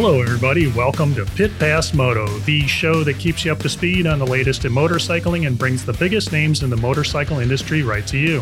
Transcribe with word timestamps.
Hello, 0.00 0.22
everybody. 0.22 0.68
Welcome 0.68 1.12
to 1.16 1.24
Pit 1.24 1.50
Pass 1.58 1.92
Moto, 1.92 2.24
the 2.42 2.64
show 2.68 3.02
that 3.02 3.18
keeps 3.18 3.44
you 3.44 3.50
up 3.50 3.58
to 3.58 3.68
speed 3.68 4.06
on 4.06 4.20
the 4.20 4.26
latest 4.26 4.64
in 4.64 4.70
motorcycling 4.70 5.48
and 5.48 5.58
brings 5.58 5.84
the 5.84 5.92
biggest 5.92 6.30
names 6.30 6.62
in 6.62 6.70
the 6.70 6.76
motorcycle 6.76 7.40
industry 7.40 7.82
right 7.82 8.06
to 8.06 8.16
you. 8.16 8.40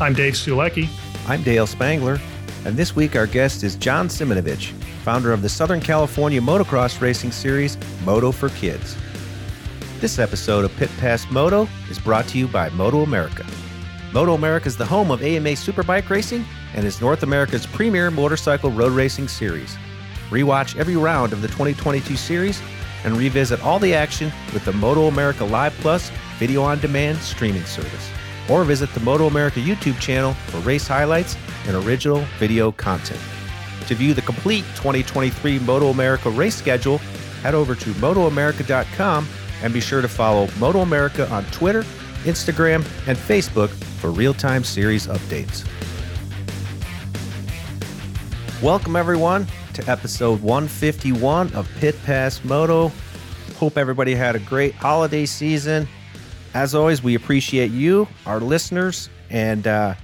I'm 0.00 0.14
Dave 0.14 0.34
Sulecki. 0.34 0.88
I'm 1.26 1.42
Dale 1.42 1.66
Spangler, 1.66 2.20
and 2.64 2.76
this 2.76 2.94
week 2.94 3.16
our 3.16 3.26
guest 3.26 3.64
is 3.64 3.74
John 3.74 4.06
Simonovich, 4.06 4.70
founder 5.02 5.32
of 5.32 5.42
the 5.42 5.48
Southern 5.48 5.80
California 5.80 6.40
motocross 6.40 7.00
racing 7.00 7.32
series 7.32 7.76
Moto 8.04 8.30
for 8.30 8.50
Kids. 8.50 8.96
This 9.98 10.20
episode 10.20 10.64
of 10.64 10.76
Pit 10.76 10.90
Pass 10.98 11.28
Moto 11.32 11.66
is 11.90 11.98
brought 11.98 12.28
to 12.28 12.38
you 12.38 12.46
by 12.46 12.68
Moto 12.70 13.02
America. 13.02 13.44
Moto 14.12 14.34
America 14.34 14.68
is 14.68 14.76
the 14.76 14.86
home 14.86 15.10
of 15.10 15.20
AMA 15.20 15.50
Superbike 15.50 16.08
Racing 16.08 16.44
and 16.74 16.86
is 16.86 17.00
North 17.00 17.24
America's 17.24 17.66
premier 17.66 18.08
motorcycle 18.08 18.70
road 18.70 18.92
racing 18.92 19.26
series. 19.26 19.76
Rewatch 20.30 20.76
every 20.76 20.96
round 20.96 21.32
of 21.32 21.42
the 21.42 21.48
2022 21.48 22.16
series 22.16 22.60
and 23.04 23.16
revisit 23.16 23.62
all 23.62 23.78
the 23.78 23.94
action 23.94 24.32
with 24.52 24.64
the 24.64 24.72
Moto 24.72 25.06
America 25.06 25.44
Live 25.44 25.72
Plus 25.74 26.10
video 26.38 26.62
on 26.62 26.80
demand 26.80 27.18
streaming 27.18 27.64
service. 27.64 28.10
Or 28.50 28.64
visit 28.64 28.92
the 28.94 29.00
Moto 29.00 29.26
America 29.26 29.60
YouTube 29.60 29.98
channel 30.00 30.34
for 30.48 30.58
race 30.58 30.86
highlights 30.86 31.36
and 31.66 31.76
original 31.76 32.24
video 32.38 32.72
content. 32.72 33.20
To 33.86 33.94
view 33.94 34.14
the 34.14 34.22
complete 34.22 34.64
2023 34.74 35.60
Moto 35.60 35.88
America 35.88 36.30
race 36.30 36.56
schedule, 36.56 36.98
head 37.42 37.54
over 37.54 37.74
to 37.74 37.90
MotoAmerica.com 37.92 39.28
and 39.62 39.72
be 39.72 39.80
sure 39.80 40.02
to 40.02 40.08
follow 40.08 40.48
Moto 40.58 40.80
America 40.80 41.30
on 41.30 41.44
Twitter, 41.46 41.82
Instagram, 42.24 42.84
and 43.06 43.16
Facebook 43.16 43.68
for 44.00 44.10
real 44.10 44.34
time 44.34 44.64
series 44.64 45.06
updates. 45.06 45.64
Welcome, 48.62 48.96
everyone, 48.96 49.46
to 49.76 49.90
episode 49.90 50.40
151 50.40 51.52
of 51.52 51.68
Pit 51.78 51.94
Pass 52.06 52.42
Moto. 52.44 52.90
Hope 53.56 53.76
everybody 53.76 54.14
had 54.14 54.34
a 54.34 54.38
great 54.38 54.74
holiday 54.74 55.26
season. 55.26 55.86
As 56.54 56.74
always, 56.74 57.02
we 57.02 57.14
appreciate 57.14 57.70
you, 57.70 58.08
our 58.24 58.40
listeners, 58.40 59.10
and 59.28 59.66
uh, 59.66 59.94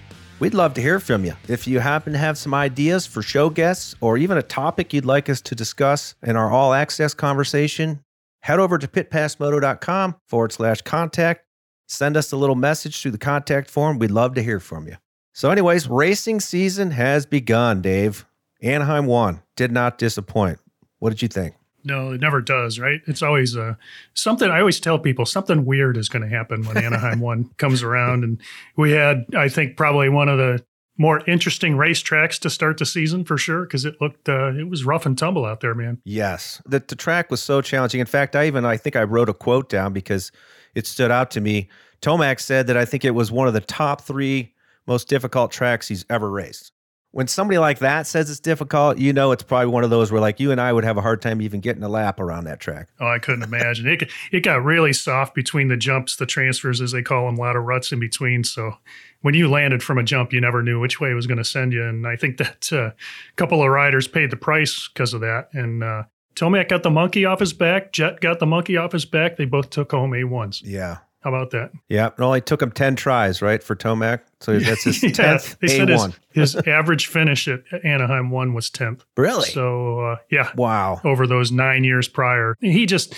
we'd 0.41 0.53
love 0.53 0.75
to 0.75 0.83
hear 0.83 1.01
from 1.01 1.25
you. 1.25 1.33
If 1.49 1.67
you 1.67 1.81
happen 1.81 2.13
to 2.13 2.19
have 2.19 2.37
some 2.37 2.53
ideas 2.53 3.07
for 3.07 3.23
show 3.23 3.49
guests 3.49 3.95
or 4.03 4.19
even 4.19 4.37
a 4.37 4.43
topic 4.43 4.93
you'd 4.93 5.07
like 5.07 5.31
us 5.31 5.41
to 5.41 5.55
discuss 5.55 6.17
in 6.23 6.37
our 6.37 6.51
all 6.51 6.75
access 6.75 7.15
conversation, 7.15 8.05
head 8.41 8.59
over 8.59 8.77
to 8.77 8.87
pitpassmoto.com 8.87 10.17
forward 10.29 10.53
slash 10.53 10.83
contact. 10.83 11.47
Send 11.89 12.19
us 12.19 12.31
a 12.31 12.37
little 12.37 12.57
message 12.57 13.01
through 13.01 13.13
the 13.13 13.19
contact 13.19 13.71
form. 13.71 13.99
We'd 13.99 14.11
love 14.11 14.35
to 14.35 14.43
hear 14.43 14.61
from 14.61 14.87
you. 14.87 14.97
So, 15.33 15.51
anyways, 15.51 15.89
racing 15.89 16.41
season 16.41 16.91
has 16.91 17.25
begun, 17.25 17.81
Dave. 17.81 18.27
Anaheim 18.63 19.07
won. 19.07 19.43
Did 19.57 19.73
not 19.73 19.99
disappoint. 19.99 20.59
What 20.99 21.11
did 21.11 21.23
you 21.23 21.29
think? 21.29 21.55
No, 21.85 22.13
it 22.13 22.21
never 22.21 22.41
does, 22.41 22.79
right? 22.79 23.01
It's 23.07 23.23
always 23.23 23.57
uh, 23.57 23.75
something 24.15 24.49
I 24.49 24.61
always 24.61 24.79
tell 24.79 24.99
people 24.99 25.27
something 25.27 25.65
weird 25.65 25.97
is 25.97 26.09
going 26.09 26.23
to 26.23 26.29
happen 26.29 26.63
when 26.65 26.77
Anaheim 26.77 27.19
1 27.21 27.51
comes 27.59 27.83
around. 27.83 28.23
And 28.23 28.41
we 28.77 28.93
had, 28.93 29.25
I 29.37 29.49
think, 29.49 29.77
probably 29.77 30.09
one 30.09 30.29
of 30.29 30.39
the 30.39 30.65
more 30.97 31.23
interesting 31.27 31.75
racetracks 31.75 32.39
to 32.41 32.51
start 32.51 32.79
the 32.79 32.87
season 32.87 33.25
for 33.25 33.37
sure 33.37 33.65
because 33.65 33.85
it 33.85 34.01
looked, 34.01 34.29
uh, 34.29 34.53
it 34.53 34.69
was 34.69 34.85
rough 34.85 35.07
and 35.07 35.19
tumble 35.19 35.45
out 35.45 35.61
there, 35.61 35.75
man. 35.75 36.01
Yes. 36.05 36.63
The, 36.67 36.79
the 36.87 36.95
track 36.95 37.31
was 37.31 37.43
so 37.43 37.63
challenging. 37.63 38.01
In 38.01 38.07
fact, 38.07 38.37
I 38.37 38.47
even, 38.47 38.65
I 38.65 38.77
think 38.77 38.95
I 38.95 39.03
wrote 39.03 39.29
a 39.29 39.35
quote 39.35 39.69
down 39.69 39.93
because 39.93 40.31
it 40.77 40.87
stood 40.87 41.11
out 41.11 41.33
to 41.33 41.41
me. 41.41 41.69
Tomac 42.01 42.39
said 42.39 42.69
that 42.69 42.77
I 42.77 42.85
think 42.85 43.05
it 43.05 43.13
was 43.13 43.33
one 43.33 43.49
of 43.49 43.55
the 43.55 43.61
top 43.61 44.03
three 44.03 44.55
most 44.87 45.09
difficult 45.09 45.51
tracks 45.51 45.89
he's 45.89 46.05
ever 46.09 46.31
raced 46.31 46.73
when 47.13 47.29
somebody 47.29 47.59
like 47.59 47.79
that 47.79 48.07
says 48.07 48.31
it's 48.31 48.41
difficult, 48.41 48.99
you 48.99 49.13
know 49.13 49.33
it's 49.33 49.43
probably 49.43 49.67
one 49.67 49.85
of 49.85 49.91
those 49.91 50.11
where 50.11 50.21
like 50.21 50.41
you 50.41 50.51
and 50.51 50.61
I 50.61 50.73
would 50.73 50.85
have 50.85 50.97
a 50.97 51.01
hard 51.03 51.23
time 51.23 51.41
even 51.41 51.61
getting 51.61 51.83
a 51.83 51.89
lap 51.89 52.19
around 52.19 52.45
that 52.45 52.59
track. 52.59 52.89
Oh, 53.01 53.07
I 53.07 53.19
couldn't 53.19 53.43
imagine. 53.43 53.87
It 53.87 54.11
it 54.33 54.41
got 54.41 54.65
really 54.65 54.93
soft 54.93 55.35
between 55.35 55.69
the 55.69 55.77
jumps, 55.77 56.17
the 56.17 56.27
transfers 56.27 56.81
as 56.81 56.93
they 56.93 57.03
call 57.03 57.27
them, 57.27 57.37
a 57.37 57.41
lot 57.41 57.55
of 57.55 57.65
ruts 57.65 57.93
in 57.93 58.01
between. 58.01 58.45
So 58.45 58.73
when 59.21 59.35
you 59.35 59.49
landed 59.49 59.83
from 59.83 59.99
a 59.99 60.03
jump, 60.03 60.33
you 60.33 60.41
never 60.41 60.63
knew 60.63 60.81
which 60.81 61.01
way 61.01 61.11
it 61.11 61.15
was 61.15 61.27
going 61.27 61.39
to 61.39 61.45
send 61.45 61.73
you. 61.73 61.85
And 61.85 62.07
I 62.07 62.17
think 62.17 62.39
that 62.39 62.73
uh, 62.73 62.87
a 62.87 62.95
couple 63.37 63.63
of 63.63 63.69
riders 63.69 64.09
paid 64.09 64.31
the 64.31 64.37
price 64.37 64.89
because 64.93 65.15
of 65.15 65.21
that. 65.21 65.49
And 65.53 65.85
uh, 65.85 66.05
Tomac 66.35 66.69
got 66.69 66.83
the 66.83 66.91
monkey 66.91 67.25
off 67.25 67.41
his 67.41 67.53
back. 67.53 67.93
Jet 67.93 68.21
got 68.21 68.39
the 68.39 68.47
monkey 68.47 68.77
off 68.77 68.93
his 68.93 69.05
back. 69.05 69.37
They 69.37 69.45
both 69.45 69.71
took 69.71 69.93
home 69.93 70.13
A1s. 70.13 70.63
Yeah. 70.65 70.99
How 71.23 71.31
about 71.31 71.51
that? 71.53 71.71
Yeah, 71.89 72.09
it 72.09 72.21
only 72.21 72.41
took 72.41 72.61
him 72.61 72.73
10 72.73 72.97
tries, 72.97 73.41
right, 73.41 73.63
for 73.63 73.77
Tomac? 73.77 74.21
So 74.41 74.59
that's 74.59 74.85
his 74.85 75.01
10th 75.01 75.57
yeah, 75.63 75.85
A1. 75.85 76.15
His, 76.31 76.55
his 76.55 76.67
average 76.67 77.07
finish 77.07 77.47
at 77.49 77.63
Anaheim 77.85 78.31
1 78.31 78.55
was 78.55 78.71
10th. 78.71 79.03
Really? 79.17 79.49
So, 79.51 80.01
uh, 80.01 80.17
yeah. 80.31 80.51
Wow. 80.57 81.01
Over 81.05 81.27
those 81.27 81.53
nine 81.53 81.85
years 81.85 82.09
prior. 82.09 82.57
He 82.61 82.87
just, 82.87 83.15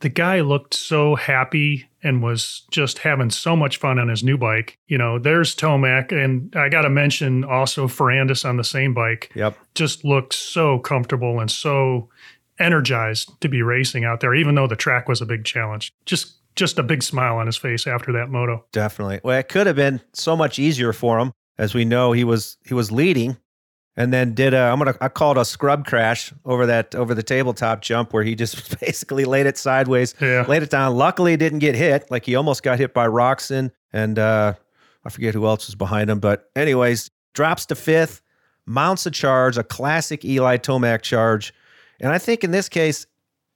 the 0.00 0.10
guy 0.10 0.40
looked 0.40 0.74
so 0.74 1.14
happy 1.14 1.88
and 2.02 2.22
was 2.22 2.62
just 2.70 2.98
having 2.98 3.30
so 3.30 3.56
much 3.56 3.78
fun 3.78 3.98
on 3.98 4.08
his 4.08 4.22
new 4.22 4.36
bike. 4.36 4.78
You 4.86 4.98
know, 4.98 5.18
there's 5.18 5.56
Tomac, 5.56 6.12
and 6.12 6.54
I 6.54 6.68
got 6.68 6.82
to 6.82 6.90
mention 6.90 7.42
also 7.42 7.88
Ferrandis 7.88 8.48
on 8.48 8.58
the 8.58 8.64
same 8.64 8.92
bike. 8.92 9.32
Yep. 9.34 9.56
Just 9.74 10.04
looked 10.04 10.34
so 10.34 10.78
comfortable 10.78 11.40
and 11.40 11.50
so 11.50 12.10
energized 12.58 13.40
to 13.40 13.48
be 13.48 13.62
racing 13.62 14.04
out 14.04 14.20
there, 14.20 14.34
even 14.34 14.54
though 14.54 14.66
the 14.66 14.76
track 14.76 15.08
was 15.08 15.20
a 15.20 15.26
big 15.26 15.44
challenge. 15.44 15.92
Just 16.04 16.36
just 16.56 16.78
a 16.78 16.82
big 16.82 17.02
smile 17.02 17.36
on 17.36 17.46
his 17.46 17.56
face 17.56 17.86
after 17.86 18.12
that 18.12 18.30
moto. 18.30 18.64
Definitely. 18.72 19.20
Well, 19.22 19.38
it 19.38 19.48
could 19.48 19.66
have 19.66 19.76
been 19.76 20.00
so 20.12 20.36
much 20.36 20.58
easier 20.58 20.92
for 20.92 21.18
him. 21.18 21.32
As 21.58 21.74
we 21.74 21.84
know, 21.84 22.12
he 22.12 22.24
was 22.24 22.56
he 22.66 22.74
was 22.74 22.90
leading 22.90 23.36
and 23.96 24.12
then 24.12 24.34
did 24.34 24.52
a 24.52 24.58
I'm 24.58 24.78
gonna 24.78 24.94
I 25.00 25.08
call 25.08 25.32
it 25.32 25.38
a 25.38 25.44
scrub 25.44 25.86
crash 25.86 26.32
over 26.44 26.66
that 26.66 26.94
over 26.94 27.14
the 27.14 27.22
tabletop 27.22 27.80
jump 27.80 28.12
where 28.12 28.22
he 28.22 28.34
just 28.34 28.78
basically 28.80 29.24
laid 29.24 29.46
it 29.46 29.56
sideways, 29.56 30.14
yeah. 30.20 30.44
laid 30.46 30.62
it 30.62 30.70
down. 30.70 30.96
Luckily, 30.96 31.34
it 31.34 31.38
didn't 31.38 31.60
get 31.60 31.74
hit. 31.74 32.10
Like 32.10 32.26
he 32.26 32.34
almost 32.34 32.62
got 32.62 32.78
hit 32.78 32.92
by 32.92 33.06
Roczen 33.06 33.70
and 33.92 34.18
uh, 34.18 34.54
I 35.04 35.08
forget 35.08 35.34
who 35.34 35.46
else 35.46 35.66
was 35.66 35.74
behind 35.74 36.10
him. 36.10 36.20
But 36.20 36.50
anyways, 36.54 37.10
drops 37.32 37.66
to 37.66 37.74
fifth, 37.74 38.22
mounts 38.66 39.06
a 39.06 39.10
charge, 39.10 39.56
a 39.56 39.64
classic 39.64 40.24
Eli 40.24 40.58
Tomac 40.58 41.02
charge, 41.02 41.54
and 42.00 42.12
I 42.12 42.18
think 42.18 42.44
in 42.44 42.50
this 42.50 42.68
case 42.68 43.06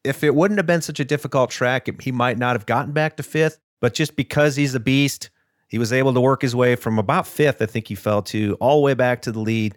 if 0.05 0.25
it 0.25 0.35
wouldn't 0.35 0.59
have 0.59 0.67
been 0.67 0.83
such 0.83 1.01
a 1.01 1.05
difficult 1.05 1.51
track, 1.51 1.89
he 2.01 2.13
might 2.13 2.39
not 2.39 2.57
have 2.57 2.67
gotten 2.67 2.93
back 2.93 3.17
to 3.17 3.23
fifth. 3.23 3.59
But 3.81 3.95
just 3.95 4.15
because 4.15 4.57
he's 4.57 4.75
a 4.75 4.81
beast, 4.81 5.31
he 5.69 5.79
was 5.79 5.93
able 5.93 6.13
to 6.13 6.21
work 6.21 6.43
his 6.43 6.55
way 6.55 6.77
from 6.77 6.99
about 6.99 7.27
fifth, 7.27 7.63
I 7.63 7.67
think 7.67 7.89
he 7.89 7.95
fell 7.95 8.23
to, 8.23 8.57
all 8.61 8.81
the 8.81 8.85
way 8.85 8.95
back 8.95 9.23
to 9.23 9.33
the 9.33 9.41
lead. 9.41 9.75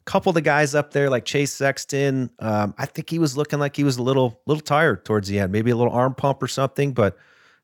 A 0.00 0.04
couple 0.10 0.30
of 0.30 0.34
the 0.34 0.40
guys 0.40 0.74
up 0.74 0.92
there, 0.92 1.08
like 1.08 1.24
Chase 1.24 1.52
Sexton, 1.52 2.30
um, 2.40 2.74
I 2.76 2.86
think 2.86 3.08
he 3.08 3.18
was 3.18 3.36
looking 3.36 3.58
like 3.58 3.76
he 3.76 3.84
was 3.84 3.96
a 3.96 4.02
little, 4.02 4.40
little 4.46 4.60
tired 4.60 5.04
towards 5.04 5.28
the 5.28 5.38
end, 5.38 5.52
maybe 5.52 5.70
a 5.70 5.76
little 5.76 5.92
arm 5.92 6.14
pump 6.14 6.42
or 6.42 6.48
something. 6.48 6.92
But 6.92 7.16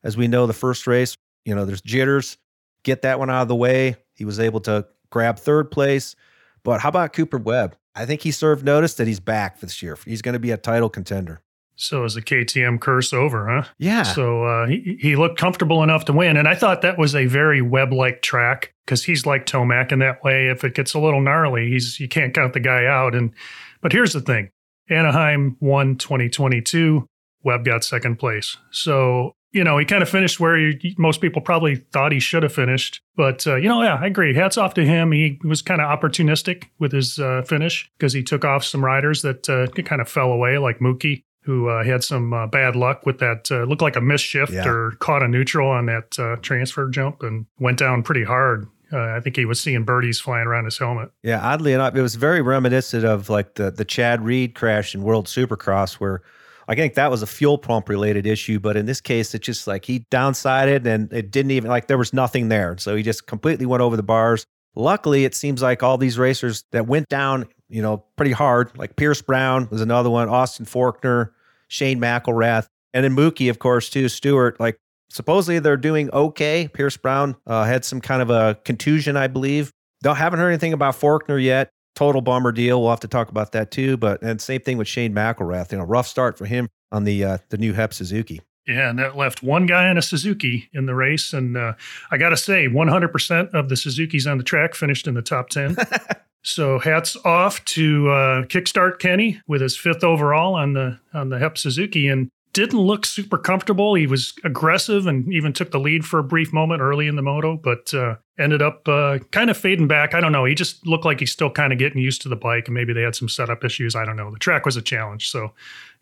as 0.03 0.17
we 0.17 0.27
know, 0.27 0.47
the 0.47 0.53
first 0.53 0.87
race, 0.87 1.15
you 1.45 1.53
know, 1.53 1.65
there's 1.65 1.81
jitters. 1.81 2.37
Get 2.83 3.03
that 3.03 3.19
one 3.19 3.29
out 3.29 3.43
of 3.43 3.47
the 3.47 3.55
way. 3.55 3.95
He 4.15 4.25
was 4.25 4.39
able 4.39 4.59
to 4.61 4.87
grab 5.09 5.37
third 5.37 5.69
place. 5.71 6.15
But 6.63 6.81
how 6.81 6.89
about 6.89 7.13
Cooper 7.13 7.37
Webb? 7.37 7.75
I 7.95 8.05
think 8.05 8.21
he 8.21 8.31
served 8.31 8.65
notice 8.65 8.95
that 8.95 9.07
he's 9.07 9.19
back 9.19 9.59
this 9.59 9.83
year. 9.83 9.97
He's 10.05 10.21
going 10.21 10.33
to 10.33 10.39
be 10.39 10.51
a 10.51 10.57
title 10.57 10.89
contender. 10.89 11.41
So 11.81 12.03
is 12.03 12.13
the 12.13 12.21
KTM 12.21 12.79
curse 12.79 13.11
over, 13.11 13.49
huh? 13.49 13.67
Yeah. 13.79 14.03
So 14.03 14.45
uh, 14.45 14.67
he 14.67 14.97
he 14.99 15.15
looked 15.15 15.39
comfortable 15.39 15.81
enough 15.81 16.05
to 16.05 16.13
win, 16.13 16.37
and 16.37 16.47
I 16.47 16.53
thought 16.53 16.83
that 16.83 16.99
was 16.99 17.15
a 17.15 17.25
very 17.25 17.59
Webb-like 17.59 18.21
track 18.21 18.75
because 18.85 19.03
he's 19.03 19.25
like 19.25 19.47
Tomac 19.47 19.91
in 19.91 19.97
that 19.97 20.23
way. 20.23 20.47
If 20.47 20.63
it 20.63 20.75
gets 20.75 20.93
a 20.93 20.99
little 20.99 21.21
gnarly, 21.21 21.69
he's 21.69 21.99
you 21.99 22.07
can't 22.07 22.35
count 22.35 22.53
the 22.53 22.59
guy 22.59 22.85
out. 22.85 23.15
And 23.15 23.33
but 23.81 23.91
here's 23.91 24.13
the 24.13 24.21
thing: 24.21 24.51
Anaheim 24.91 25.57
won 25.59 25.97
2022. 25.97 27.07
Webb 27.43 27.65
got 27.65 27.83
second 27.83 28.17
place. 28.17 28.57
So 28.69 29.33
you 29.51 29.63
know, 29.63 29.79
he 29.79 29.85
kind 29.85 30.03
of 30.03 30.07
finished 30.07 30.39
where 30.39 30.57
he, 30.57 30.95
most 30.99 31.19
people 31.19 31.41
probably 31.41 31.75
thought 31.75 32.11
he 32.11 32.19
should 32.19 32.43
have 32.43 32.53
finished. 32.53 33.01
But, 33.17 33.45
uh, 33.45 33.55
you 33.55 33.67
know, 33.67 33.83
yeah, 33.83 33.95
I 33.95 34.05
agree. 34.05 34.33
Hats 34.33 34.57
off 34.57 34.75
to 34.75 34.85
him. 34.85 35.11
He 35.11 35.39
was 35.43 35.61
kind 35.61 35.81
of 35.81 35.87
opportunistic 35.87 36.65
with 36.79 36.93
his 36.93 37.19
uh, 37.19 37.41
finish 37.41 37.91
because 37.97 38.13
he 38.13 38.23
took 38.23 38.45
off 38.45 38.63
some 38.63 38.85
riders 38.85 39.23
that 39.23 39.49
uh, 39.49 39.67
kind 39.81 40.01
of 40.01 40.07
fell 40.07 40.31
away, 40.31 40.57
like 40.57 40.79
Mookie, 40.79 41.23
who 41.43 41.69
uh, 41.69 41.83
had 41.83 42.03
some 42.03 42.33
uh, 42.33 42.47
bad 42.47 42.75
luck 42.75 43.05
with 43.05 43.19
that, 43.19 43.49
uh, 43.51 43.63
looked 43.63 43.81
like 43.81 43.95
a 43.95 44.01
missed 44.01 44.25
shift 44.25 44.51
Yeah. 44.53 44.67
or 44.67 44.91
caught 44.99 45.23
a 45.23 45.27
neutral 45.27 45.69
on 45.69 45.87
that 45.87 46.17
uh, 46.19 46.35
transfer 46.41 46.87
jump 46.89 47.23
and 47.23 47.45
went 47.59 47.79
down 47.79 48.03
pretty 48.03 48.23
hard. 48.23 48.67
Uh, 48.93 49.15
I 49.15 49.21
think 49.21 49.37
he 49.37 49.45
was 49.45 49.59
seeing 49.59 49.83
birdies 49.85 50.19
flying 50.19 50.45
around 50.47 50.65
his 50.65 50.77
helmet. 50.77 51.11
Yeah, 51.23 51.39
oddly 51.41 51.71
enough, 51.73 51.95
it 51.95 52.01
was 52.01 52.15
very 52.15 52.41
reminiscent 52.41 53.05
of 53.05 53.29
like 53.29 53.55
the 53.55 53.71
the 53.71 53.85
Chad 53.85 54.21
Reed 54.23 54.53
crash 54.53 54.93
in 54.93 55.01
World 55.01 55.27
Supercross, 55.27 55.93
where 55.93 56.21
I 56.67 56.75
think 56.75 56.93
that 56.95 57.09
was 57.09 57.21
a 57.23 57.27
fuel 57.27 57.57
pump 57.57 57.87
related 57.89 58.27
issue, 58.27 58.59
but 58.59 58.75
in 58.75 58.85
this 58.85 58.99
case, 59.01 59.33
it's 59.33 59.45
just 59.45 59.65
like 59.65 59.85
he 59.85 60.01
downsided 60.11 60.85
and 60.85 61.11
it 61.13 61.31
didn't 61.31 61.51
even 61.51 61.69
like 61.69 61.87
there 61.87 61.97
was 61.97 62.13
nothing 62.13 62.49
there, 62.49 62.75
so 62.77 62.95
he 62.95 63.01
just 63.01 63.27
completely 63.27 63.65
went 63.65 63.81
over 63.81 63.95
the 63.95 64.03
bars. 64.03 64.45
Luckily, 64.75 65.23
it 65.25 65.35
seems 65.35 65.61
like 65.61 65.83
all 65.83 65.97
these 65.97 66.17
racers 66.19 66.65
that 66.71 66.85
went 66.85 67.07
down, 67.09 67.45
you 67.71 67.81
know, 67.81 68.03
pretty 68.15 68.31
hard, 68.31 68.77
like 68.77 68.95
Pierce 68.95 69.21
Brown 69.21 69.67
was 69.71 69.81
another 69.81 70.09
one, 70.09 70.29
Austin 70.29 70.65
Faulkner, 70.65 71.33
Shane 71.67 71.99
McElrath, 71.99 72.67
and 72.93 73.03
then 73.03 73.15
Mookie, 73.15 73.49
of 73.49 73.59
course, 73.59 73.89
too. 73.89 74.09
Stewart, 74.09 74.59
like 74.59 74.77
supposedly 75.09 75.59
they're 75.59 75.77
doing 75.77 76.09
okay. 76.11 76.69
Pierce 76.73 76.97
Brown 76.97 77.35
uh, 77.47 77.63
had 77.63 77.85
some 77.85 78.01
kind 78.01 78.21
of 78.21 78.29
a 78.29 78.59
contusion, 78.65 79.17
I 79.17 79.27
believe. 79.27 79.71
Don't 80.03 80.15
haven't 80.15 80.39
heard 80.39 80.49
anything 80.49 80.73
about 80.73 80.95
Faulkner 80.95 81.37
yet. 81.37 81.69
Total 81.95 82.21
bummer 82.21 82.51
deal. 82.51 82.81
We'll 82.81 82.89
have 82.89 83.01
to 83.01 83.07
talk 83.07 83.29
about 83.29 83.51
that 83.51 83.71
too. 83.71 83.97
But 83.97 84.21
and 84.21 84.41
same 84.41 84.61
thing 84.61 84.77
with 84.77 84.87
Shane 84.87 85.13
McElrath. 85.13 85.71
You 85.71 85.77
know, 85.77 85.83
rough 85.83 86.07
start 86.07 86.37
for 86.37 86.45
him 86.45 86.69
on 86.91 87.03
the 87.03 87.23
uh, 87.23 87.37
the 87.49 87.57
new 87.57 87.73
Hep 87.73 87.93
Suzuki. 87.93 88.41
Yeah, 88.67 88.89
and 88.89 88.99
that 88.99 89.17
left 89.17 89.41
one 89.41 89.65
guy 89.65 89.89
in 89.89 89.97
a 89.97 90.01
Suzuki 90.01 90.69
in 90.73 90.85
the 90.85 90.95
race. 90.95 91.33
And 91.33 91.57
uh, 91.57 91.73
I 92.11 92.17
got 92.17 92.29
to 92.29 92.37
say, 92.37 92.67
100% 92.67 93.53
of 93.53 93.69
the 93.69 93.75
Suzukis 93.75 94.29
on 94.29 94.37
the 94.37 94.43
track 94.43 94.75
finished 94.75 95.07
in 95.07 95.15
the 95.15 95.21
top 95.21 95.49
10. 95.49 95.75
so 96.43 96.79
hats 96.79 97.15
off 97.23 97.63
to 97.65 98.09
uh, 98.09 98.41
Kickstart 98.43 98.99
Kenny 98.99 99.41
with 99.47 99.61
his 99.61 99.77
fifth 99.77 100.03
overall 100.03 100.55
on 100.55 100.73
the 100.73 100.99
on 101.13 101.29
the 101.29 101.39
Hep 101.39 101.57
Suzuki, 101.57 102.07
and 102.07 102.29
didn't 102.53 102.79
look 102.79 103.05
super 103.05 103.37
comfortable. 103.37 103.95
He 103.95 104.07
was 104.07 104.33
aggressive 104.43 105.07
and 105.07 105.31
even 105.33 105.53
took 105.53 105.71
the 105.71 105.79
lead 105.79 106.05
for 106.05 106.19
a 106.19 106.23
brief 106.23 106.51
moment 106.51 106.81
early 106.81 107.07
in 107.07 107.15
the 107.15 107.21
moto, 107.21 107.55
but 107.57 107.93
uh, 107.93 108.15
ended 108.37 108.61
up 108.61 108.87
uh, 108.87 109.19
kind 109.31 109.49
of 109.49 109.57
fading 109.57 109.87
back. 109.87 110.13
I 110.13 110.21
don't 110.21 110.31
know. 110.31 110.45
He 110.45 110.53
just 110.55 110.85
looked 110.85 111.05
like 111.05 111.19
he's 111.19 111.31
still 111.31 111.49
kind 111.49 111.71
of 111.71 111.79
getting 111.79 112.01
used 112.01 112.21
to 112.23 112.29
the 112.29 112.35
bike, 112.35 112.67
and 112.67 112.73
maybe 112.73 112.93
they 112.93 113.01
had 113.03 113.15
some 113.15 113.29
setup 113.29 113.63
issues. 113.63 113.95
I 113.95 114.03
don't 114.05 114.17
know. 114.17 114.31
The 114.31 114.39
track 114.39 114.65
was 114.65 114.75
a 114.77 114.81
challenge, 114.81 115.29
so 115.29 115.53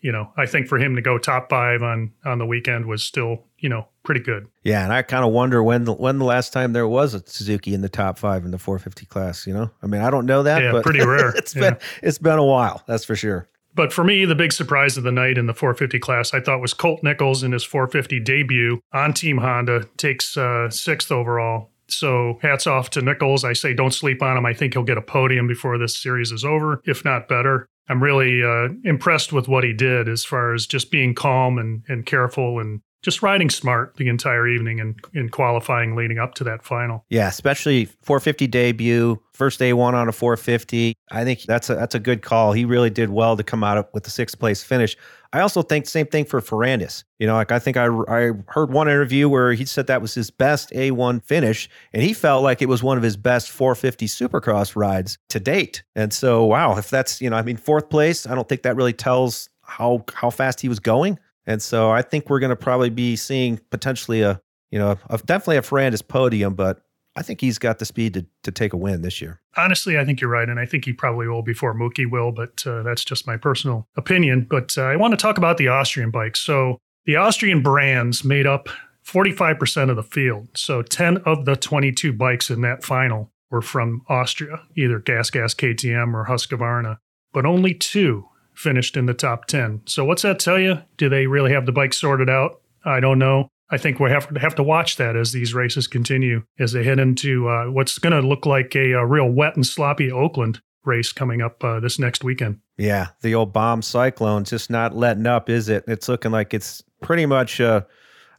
you 0.01 0.12
know, 0.13 0.31
I 0.38 0.46
think 0.46 0.68
for 0.68 0.78
him 0.78 0.96
to 0.96 1.01
go 1.01 1.18
top 1.18 1.50
five 1.50 1.84
on 1.84 2.12
on 2.25 2.38
the 2.40 2.46
weekend 2.46 2.86
was 2.86 3.04
still 3.04 3.44
you 3.60 3.68
know 3.69 3.88
pretty 4.04 4.22
good. 4.22 4.48
Yeah, 4.63 4.84
and 4.84 4.94
I 4.94 5.02
kind 5.02 5.25
of 5.25 5.31
wonder 5.31 5.62
when 5.62 5.84
the, 5.84 5.94
when 5.94 6.18
the 6.19 6.25
last 6.25 6.54
time 6.54 6.74
there 6.74 6.88
was 6.88 7.13
a 7.13 7.19
Suzuki 7.28 7.74
in 7.74 7.81
the 7.81 7.90
top 7.90 8.18
five 8.18 8.45
in 8.45 8.52
the 8.52 8.57
450 8.57 9.06
class. 9.07 9.45
You 9.45 9.54
know, 9.54 9.69
I 9.84 9.88
mean, 9.88 10.02
I 10.02 10.10
don't 10.10 10.25
know 10.25 10.44
that, 10.44 10.63
Yeah, 10.63 10.72
but 10.72 10.84
pretty 10.84 11.02
rare. 11.06 11.30
it's 11.36 11.54
Yeah. 11.56 11.72
been 11.72 11.78
it's 12.02 12.18
been 12.18 12.40
a 12.40 12.45
while. 12.45 12.81
That's 12.88 13.04
for 13.06 13.16
sure. 13.16 13.50
But 13.80 13.94
for 13.94 14.04
me, 14.04 14.26
the 14.26 14.36
big 14.36 14.52
surprise 14.52 14.98
of 14.98 15.06
the 15.06 15.12
night 15.14 15.38
in 15.38 15.46
the 15.46 15.54
450 15.54 16.00
class, 16.00 16.34
I 16.34 16.42
thought 16.42 16.60
was 16.60 16.74
Colt 16.74 17.02
Nichols 17.02 17.44
in 17.44 17.54
his 17.54 17.64
450 17.64 18.20
debut 18.20 18.81
on 18.92 19.14
Team 19.14 19.38
Honda, 19.38 19.86
takes 19.96 20.36
uh, 20.36 20.70
sixth 20.70 21.14
overall. 21.14 21.72
So 21.88 22.40
hats 22.42 22.68
off 22.68 22.90
to 22.90 23.02
Nichols. 23.02 23.46
I 23.46 23.54
say 23.54 23.74
don't 23.74 23.94
sleep 23.94 24.22
on 24.22 24.36
him. 24.36 24.46
I 24.46 24.54
think 24.54 24.74
he'll 24.74 24.84
get 24.84 24.98
a 24.98 25.02
podium 25.02 25.48
before 25.48 25.78
this 25.78 25.96
series 25.96 26.34
is 26.34 26.44
over, 26.44 26.81
if 26.84 27.06
not 27.06 27.30
better. 27.30 27.68
I'm 27.88 28.04
really 28.04 28.44
uh, 28.44 28.68
impressed 28.84 29.31
with 29.31 29.48
what 29.48 29.64
he 29.64 29.72
did 29.72 30.10
as 30.10 30.26
far 30.26 30.54
as 30.54 30.68
just 30.68 30.92
being 30.92 31.16
calm 31.16 31.58
and, 31.58 31.84
and 31.88 32.06
careful 32.06 32.60
and 32.60 32.81
just 33.01 33.22
riding 33.24 33.50
smart 33.50 33.96
the 33.96 34.07
entire 34.10 34.48
evening 34.48 34.80
and 34.80 35.00
in 35.13 35.30
qualifying 35.30 35.96
leading 35.96 36.19
up 36.19 36.36
to 36.36 36.44
that 36.44 36.63
final. 36.63 37.06
Yeah, 37.10 37.28
especially 37.28 37.86
450 37.86 38.48
debut, 38.48 39.22
first 39.34 39.60
A1 39.62 39.94
on 39.94 40.10
a 40.10 40.12
450. 40.12 40.94
I 41.12 41.24
think 41.24 41.44
that's 41.44 41.69
a 41.69 41.75
that's 41.75 41.96
a 41.96 42.00
good 42.00 42.22
call. 42.22 42.51
He 42.51 42.66
really 42.66 42.90
did 42.90 43.10
well 43.10 43.38
to 43.38 43.44
come 43.44 43.63
out 43.63 43.94
with 43.94 44.04
the 44.04 44.10
sixth 44.10 44.38
place 44.38 44.63
finish. 44.63 44.98
I 45.31 45.42
also 45.42 45.62
think 45.62 45.86
same 45.86 46.07
thing 46.07 46.25
for 46.25 46.42
Ferrandis. 46.42 47.04
You 47.19 47.28
know, 47.28 47.36
like 47.36 47.51
I 47.51 47.60
think 47.60 47.78
I 47.78 47.88
I 48.07 48.31
heard 48.48 48.72
one 48.72 48.88
interview 48.88 49.30
where 49.30 49.54
he 49.54 49.66
said 49.66 49.88
that 49.88 50.02
was 50.02 50.13
his 50.13 50.31
best 50.31 50.72
A1 50.72 51.24
finish, 51.24 51.69
and 51.94 52.04
he 52.04 52.13
felt 52.13 52.44
like 52.44 52.62
it 52.62 52.68
was 52.68 52.84
one 52.84 52.98
of 52.98 53.04
his 53.04 53.16
best 53.16 53.50
450 53.50 54.07
Supercross 54.07 54.75
rides 54.75 55.18
to 55.30 55.40
date. 55.40 55.84
And 55.95 56.12
so, 56.12 56.44
wow, 56.45 56.78
if 56.78 56.90
that's 56.90 57.22
you 57.22 57.30
know, 57.30 57.38
I 57.38 57.44
mean, 57.44 57.57
fourth 57.57 57.90
place, 57.90 58.28
I 58.28 58.36
don't 58.36 58.50
think 58.50 58.63
that 58.63 58.75
really 58.75 58.94
tells 58.94 59.50
how 59.62 60.04
how 60.13 60.30
fast 60.30 60.62
he 60.62 60.68
was 60.68 60.80
going. 60.80 61.19
And 61.50 61.63
so 61.63 61.90
I 61.90 62.04
think 62.04 62.30
we're 62.30 62.40
going 62.40 62.51
to 62.51 62.56
probably 62.56 62.92
be 62.92 63.16
seeing 63.16 63.60
potentially 63.72 64.22
a, 64.22 64.40
you 64.69 64.78
know, 64.78 65.00
a, 65.10 65.18
definitely 65.18 65.57
a 65.57 65.63
Ferrandis 65.63 66.07
podium, 66.07 66.54
but 66.54 66.84
I 67.16 67.24
think 67.24 67.42
he's 67.42 67.57
got 67.57 67.80
the 67.80 67.86
speed 67.86 68.13
to, 68.13 68.25
to 68.44 68.51
take 68.51 68.72
a 68.72 68.78
win 68.78 69.01
this 69.01 69.19
year. 69.19 69.42
Honestly, 69.57 69.98
I 69.98 70.06
think 70.06 70.22
you're 70.22 70.30
right, 70.30 70.48
and 70.48 70.60
I 70.60 70.68
think 70.68 70.86
he 70.86 70.94
probably 70.94 71.28
will 71.28 71.42
before 71.42 71.74
Mookie 71.74 72.10
will, 72.10 72.31
but 72.31 72.66
uh, 72.68 72.84
that's 72.84 73.04
just 73.04 73.25
my 73.25 73.36
personal 73.36 73.88
opinion. 73.98 74.46
But 74.48 74.78
uh, 74.78 74.84
I 74.84 74.96
want 74.96 75.13
to 75.13 75.18
talk 75.18 75.40
about 75.40 75.57
the 75.57 75.69
Austrian 75.69 76.12
bikes. 76.12 76.40
So 76.40 76.78
the 77.06 77.16
Austrian 77.16 77.63
brands 77.63 78.24
made 78.24 78.45
up 78.45 78.69
45% 79.04 79.90
of 79.90 79.95
the 79.95 80.04
field. 80.04 80.50
So 80.56 80.84
10 80.84 81.18
of 81.25 81.45
the 81.45 81.56
22 81.56 82.13
bikes 82.13 82.52
in 82.52 82.62
that 82.62 82.84
final 82.84 83.31
were 83.50 83.63
from 83.63 84.04
Austria, 84.07 84.62
either 84.78 85.00
Gas 85.00 85.31
Gas 85.31 85.56
KTM 85.56 86.13
or 86.13 86.28
Husqvarna, 86.28 87.00
but 87.34 87.48
only 87.48 87.74
two 87.74 88.29
finished 88.59 88.97
in 88.97 89.06
the 89.06 89.13
top 89.13 89.45
10. 89.45 89.81
So 89.85 90.03
what's 90.03 90.23
that 90.23 90.38
tell 90.38 90.59
you? 90.59 90.81
Do 90.97 91.07
they 91.07 91.27
really 91.27 91.53
have 91.53 91.65
the 91.65 91.71
bike 91.71 91.94
sorted 91.94 92.29
out? 92.29 92.61
I 92.83 93.00
don't 93.00 93.17
know. 93.17 93.50
I 93.71 93.77
think 93.77 94.00
we 94.00 94.09
have 94.09 94.27
to 94.33 94.39
have 94.39 94.56
to 94.56 94.63
watch 94.63 94.97
that 94.97 95.15
as 95.15 95.31
these 95.31 95.53
races 95.53 95.88
continue, 95.88 96.44
as 96.59 96.73
they 96.73 96.83
head 96.83 97.00
into 97.00 97.47
uh, 97.47 97.65
what's 97.65 98.00
going 98.00 98.19
to 98.19 98.27
look 98.27 98.45
like 98.45 98.75
a, 98.75 98.91
a 98.94 99.06
real 99.06 99.29
wet 99.29 99.56
and 99.56 99.65
sloppy 99.65 100.11
Oakland 100.11 100.61
race 100.83 101.13
coming 101.13 101.41
up 101.41 101.63
uh, 101.63 101.79
this 101.79 102.00
next 102.00 102.23
weekend. 102.23 102.59
Yeah, 102.77 103.09
the 103.21 103.35
old 103.35 103.53
bomb 103.53 103.81
cyclone 103.81 104.44
just 104.44 104.69
not 104.69 104.95
letting 104.95 105.27
up, 105.27 105.50
is 105.50 105.69
it? 105.69 105.83
It's 105.88 106.09
looking 106.09 106.31
like 106.31 106.53
it's 106.53 106.83
pretty 107.01 107.25
much. 107.25 107.61
Uh, 107.61 107.81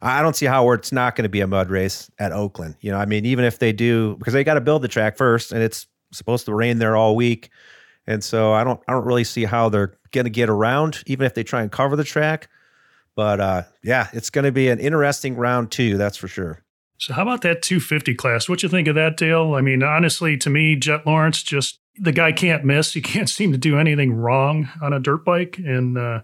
I 0.01 0.21
don't 0.21 0.35
see 0.35 0.47
how 0.47 0.69
it's 0.71 0.91
not 0.91 1.15
going 1.15 1.23
to 1.23 1.29
be 1.29 1.41
a 1.41 1.47
mud 1.47 1.69
race 1.69 2.11
at 2.19 2.31
Oakland. 2.31 2.75
You 2.81 2.91
know, 2.91 2.97
I 2.97 3.05
mean, 3.05 3.25
even 3.25 3.45
if 3.45 3.59
they 3.59 3.71
do, 3.71 4.17
because 4.17 4.33
they 4.33 4.43
got 4.43 4.55
to 4.55 4.61
build 4.61 4.81
the 4.81 4.87
track 4.87 5.15
first, 5.15 5.51
and 5.51 5.63
it's 5.63 5.87
supposed 6.11 6.45
to 6.45 6.53
rain 6.53 6.79
there 6.79 6.95
all 6.95 7.15
week, 7.15 7.49
and 8.07 8.23
so 8.23 8.53
I 8.53 8.63
don't, 8.63 8.79
I 8.87 8.93
don't 8.93 9.05
really 9.05 9.23
see 9.23 9.45
how 9.45 9.69
they're 9.69 9.93
going 10.11 10.25
to 10.25 10.31
get 10.31 10.49
around, 10.49 11.03
even 11.05 11.25
if 11.25 11.33
they 11.33 11.43
try 11.43 11.61
and 11.61 11.71
cover 11.71 11.95
the 11.95 12.03
track. 12.03 12.49
But 13.15 13.39
uh, 13.39 13.63
yeah, 13.83 14.07
it's 14.13 14.29
going 14.29 14.45
to 14.45 14.51
be 14.51 14.69
an 14.69 14.79
interesting 14.79 15.35
round 15.35 15.71
two, 15.71 15.97
that's 15.97 16.17
for 16.17 16.27
sure. 16.27 16.63
So 16.97 17.13
how 17.13 17.23
about 17.23 17.41
that 17.41 17.61
250 17.61 18.13
class? 18.13 18.47
What 18.47 18.61
you 18.61 18.69
think 18.69 18.87
of 18.87 18.95
that, 18.95 19.17
Dale? 19.17 19.55
I 19.55 19.61
mean, 19.61 19.81
honestly, 19.81 20.37
to 20.37 20.49
me, 20.49 20.75
Jet 20.75 21.05
Lawrence 21.05 21.41
just 21.41 21.79
the 21.95 22.11
guy 22.11 22.31
can't 22.31 22.63
miss. 22.63 22.93
He 22.93 23.01
can't 23.01 23.29
seem 23.29 23.51
to 23.51 23.57
do 23.57 23.77
anything 23.77 24.13
wrong 24.13 24.69
on 24.81 24.93
a 24.93 24.99
dirt 24.99 25.25
bike, 25.25 25.57
and 25.57 25.97
uh, 25.97 26.21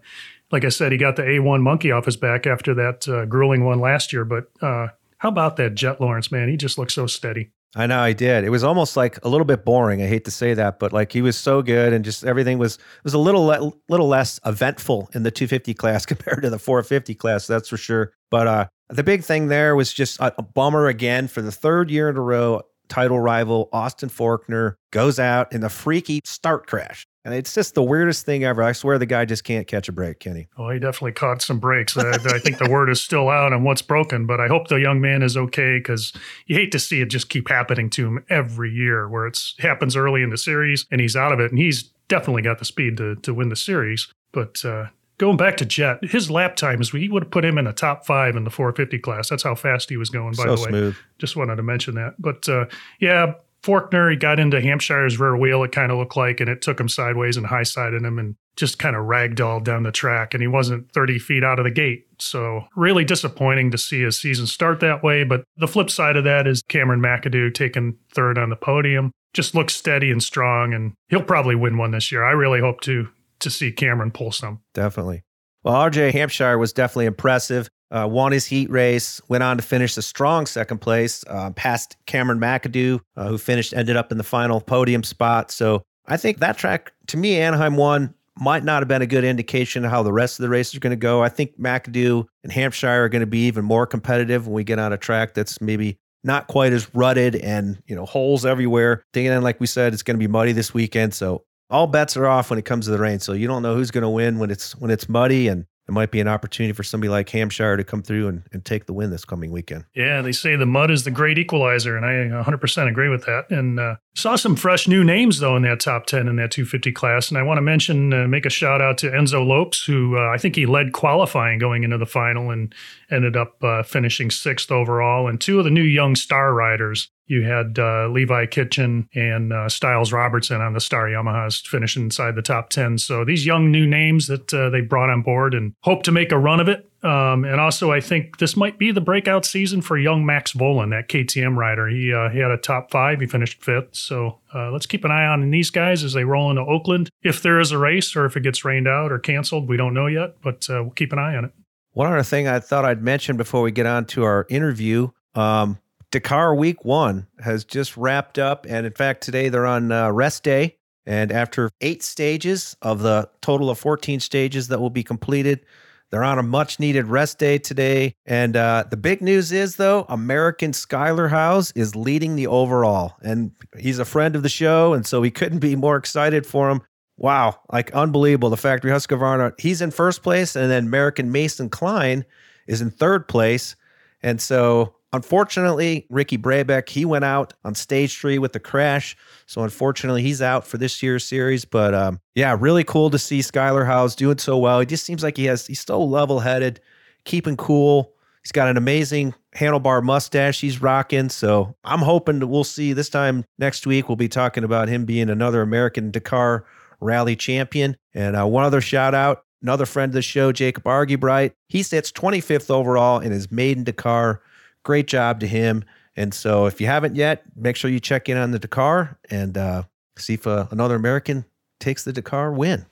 like 0.51 0.63
I 0.63 0.69
said, 0.69 0.91
he 0.91 0.97
got 0.97 1.15
the 1.15 1.23
A1 1.23 1.61
monkey 1.61 1.91
off 1.91 2.05
his 2.05 2.15
back 2.15 2.47
after 2.47 2.73
that 2.75 3.07
uh, 3.07 3.25
grueling 3.25 3.65
one 3.65 3.79
last 3.79 4.13
year. 4.13 4.23
But 4.23 4.49
uh, 4.61 4.87
how 5.17 5.29
about 5.29 5.57
that 5.57 5.75
Jet 5.75 5.99
Lawrence, 5.99 6.31
man? 6.31 6.47
He 6.47 6.57
just 6.57 6.77
looks 6.77 6.93
so 6.93 7.07
steady. 7.07 7.51
I 7.77 7.85
know 7.85 7.99
I 7.99 8.13
did. 8.13 8.43
It 8.43 8.49
was 8.49 8.63
almost 8.63 8.97
like 8.97 9.23
a 9.23 9.29
little 9.29 9.45
bit 9.45 9.63
boring. 9.63 10.01
I 10.01 10.07
hate 10.07 10.25
to 10.25 10.31
say 10.31 10.55
that, 10.55 10.79
but 10.79 10.91
like 10.91 11.11
he 11.11 11.21
was 11.21 11.37
so 11.37 11.61
good, 11.61 11.93
and 11.93 12.03
just 12.03 12.25
everything 12.25 12.57
was 12.57 12.79
was 13.03 13.13
a 13.13 13.19
little 13.19 13.45
le- 13.45 13.71
little 13.87 14.07
less 14.07 14.39
eventful 14.43 15.09
in 15.13 15.21
the 15.21 15.29
250 15.29 15.75
class 15.75 16.05
compared 16.07 16.41
to 16.41 16.49
the 16.49 16.57
450 16.57 17.13
class. 17.13 17.45
That's 17.45 17.69
for 17.69 17.77
sure. 17.77 18.13
But 18.31 18.47
uh, 18.47 18.67
the 18.89 19.03
big 19.03 19.23
thing 19.23 19.47
there 19.47 19.75
was 19.75 19.93
just 19.93 20.19
a, 20.19 20.33
a 20.39 20.41
bummer 20.41 20.87
again 20.87 21.27
for 21.27 21.43
the 21.43 21.51
third 21.51 21.91
year 21.91 22.09
in 22.09 22.17
a 22.17 22.21
row. 22.21 22.63
Title 22.87 23.19
rival 23.19 23.69
Austin 23.71 24.09
Faulkner 24.09 24.77
goes 24.91 25.19
out 25.19 25.51
in 25.53 25.63
a 25.63 25.69
freaky 25.69 26.21
start 26.23 26.67
crash, 26.67 27.05
and 27.25 27.33
it's 27.33 27.53
just 27.53 27.75
the 27.75 27.83
weirdest 27.83 28.25
thing 28.25 28.43
ever. 28.43 28.63
I 28.63 28.71
swear 28.71 28.97
the 28.97 29.05
guy 29.05 29.25
just 29.25 29.43
can't 29.43 29.67
catch 29.67 29.89
a 29.89 29.91
break, 29.91 30.19
Kenny. 30.19 30.47
Oh, 30.57 30.69
he 30.69 30.79
definitely 30.79 31.13
caught 31.13 31.41
some 31.41 31.59
breaks. 31.59 31.97
I, 31.97 32.09
I 32.11 32.39
think 32.39 32.57
the 32.57 32.69
word 32.69 32.89
is 32.89 33.01
still 33.01 33.29
out 33.29 33.53
on 33.53 33.63
what's 33.63 33.81
broken, 33.81 34.25
but 34.25 34.39
I 34.39 34.47
hope 34.47 34.67
the 34.67 34.79
young 34.79 35.01
man 35.01 35.21
is 35.21 35.37
okay 35.37 35.77
because 35.77 36.13
you 36.45 36.55
hate 36.55 36.71
to 36.71 36.79
see 36.79 37.01
it 37.01 37.09
just 37.09 37.29
keep 37.29 37.49
happening 37.49 37.89
to 37.91 38.07
him 38.07 38.25
every 38.29 38.71
year, 38.71 39.07
where 39.09 39.27
it's 39.27 39.55
happens 39.59 39.95
early 39.95 40.23
in 40.23 40.29
the 40.29 40.37
series 40.37 40.85
and 40.91 41.01
he's 41.01 41.15
out 41.15 41.31
of 41.31 41.39
it, 41.39 41.51
and 41.51 41.59
he's 41.59 41.83
definitely 42.07 42.41
got 42.41 42.59
the 42.59 42.65
speed 42.65 42.97
to 42.97 43.15
to 43.15 43.33
win 43.33 43.49
the 43.49 43.55
series. 43.55 44.07
But 44.31 44.63
uh, 44.63 44.87
going 45.17 45.37
back 45.37 45.57
to 45.57 45.65
Jet, 45.65 46.03
his 46.03 46.29
lap 46.29 46.55
times, 46.55 46.93
we 46.93 47.09
would 47.09 47.23
have 47.23 47.31
put 47.31 47.45
him 47.45 47.57
in 47.57 47.65
the 47.65 47.73
top 47.73 48.05
five 48.05 48.35
in 48.35 48.43
the 48.43 48.51
450 48.51 48.99
class. 48.99 49.29
That's 49.29 49.43
how 49.43 49.55
fast 49.55 49.89
he 49.89 49.97
was 49.97 50.09
going. 50.09 50.33
By 50.33 50.43
so 50.43 50.55
the 50.55 50.61
way, 50.61 50.69
smooth. 50.69 50.97
just 51.17 51.35
wanted 51.35 51.55
to 51.55 51.63
mention 51.63 51.95
that. 51.95 52.15
But 52.19 52.47
uh, 52.47 52.65
yeah, 52.99 53.33
Faulkner, 53.63 54.09
he 54.09 54.15
got 54.15 54.39
into 54.39 54.61
Hampshire's 54.61 55.19
rear 55.19 55.35
wheel, 55.35 55.63
it 55.63 55.71
kind 55.71 55.91
of 55.91 55.97
looked 55.97 56.15
like, 56.15 56.39
and 56.39 56.49
it 56.49 56.61
took 56.61 56.79
him 56.79 56.87
sideways 56.87 57.37
and 57.37 57.45
high 57.45 57.63
sided 57.63 58.03
him 58.03 58.19
and 58.19 58.35
just 58.55 58.79
kind 58.79 58.95
of 58.95 59.05
ragdolled 59.05 59.63
down 59.63 59.83
the 59.83 59.91
track. 59.91 60.33
And 60.33 60.41
he 60.41 60.47
wasn't 60.47 60.91
30 60.93 61.19
feet 61.19 61.43
out 61.43 61.59
of 61.59 61.65
the 61.65 61.71
gate. 61.71 62.05
So, 62.19 62.65
really 62.75 63.03
disappointing 63.03 63.71
to 63.71 63.77
see 63.77 64.01
his 64.01 64.19
season 64.19 64.47
start 64.47 64.79
that 64.79 65.03
way. 65.03 65.23
But 65.23 65.43
the 65.57 65.67
flip 65.67 65.89
side 65.89 66.15
of 66.15 66.23
that 66.23 66.47
is 66.47 66.61
Cameron 66.67 67.01
McAdoo 67.01 67.53
taking 67.53 67.97
third 68.11 68.37
on 68.37 68.49
the 68.49 68.55
podium. 68.55 69.11
Just 69.33 69.53
looks 69.53 69.75
steady 69.75 70.11
and 70.11 70.23
strong, 70.23 70.73
and 70.73 70.93
he'll 71.09 71.21
probably 71.21 71.55
win 71.55 71.77
one 71.77 71.91
this 71.91 72.11
year. 72.11 72.23
I 72.23 72.31
really 72.31 72.59
hope 72.59 72.81
to 72.81 73.09
to 73.39 73.49
see 73.49 73.71
Cameron 73.71 74.11
pull 74.11 74.31
some. 74.31 74.61
Definitely. 74.73 75.23
Well, 75.63 75.75
RJ 75.75 76.13
Hampshire 76.13 76.57
was 76.57 76.73
definitely 76.73 77.05
impressive. 77.07 77.69
uh, 77.91 78.07
won 78.09 78.31
his 78.31 78.45
heat 78.45 78.69
race, 78.69 79.21
went 79.29 79.43
on 79.43 79.57
to 79.57 79.63
finish 79.63 79.95
a 79.97 80.01
strong 80.01 80.45
second 80.45 80.79
place, 80.79 81.23
uh, 81.27 81.51
past 81.51 81.95
Cameron 82.05 82.39
McAdoo, 82.39 82.99
uh, 83.15 83.27
who 83.29 83.37
finished, 83.37 83.73
ended 83.73 83.95
up 83.95 84.11
in 84.11 84.17
the 84.17 84.23
final 84.23 84.59
podium 84.59 85.03
spot. 85.03 85.51
So 85.51 85.83
I 86.05 86.17
think 86.17 86.39
that 86.39 86.57
track, 86.57 86.93
to 87.07 87.17
me, 87.17 87.37
Anaheim 87.37 87.77
won 87.77 88.13
might 88.39 88.63
not 88.63 88.81
have 88.81 88.87
been 88.87 89.01
a 89.01 89.07
good 89.07 89.23
indication 89.23 89.83
of 89.83 89.89
how 89.89 90.03
the 90.03 90.13
rest 90.13 90.37
of 90.37 90.43
the 90.43 90.49
race 90.49 90.71
is 90.71 90.79
going 90.79 90.91
to 90.91 90.95
go. 90.95 91.23
I 91.23 91.29
think 91.29 91.59
McAdoo 91.59 92.25
and 92.43 92.51
Hampshire 92.51 93.03
are 93.03 93.09
going 93.09 93.21
to 93.21 93.25
be 93.25 93.47
even 93.47 93.65
more 93.65 93.87
competitive 93.87 94.45
when 94.45 94.53
we 94.53 94.63
get 94.63 94.77
on 94.77 94.93
a 94.93 94.97
track 94.97 95.33
that's 95.33 95.59
maybe 95.59 95.97
not 96.23 96.45
quite 96.47 96.71
as 96.71 96.93
rutted 96.93 97.35
and 97.37 97.81
you 97.87 97.95
know 97.95 98.05
holes 98.05 98.45
everywhere. 98.45 99.03
Again, 99.13 99.41
like 99.41 99.59
we 99.59 99.65
said, 99.65 99.93
it's 99.93 100.03
going 100.03 100.15
to 100.15 100.19
be 100.19 100.27
muddy 100.27 100.51
this 100.51 100.71
weekend, 100.73 101.15
so 101.15 101.45
all 101.69 101.87
bets 101.87 102.15
are 102.17 102.27
off 102.27 102.49
when 102.49 102.59
it 102.59 102.65
comes 102.65 102.85
to 102.85 102.91
the 102.91 102.99
rain. 102.99 103.19
So 103.19 103.33
you 103.33 103.47
don't 103.47 103.61
know 103.61 103.75
who's 103.75 103.91
going 103.91 104.03
to 104.03 104.09
win 104.09 104.39
when 104.39 104.49
it's 104.51 104.75
when 104.75 104.91
it's 104.91 105.09
muddy 105.09 105.47
and 105.47 105.65
it 105.87 105.93
might 105.93 106.11
be 106.11 106.19
an 106.19 106.27
opportunity 106.27 106.73
for 106.73 106.83
somebody 106.83 107.09
like 107.09 107.29
Hampshire 107.29 107.77
to 107.77 107.83
come 107.83 108.03
through 108.03 108.27
and, 108.27 108.43
and 108.51 108.65
take 108.65 108.87
the 108.87 108.93
win 108.93 109.09
this 109.09 109.23
coming 109.23 109.51
weekend. 109.51 109.85
Yeah, 109.95 110.21
they 110.21 110.33
say 110.33 110.57
the 110.57 110.65
mud 110.65 110.91
is 110.91 111.05
the 111.05 111.11
great 111.11 111.37
equalizer, 111.37 111.95
and 111.95 112.05
I 112.05 112.43
100% 112.43 112.89
agree 112.89 113.07
with 113.07 113.25
that. 113.25 113.49
And 113.49 113.79
uh, 113.79 113.95
saw 114.13 114.35
some 114.35 114.57
fresh 114.57 114.87
new 114.89 115.05
names, 115.05 115.39
though, 115.39 115.55
in 115.55 115.63
that 115.63 115.79
top 115.79 116.05
10 116.05 116.27
in 116.27 116.35
that 116.35 116.51
250 116.51 116.91
class. 116.91 117.29
And 117.29 117.37
I 117.37 117.43
want 117.43 117.57
to 117.57 117.61
mention, 117.61 118.13
uh, 118.13 118.27
make 118.27 118.45
a 118.45 118.49
shout 118.49 118.81
out 118.81 118.97
to 118.99 119.09
Enzo 119.09 119.45
Lopes, 119.47 119.85
who 119.85 120.17
uh, 120.17 120.29
I 120.29 120.37
think 120.37 120.57
he 120.57 120.65
led 120.65 120.91
qualifying 120.91 121.57
going 121.57 121.85
into 121.85 121.97
the 121.97 122.05
final 122.05 122.51
and 122.51 122.75
ended 123.09 123.37
up 123.37 123.63
uh, 123.63 123.83
finishing 123.83 124.29
sixth 124.29 124.69
overall. 124.71 125.29
And 125.29 125.39
two 125.39 125.57
of 125.57 125.63
the 125.63 125.71
new 125.71 125.83
young 125.83 126.17
star 126.17 126.53
riders, 126.53 127.09
you 127.27 127.43
had 127.43 127.77
uh, 127.77 128.07
Levi 128.07 128.45
Kitchen 128.47 129.07
and 129.13 129.53
uh, 129.53 129.67
Stilez 129.67 130.11
Robertson 130.11 130.61
on 130.61 130.73
the 130.73 130.79
Star 130.79 131.05
Yamahas 131.05 131.65
finishing 131.67 132.03
inside 132.03 132.35
the 132.35 132.41
top 132.41 132.69
10. 132.69 132.97
So 132.97 133.23
these 133.23 133.45
young 133.45 133.69
new 133.71 133.85
names 133.85 134.27
that 134.27 134.53
uh, 134.53 134.69
they 134.69 134.81
brought 134.81 135.09
on 135.09 135.21
board 135.21 135.53
and 135.53 135.73
hope 135.81 136.03
to 136.03 136.11
make 136.11 136.31
a 136.31 136.39
run 136.39 136.59
of 136.59 136.69
it. 136.69 136.89
Um, 137.03 137.45
and 137.45 137.61
also, 137.61 137.91
I 137.91 138.01
think 138.01 138.37
this 138.39 138.57
might 138.57 138.79
be 138.79 138.91
the 138.91 139.01
breakout 139.01 139.45
season 139.45 139.81
for 139.81 139.97
young 139.97 140.25
Max 140.25 140.53
Vohland, 140.53 140.89
that 140.89 141.09
KTM 141.09 141.55
rider. 141.55 141.87
He, 141.87 142.11
uh, 142.11 142.29
he 142.29 142.39
had 142.39 142.49
a 142.49 142.57
top 142.57 142.89
five, 142.89 143.19
he 143.19 143.27
finished 143.27 143.63
fifth. 143.63 143.95
So 143.95 144.39
uh, 144.53 144.71
let's 144.71 144.87
keep 144.87 145.05
an 145.05 145.11
eye 145.11 145.27
on 145.27 145.51
these 145.51 145.69
guys 145.69 146.03
as 146.03 146.13
they 146.13 146.23
roll 146.23 146.49
into 146.49 146.63
Oakland. 146.63 147.09
If 147.21 147.43
there 147.43 147.59
is 147.59 147.71
a 147.71 147.77
race 147.77 148.15
or 148.15 148.25
if 148.25 148.35
it 148.35 148.41
gets 148.41 148.65
rained 148.65 148.87
out 148.87 149.11
or 149.11 149.19
canceled, 149.19 149.69
we 149.69 149.77
don't 149.77 149.93
know 149.93 150.07
yet, 150.07 150.41
but 150.41 150.67
uh, 150.69 150.81
we'll 150.83 150.91
keep 150.91 151.13
an 151.13 151.19
eye 151.19 151.35
on 151.35 151.45
it. 151.45 151.51
One 151.91 152.11
other 152.11 152.23
thing 152.23 152.47
I 152.47 152.59
thought 152.59 152.85
I'd 152.85 153.01
mention 153.01 153.37
before 153.37 153.61
we 153.61 153.71
get 153.71 153.85
on 153.85 154.05
to 154.05 154.23
our 154.23 154.45
interview. 154.49 155.09
Um, 155.35 155.79
Dakar 156.11 156.55
Week 156.55 156.85
One 156.85 157.27
has 157.39 157.65
just 157.65 157.97
wrapped 157.97 158.39
up, 158.39 158.65
and 158.67 158.85
in 158.85 158.93
fact, 158.93 159.21
today 159.21 159.49
they're 159.49 159.65
on 159.65 159.91
uh, 159.91 160.11
rest 160.11 160.43
day. 160.43 160.77
And 161.05 161.31
after 161.31 161.69
eight 161.79 162.03
stages 162.03 162.75
of 162.81 162.99
the 162.99 163.29
total 163.41 163.69
of 163.69 163.79
14 163.79 164.19
stages 164.19 164.67
that 164.67 164.79
will 164.79 164.89
be 164.89 165.03
completed, 165.03 165.61
they're 166.09 166.23
on 166.23 166.39
a 166.39 166.43
much 166.43 166.79
needed 166.79 167.07
rest 167.07 167.37
day 167.39 167.57
today. 167.57 168.13
And 168.25 168.55
uh, 168.55 168.85
the 168.89 168.97
big 168.97 169.21
news 169.21 169.51
is, 169.51 169.75
though, 169.75 170.05
American 170.09 170.71
Skyler 170.71 171.29
Howes 171.29 171.71
is 171.71 171.95
leading 171.95 172.35
the 172.35 172.47
overall. 172.47 173.15
And 173.21 173.51
he's 173.77 173.99
a 173.99 174.05
friend 174.05 174.35
of 174.35 174.43
the 174.43 174.49
show. 174.49 174.93
And 174.93 175.05
so 175.05 175.21
we 175.21 175.31
couldn't 175.31 175.59
be 175.59 175.75
more 175.75 175.97
excited 175.97 176.45
for 176.45 176.69
him. 176.69 176.81
Wow, 177.17 177.59
like 177.71 177.91
unbelievable. 177.91 178.49
The 178.49 178.57
factory 178.57 178.91
Husqvarna, 178.91 179.59
he's 179.59 179.81
in 179.81 179.91
first 179.91 180.23
place. 180.23 180.55
And 180.55 180.69
then 180.69 180.85
American 180.85 181.31
Mason 181.31 181.69
Klein 181.69 182.25
is 182.67 182.81
in 182.81 182.89
third 182.91 183.27
place. 183.27 183.75
And 184.21 184.41
so 184.41 184.96
Unfortunately, 185.13 186.05
Ricky 186.09 186.37
Brabec, 186.37 186.89
he 186.89 187.05
went 187.05 187.23
out 187.23 187.53
on 187.63 187.75
stage 187.75 188.19
three 188.19 188.39
with 188.39 188.53
the 188.53 188.59
crash. 188.59 189.15
So 189.45 189.63
unfortunately, 189.63 190.21
he's 190.21 190.41
out 190.41 190.67
for 190.67 190.77
this 190.77 191.01
year's 191.01 191.23
series. 191.23 191.63
But 191.63 191.93
um, 191.93 192.19
yeah, 192.35 192.55
really 192.59 192.83
cool 192.83 193.09
to 193.11 193.17
see 193.17 193.39
Skyler 193.39 193.85
Howes 193.85 194.15
doing 194.15 194.37
so 194.37 194.57
well. 194.57 194.79
He 194.79 194.85
just 194.85 195.05
seems 195.05 195.23
like 195.23 195.37
he 195.37 195.45
has, 195.45 195.65
he's 195.65 195.79
so 195.79 196.03
level 196.03 196.41
headed, 196.41 196.81
keeping 197.23 197.55
cool. 197.55 198.13
He's 198.43 198.51
got 198.51 198.67
an 198.67 198.77
amazing 198.77 199.33
handlebar 199.55 200.03
mustache 200.03 200.61
he's 200.61 200.81
rocking. 200.81 201.29
So 201.29 201.75
I'm 201.83 201.99
hoping 201.99 202.39
that 202.39 202.47
we'll 202.47 202.63
see 202.63 202.93
this 202.93 203.09
time 203.09 203.45
next 203.57 203.87
week. 203.87 204.09
We'll 204.09 204.17
be 204.17 204.29
talking 204.29 204.63
about 204.63 204.89
him 204.89 205.05
being 205.05 205.29
another 205.29 205.61
American 205.61 206.11
Dakar 206.11 206.65
rally 206.99 207.35
champion. 207.35 207.95
And 208.13 208.35
uh, 208.35 208.45
one 208.45 208.65
other 208.65 208.81
shout 208.81 209.13
out 209.13 209.43
another 209.61 209.85
friend 209.85 210.09
of 210.09 210.13
the 210.13 210.21
show, 210.21 210.51
Jacob 210.51 210.83
Argubright. 210.83 211.53
He 211.67 211.83
sits 211.83 212.11
25th 212.11 212.69
overall 212.69 213.19
in 213.19 213.31
his 213.31 213.51
maiden 213.51 213.83
Dakar 213.83 214.41
Great 214.87 215.07
job 215.07 215.41
to 215.41 215.47
him. 215.47 215.83
And 216.15 216.33
so 216.33 216.65
if 216.65 216.79
you 216.79 216.87
haven't 216.87 217.17
yet, 217.17 217.43
make 217.57 217.75
sure 217.75 217.91
you 217.91 217.99
check 217.99 218.29
in 218.29 218.37
on 218.37 218.51
the 218.51 218.57
Dakar 218.57 219.19
and 219.29 219.57
uh, 219.57 219.83
see 220.17 220.35
if 220.35 220.47
uh, 220.47 220.67
another 220.71 220.95
American 220.95 221.43
takes 221.81 222.05
the 222.05 222.13
Dakar 222.13 222.53
win. 222.53 222.85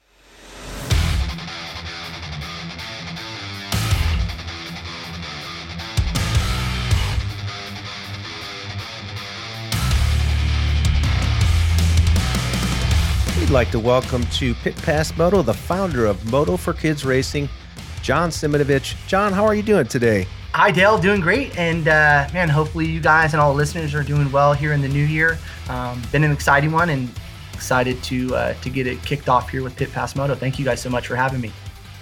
We'd 13.40 13.50
like 13.52 13.72
to 13.72 13.80
welcome 13.80 14.26
to 14.32 14.54
Pit 14.56 14.76
Pass 14.82 15.16
Moto 15.16 15.42
the 15.42 15.54
founder 15.54 16.08
of 16.08 16.30
Moto 16.30 16.58
for 16.58 16.74
Kids 16.74 17.06
Racing, 17.06 17.48
John 18.02 18.32
Simonovich. 18.32 18.98
John, 19.08 19.32
how 19.32 19.46
are 19.46 19.56
you 19.56 19.64
doing 19.64 19.88
today? 19.88 20.28
Hi, 20.58 20.72
Dale. 20.72 20.98
Doing 20.98 21.20
great. 21.20 21.58
And 21.58 21.86
uh, 21.86 22.30
man, 22.34 22.48
hopefully 22.48 22.86
you 22.86 23.02
guys 23.02 23.34
and 23.34 23.42
all 23.42 23.52
the 23.52 23.58
listeners 23.58 23.94
are 23.94 24.04
doing 24.04 24.32
well 24.32 24.54
here 24.54 24.72
in 24.72 24.82
the 24.82 24.88
new 24.88 25.04
year. 25.04 25.38
Um, 25.68 26.02
been 26.14 26.24
an 26.24 26.32
exciting 26.32 26.72
one 26.72 26.92
and 26.92 27.10
excited 27.52 28.02
to 28.04 28.34
uh, 28.34 28.54
to 28.54 28.70
get 28.70 28.88
it 28.88 29.04
kicked 29.04 29.28
off 29.28 29.50
here 29.50 29.64
with 29.64 29.76
Pit 29.76 29.92
Pass 29.92 30.16
Moto. 30.16 30.34
Thank 30.34 30.58
you 30.58 30.64
guys 30.64 30.80
so 30.80 30.90
much 30.90 31.08
for 31.08 31.18
having 31.18 31.42
me. 31.42 31.52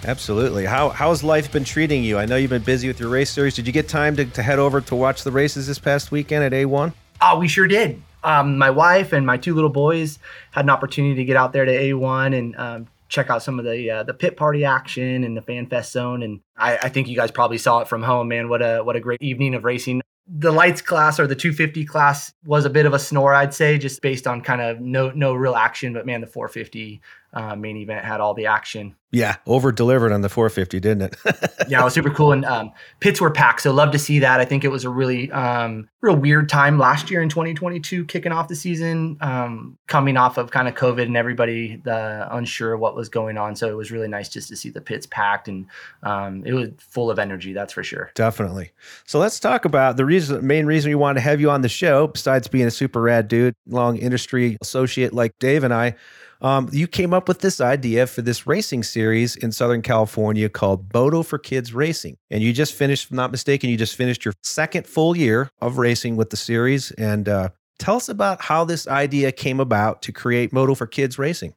Absolutely. 0.04 0.66
How 0.66 0.90
how's 0.90 1.24
life 1.24 1.50
been 1.50 1.64
treating 1.64 2.04
you? 2.04 2.16
I 2.16 2.26
know 2.26 2.36
you've 2.36 2.50
been 2.50 2.62
busy 2.62 2.86
with 2.86 3.00
your 3.00 3.08
race 3.08 3.30
series. 3.30 3.56
Did 3.56 3.66
you 3.66 3.72
get 3.72 3.88
time 3.88 4.14
to, 4.14 4.24
to 4.24 4.40
head 4.40 4.60
over 4.60 4.80
to 4.82 4.94
watch 4.94 5.24
the 5.24 5.32
races 5.32 5.66
this 5.66 5.80
past 5.80 6.12
weekend 6.12 6.44
at 6.44 6.52
A1? 6.52 6.92
Oh, 7.22 7.38
we 7.40 7.48
sure 7.48 7.66
did. 7.66 8.00
Um, 8.22 8.56
my 8.56 8.70
wife 8.70 9.12
and 9.12 9.26
my 9.26 9.36
two 9.36 9.56
little 9.56 9.68
boys 9.68 10.20
had 10.52 10.64
an 10.64 10.70
opportunity 10.70 11.16
to 11.16 11.24
get 11.24 11.36
out 11.36 11.52
there 11.52 11.64
to 11.64 11.72
A1 11.72 12.38
and 12.38 12.56
um, 12.56 12.86
check 13.14 13.30
out 13.30 13.42
some 13.42 13.58
of 13.58 13.64
the 13.64 13.90
uh, 13.90 14.02
the 14.02 14.12
pit 14.12 14.36
party 14.36 14.64
action 14.64 15.24
and 15.24 15.36
the 15.36 15.42
fan 15.42 15.66
fest 15.66 15.92
zone. 15.92 16.22
And 16.22 16.40
I, 16.56 16.76
I, 16.76 16.88
think 16.88 17.08
you 17.08 17.16
guys 17.16 17.30
probably 17.30 17.58
saw 17.58 17.80
it 17.80 17.88
from 17.88 18.02
home, 18.02 18.28
man. 18.28 18.48
What 18.48 18.60
a 18.60 18.82
what 18.82 18.96
a 18.96 19.00
great 19.00 19.22
evening 19.22 19.54
of 19.54 19.64
racing. 19.64 20.02
The 20.26 20.52
lights 20.52 20.80
class 20.80 21.20
or 21.20 21.26
the 21.26 21.36
250 21.36 21.84
class 21.84 22.32
was 22.46 22.64
a 22.64 22.70
bit 22.70 22.86
of 22.86 22.94
a 22.94 22.98
snore, 22.98 23.34
I'd 23.34 23.52
say, 23.52 23.76
just 23.76 24.00
based 24.00 24.26
on 24.26 24.40
kind 24.40 24.60
of 24.60 24.80
no 24.80 25.10
no 25.10 25.34
real 25.34 25.54
action. 25.54 25.92
But 25.92 26.06
man, 26.06 26.20
the 26.20 26.26
450 26.26 27.00
uh, 27.34 27.56
main 27.56 27.76
event 27.76 28.04
had 28.04 28.20
all 28.20 28.32
the 28.32 28.46
action. 28.46 28.94
Yeah, 29.10 29.36
over 29.46 29.70
delivered 29.70 30.10
on 30.10 30.22
the 30.22 30.28
450, 30.28 30.80
didn't 30.80 31.02
it? 31.02 31.16
yeah, 31.68 31.80
it 31.80 31.84
was 31.84 31.94
super 31.94 32.10
cool. 32.10 32.32
And 32.32 32.44
um, 32.44 32.72
pits 32.98 33.20
were 33.20 33.30
packed, 33.30 33.60
so 33.62 33.72
love 33.72 33.92
to 33.92 33.98
see 33.98 34.18
that. 34.20 34.40
I 34.40 34.44
think 34.44 34.64
it 34.64 34.68
was 34.68 34.84
a 34.84 34.90
really, 34.90 35.30
um, 35.30 35.88
real 36.00 36.16
weird 36.16 36.48
time 36.48 36.78
last 36.78 37.12
year 37.12 37.22
in 37.22 37.28
2022, 37.28 38.06
kicking 38.06 38.32
off 38.32 38.48
the 38.48 38.56
season, 38.56 39.16
um, 39.20 39.78
coming 39.86 40.16
off 40.16 40.36
of 40.36 40.50
kind 40.50 40.66
of 40.66 40.74
COVID 40.74 41.02
and 41.02 41.16
everybody 41.16 41.76
the 41.84 42.26
unsure 42.30 42.76
what 42.76 42.96
was 42.96 43.08
going 43.08 43.38
on. 43.38 43.54
So 43.54 43.68
it 43.68 43.76
was 43.76 43.92
really 43.92 44.08
nice 44.08 44.28
just 44.28 44.48
to 44.48 44.56
see 44.56 44.70
the 44.70 44.80
pits 44.80 45.06
packed 45.06 45.46
and 45.46 45.66
um, 46.02 46.42
it 46.44 46.52
was 46.52 46.70
full 46.78 47.08
of 47.08 47.20
energy. 47.20 47.52
That's 47.52 47.72
for 47.72 47.84
sure. 47.84 48.10
Definitely. 48.16 48.72
So 49.06 49.20
let's 49.20 49.38
talk 49.38 49.64
about 49.64 49.96
the 49.96 50.04
reason, 50.04 50.44
main 50.44 50.66
reason 50.66 50.90
we 50.90 50.96
wanted 50.96 51.14
to 51.14 51.20
have 51.20 51.40
you 51.40 51.50
on 51.50 51.62
the 51.62 51.68
show, 51.68 52.08
besides 52.08 52.48
being 52.48 52.66
a 52.66 52.70
super 52.72 53.00
rad 53.00 53.28
dude, 53.28 53.54
long 53.68 53.96
industry 53.96 54.56
associate 54.60 55.12
like 55.12 55.38
Dave 55.38 55.62
and 55.62 55.72
I 55.72 55.94
um, 56.40 56.68
you 56.72 56.86
came 56.86 57.14
up 57.14 57.28
with 57.28 57.40
this 57.40 57.60
idea 57.60 58.06
for 58.06 58.22
this 58.22 58.46
racing 58.46 58.82
series 58.82 59.36
in 59.36 59.52
Southern 59.52 59.82
California 59.82 60.48
called 60.48 60.92
Moto 60.92 61.22
for 61.22 61.38
Kids 61.38 61.72
Racing. 61.72 62.16
And 62.30 62.42
you 62.42 62.52
just 62.52 62.74
finished, 62.74 63.04
if 63.04 63.10
I'm 63.10 63.16
not 63.16 63.30
mistaken, 63.30 63.70
you 63.70 63.76
just 63.76 63.96
finished 63.96 64.24
your 64.24 64.34
second 64.42 64.86
full 64.86 65.16
year 65.16 65.50
of 65.60 65.78
racing 65.78 66.16
with 66.16 66.30
the 66.30 66.36
series. 66.36 66.90
And 66.92 67.28
uh, 67.28 67.50
tell 67.78 67.96
us 67.96 68.08
about 68.08 68.42
how 68.42 68.64
this 68.64 68.86
idea 68.86 69.32
came 69.32 69.60
about 69.60 70.02
to 70.02 70.12
create 70.12 70.52
Moto 70.52 70.74
for 70.74 70.86
Kids 70.86 71.18
Racing. 71.18 71.54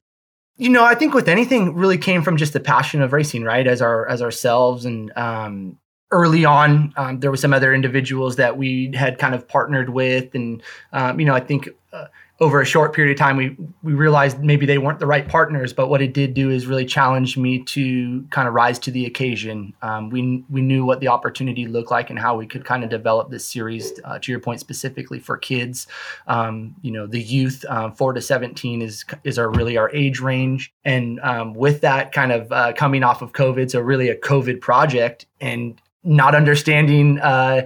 You 0.58 0.70
know, 0.70 0.84
I 0.84 0.96
think 0.96 1.14
with 1.14 1.28
anything 1.28 1.76
really 1.76 2.00
came 2.00 2.24
from 2.24 2.38
just 2.38 2.54
the 2.54 2.60
passion 2.60 3.02
of 3.02 3.14
racing, 3.14 3.44
right? 3.44 3.68
As 3.68 3.80
our 3.80 4.08
as 4.08 4.24
ourselves 4.24 4.86
and 4.86 5.16
um, 5.16 5.78
early 6.12 6.46
on 6.46 6.94
um, 6.96 7.20
there 7.20 7.30
were 7.30 7.38
some 7.38 7.54
other 7.54 7.74
individuals 7.74 8.38
that 8.38 8.58
we 8.58 8.92
had 8.94 9.20
kind 9.20 9.36
of 9.36 9.48
partnered 9.48 9.90
with 9.90 10.34
and 10.34 10.64
um, 10.94 11.20
you 11.20 11.26
know 11.26 11.36
i 11.36 11.40
think 11.40 11.68
uh, 11.92 12.06
over 12.40 12.62
a 12.62 12.66
short 12.66 12.94
period 12.94 13.12
of 13.12 13.18
time, 13.18 13.36
we 13.36 13.58
we 13.82 13.94
realized 13.94 14.44
maybe 14.44 14.66
they 14.66 14.78
weren't 14.78 15.00
the 15.00 15.08
right 15.08 15.28
partners. 15.28 15.74
But 15.74 15.90
what 15.90 16.02
it 16.02 16.14
did 16.14 16.34
do 16.34 16.52
is 16.52 16.68
really 16.68 16.86
challenge 16.86 17.36
me 17.36 17.64
to 17.64 18.24
kind 18.30 18.48
of 18.48 18.54
rise 18.54 18.78
to 18.80 18.92
the 18.92 19.06
occasion. 19.06 19.74
Um, 19.82 20.10
we 20.10 20.44
we 20.50 20.62
knew 20.62 20.86
what 20.86 21.00
the 21.00 21.08
opportunity 21.08 21.66
looked 21.66 21.90
like 21.90 22.10
and 22.10 22.20
how 22.20 22.36
we 22.38 22.46
could 22.46 22.64
kind 22.64 22.84
of 22.84 22.90
develop 22.90 23.32
this 23.32 23.48
series. 23.48 24.00
Uh, 24.04 24.20
to 24.20 24.32
your 24.32 24.40
point, 24.40 24.60
specifically 24.60 25.20
for 25.20 25.38
kids, 25.38 25.88
um, 26.28 26.76
you 26.82 26.92
know, 26.92 27.08
the 27.08 27.22
youth, 27.22 27.66
uh, 27.70 27.90
four 27.92 28.14
to 28.14 28.22
seventeen 28.22 28.82
is 28.82 29.04
is 29.24 29.40
our 29.40 29.50
really 29.50 29.78
our 29.78 29.90
age 29.92 30.20
range. 30.20 30.72
And 30.86 31.20
um, 31.22 31.56
with 31.56 31.82
that 31.82 32.12
kind 32.12 32.32
of 32.32 32.52
uh, 32.52 32.74
coming 32.74 33.04
off 33.04 33.22
of 33.22 33.34
COVID, 33.34 33.72
so 33.72 33.80
really 33.80 34.10
a 34.10 34.16
COVID 34.16 34.62
project 34.62 35.26
and 35.42 35.82
not 36.04 36.36
understanding 36.36 37.20
uh, 37.20 37.66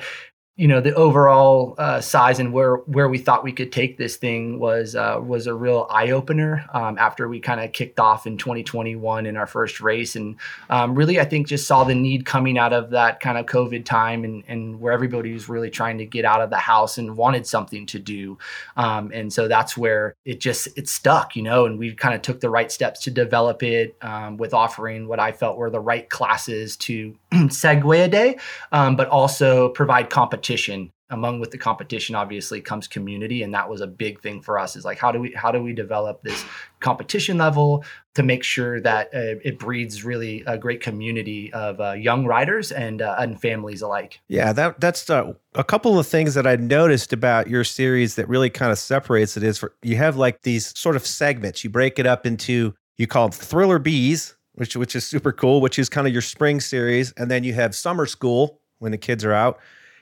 you 0.62 0.68
know 0.68 0.80
the 0.80 0.94
overall 0.94 1.74
uh, 1.80 2.00
size 2.00 2.38
and 2.38 2.54
where 2.54 2.76
where 2.86 3.10
we 3.10 3.18
thought 3.18 3.44
we 3.44 3.52
could 3.52 3.72
take 3.72 3.98
this 3.98 4.16
thing 4.16 4.60
was 4.60 4.96
uh, 4.96 5.20
was 5.20 5.48
a 5.48 5.56
real 5.56 5.88
eye 5.90 6.12
opener 6.12 6.64
um, 6.72 7.00
after 7.00 7.28
we 7.28 7.40
kind 7.40 7.60
of 7.60 7.72
kicked 7.72 8.00
off 8.00 8.28
in 8.28 8.38
2021 8.38 9.26
in 9.26 9.38
our 9.38 9.48
first 9.48 9.82
race. 9.82 10.16
And 10.16 10.36
um, 10.70 10.94
really 10.94 11.20
I 11.20 11.26
think 11.26 11.48
just 11.48 11.66
saw 11.66 11.84
the 11.84 11.96
need 11.96 12.28
coming 12.28 12.60
out 12.60 12.74
of 12.74 12.92
that 12.92 13.22
kind 13.22 13.40
of 13.40 13.48
COVID 13.48 13.86
time 13.86 14.24
and 14.24 14.44
and 14.48 14.80
where 14.80 14.94
everybody 14.94 15.34
was 15.34 15.50
really 15.50 15.72
trying 15.72 15.98
to 15.98 16.06
get 16.06 16.26
out 16.26 16.42
of 16.42 16.52
the 16.52 16.58
house 16.58 17.00
and 17.00 17.18
wanted 17.18 17.48
something 17.48 17.88
to 17.88 17.98
do. 17.98 18.38
Um, 18.78 19.10
and 19.16 19.34
so 19.34 19.48
that's 19.48 19.76
where 19.76 20.14
it 20.26 20.40
just 20.40 20.68
it 20.78 20.88
stuck 20.88 21.36
you 21.36 21.42
know 21.42 21.66
and 21.66 21.80
we 21.80 21.96
kind 21.96 22.14
of 22.14 22.22
took 22.22 22.40
the 22.40 22.52
right 22.52 22.72
steps 22.72 23.00
to 23.00 23.10
develop 23.10 23.64
it 23.64 23.96
um, 24.04 24.38
with 24.38 24.54
offering 24.54 25.08
what 25.08 25.20
I 25.20 25.32
felt 25.32 25.58
were 25.58 25.72
the 25.72 25.80
right 25.80 26.08
classes 26.08 26.78
to 26.78 27.16
segue 27.50 28.04
a 28.04 28.08
day 28.08 28.38
um, 28.72 28.96
but 28.96 29.08
also 29.08 29.70
provide 29.70 30.10
competition. 30.10 30.92
Among 31.10 31.42
with 31.42 31.52
the 31.52 31.58
competition 31.58 32.16
obviously 32.16 32.62
comes 32.62 32.88
community 32.88 33.44
and 33.44 33.54
that 33.54 33.70
was 33.70 33.82
a 33.82 33.88
big 33.88 34.22
thing 34.22 34.42
for 34.42 34.58
us 34.58 34.78
is 34.78 34.86
like 34.86 34.98
how 34.98 35.12
do 35.12 35.20
we 35.20 35.34
how 35.34 35.52
do 35.52 35.62
we 35.62 35.74
develop 35.74 36.22
this 36.24 36.46
competition 36.80 37.38
level 37.38 37.84
to 38.16 38.24
make 38.24 38.46
sure 38.46 38.80
that 38.80 39.08
uh, 39.08 39.36
it 39.44 39.60
breeds 39.60 40.06
really 40.06 40.42
a 40.48 40.58
great 40.58 40.82
community 40.82 41.52
of 41.52 41.82
uh, 41.82 41.92
young 41.92 42.26
riders 42.26 42.72
and 42.72 43.02
uh, 43.02 43.18
and 43.20 43.42
families 43.42 43.82
alike? 43.82 44.22
Yeah 44.30 44.54
that 44.54 44.80
that's 44.80 45.10
uh, 45.10 45.34
a 45.54 45.66
couple 45.66 46.00
of 46.00 46.08
things 46.08 46.34
that 46.36 46.48
i 46.48 46.56
noticed 46.56 47.12
about 47.12 47.50
your 47.50 47.66
series 47.66 48.16
that 48.16 48.30
really 48.30 48.50
kind 48.50 48.72
of 48.72 48.80
separates 48.80 49.36
it 49.36 49.44
is 49.44 49.58
for 49.58 49.76
you 49.82 49.98
have 49.98 50.16
like 50.16 50.44
these 50.44 50.78
sort 50.80 50.96
of 50.96 51.06
segments. 51.06 51.66
You 51.66 51.70
break 51.70 52.00
it 52.00 52.06
up 52.06 52.26
into 52.26 52.74
you 52.98 53.08
call 53.08 53.28
them 53.28 53.38
thriller 53.38 53.80
bees 53.80 54.38
which 54.56 54.76
which 54.76 54.96
is 54.96 55.06
super 55.06 55.32
cool 55.32 55.62
which 55.62 55.80
is 55.80 55.90
kind 55.90 56.08
of 56.08 56.14
your 56.14 56.22
spring 56.22 56.60
series 56.60 57.12
and 57.14 57.32
then 57.32 57.44
you 57.44 57.54
have 57.54 57.74
summer 57.74 58.06
school 58.06 58.60
when 58.80 58.92
the 58.92 58.98
kids 58.98 59.24
are 59.24 59.34
out 59.34 59.60